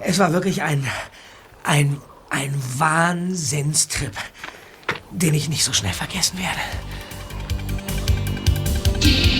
es 0.00 0.18
war 0.18 0.32
wirklich 0.32 0.62
ein, 0.62 0.86
ein, 1.62 2.00
ein 2.30 2.54
Wahnsinnstrip, 2.76 4.16
den 5.10 5.34
ich 5.34 5.48
nicht 5.48 5.64
so 5.64 5.72
schnell 5.72 5.92
vergessen 5.92 6.38
werde. 6.38 6.60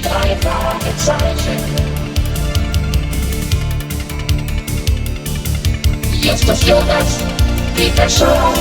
Die 0.05 0.11
drei 0.11 0.37
Fragezeichen. 0.37 1.65
Justus 6.21 6.67
Jonas, 6.67 7.21
Peter 7.75 8.11
Shaw, 8.11 8.53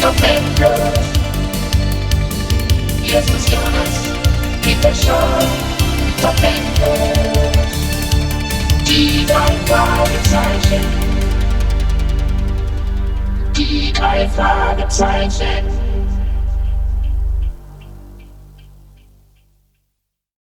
Bob 0.00 0.14
Andrews. 0.22 1.06
Justus 3.02 3.50
Jonas, 3.50 3.94
Peter 4.62 4.94
Shaw, 4.94 5.44
Bob 6.22 6.36
Andrews. 6.36 7.66
Die 8.86 9.26
drei 9.26 9.56
Fragezeichen. 9.66 10.86
Die 13.56 13.92
drei 13.92 14.28
Fragezeichen. 14.28 15.79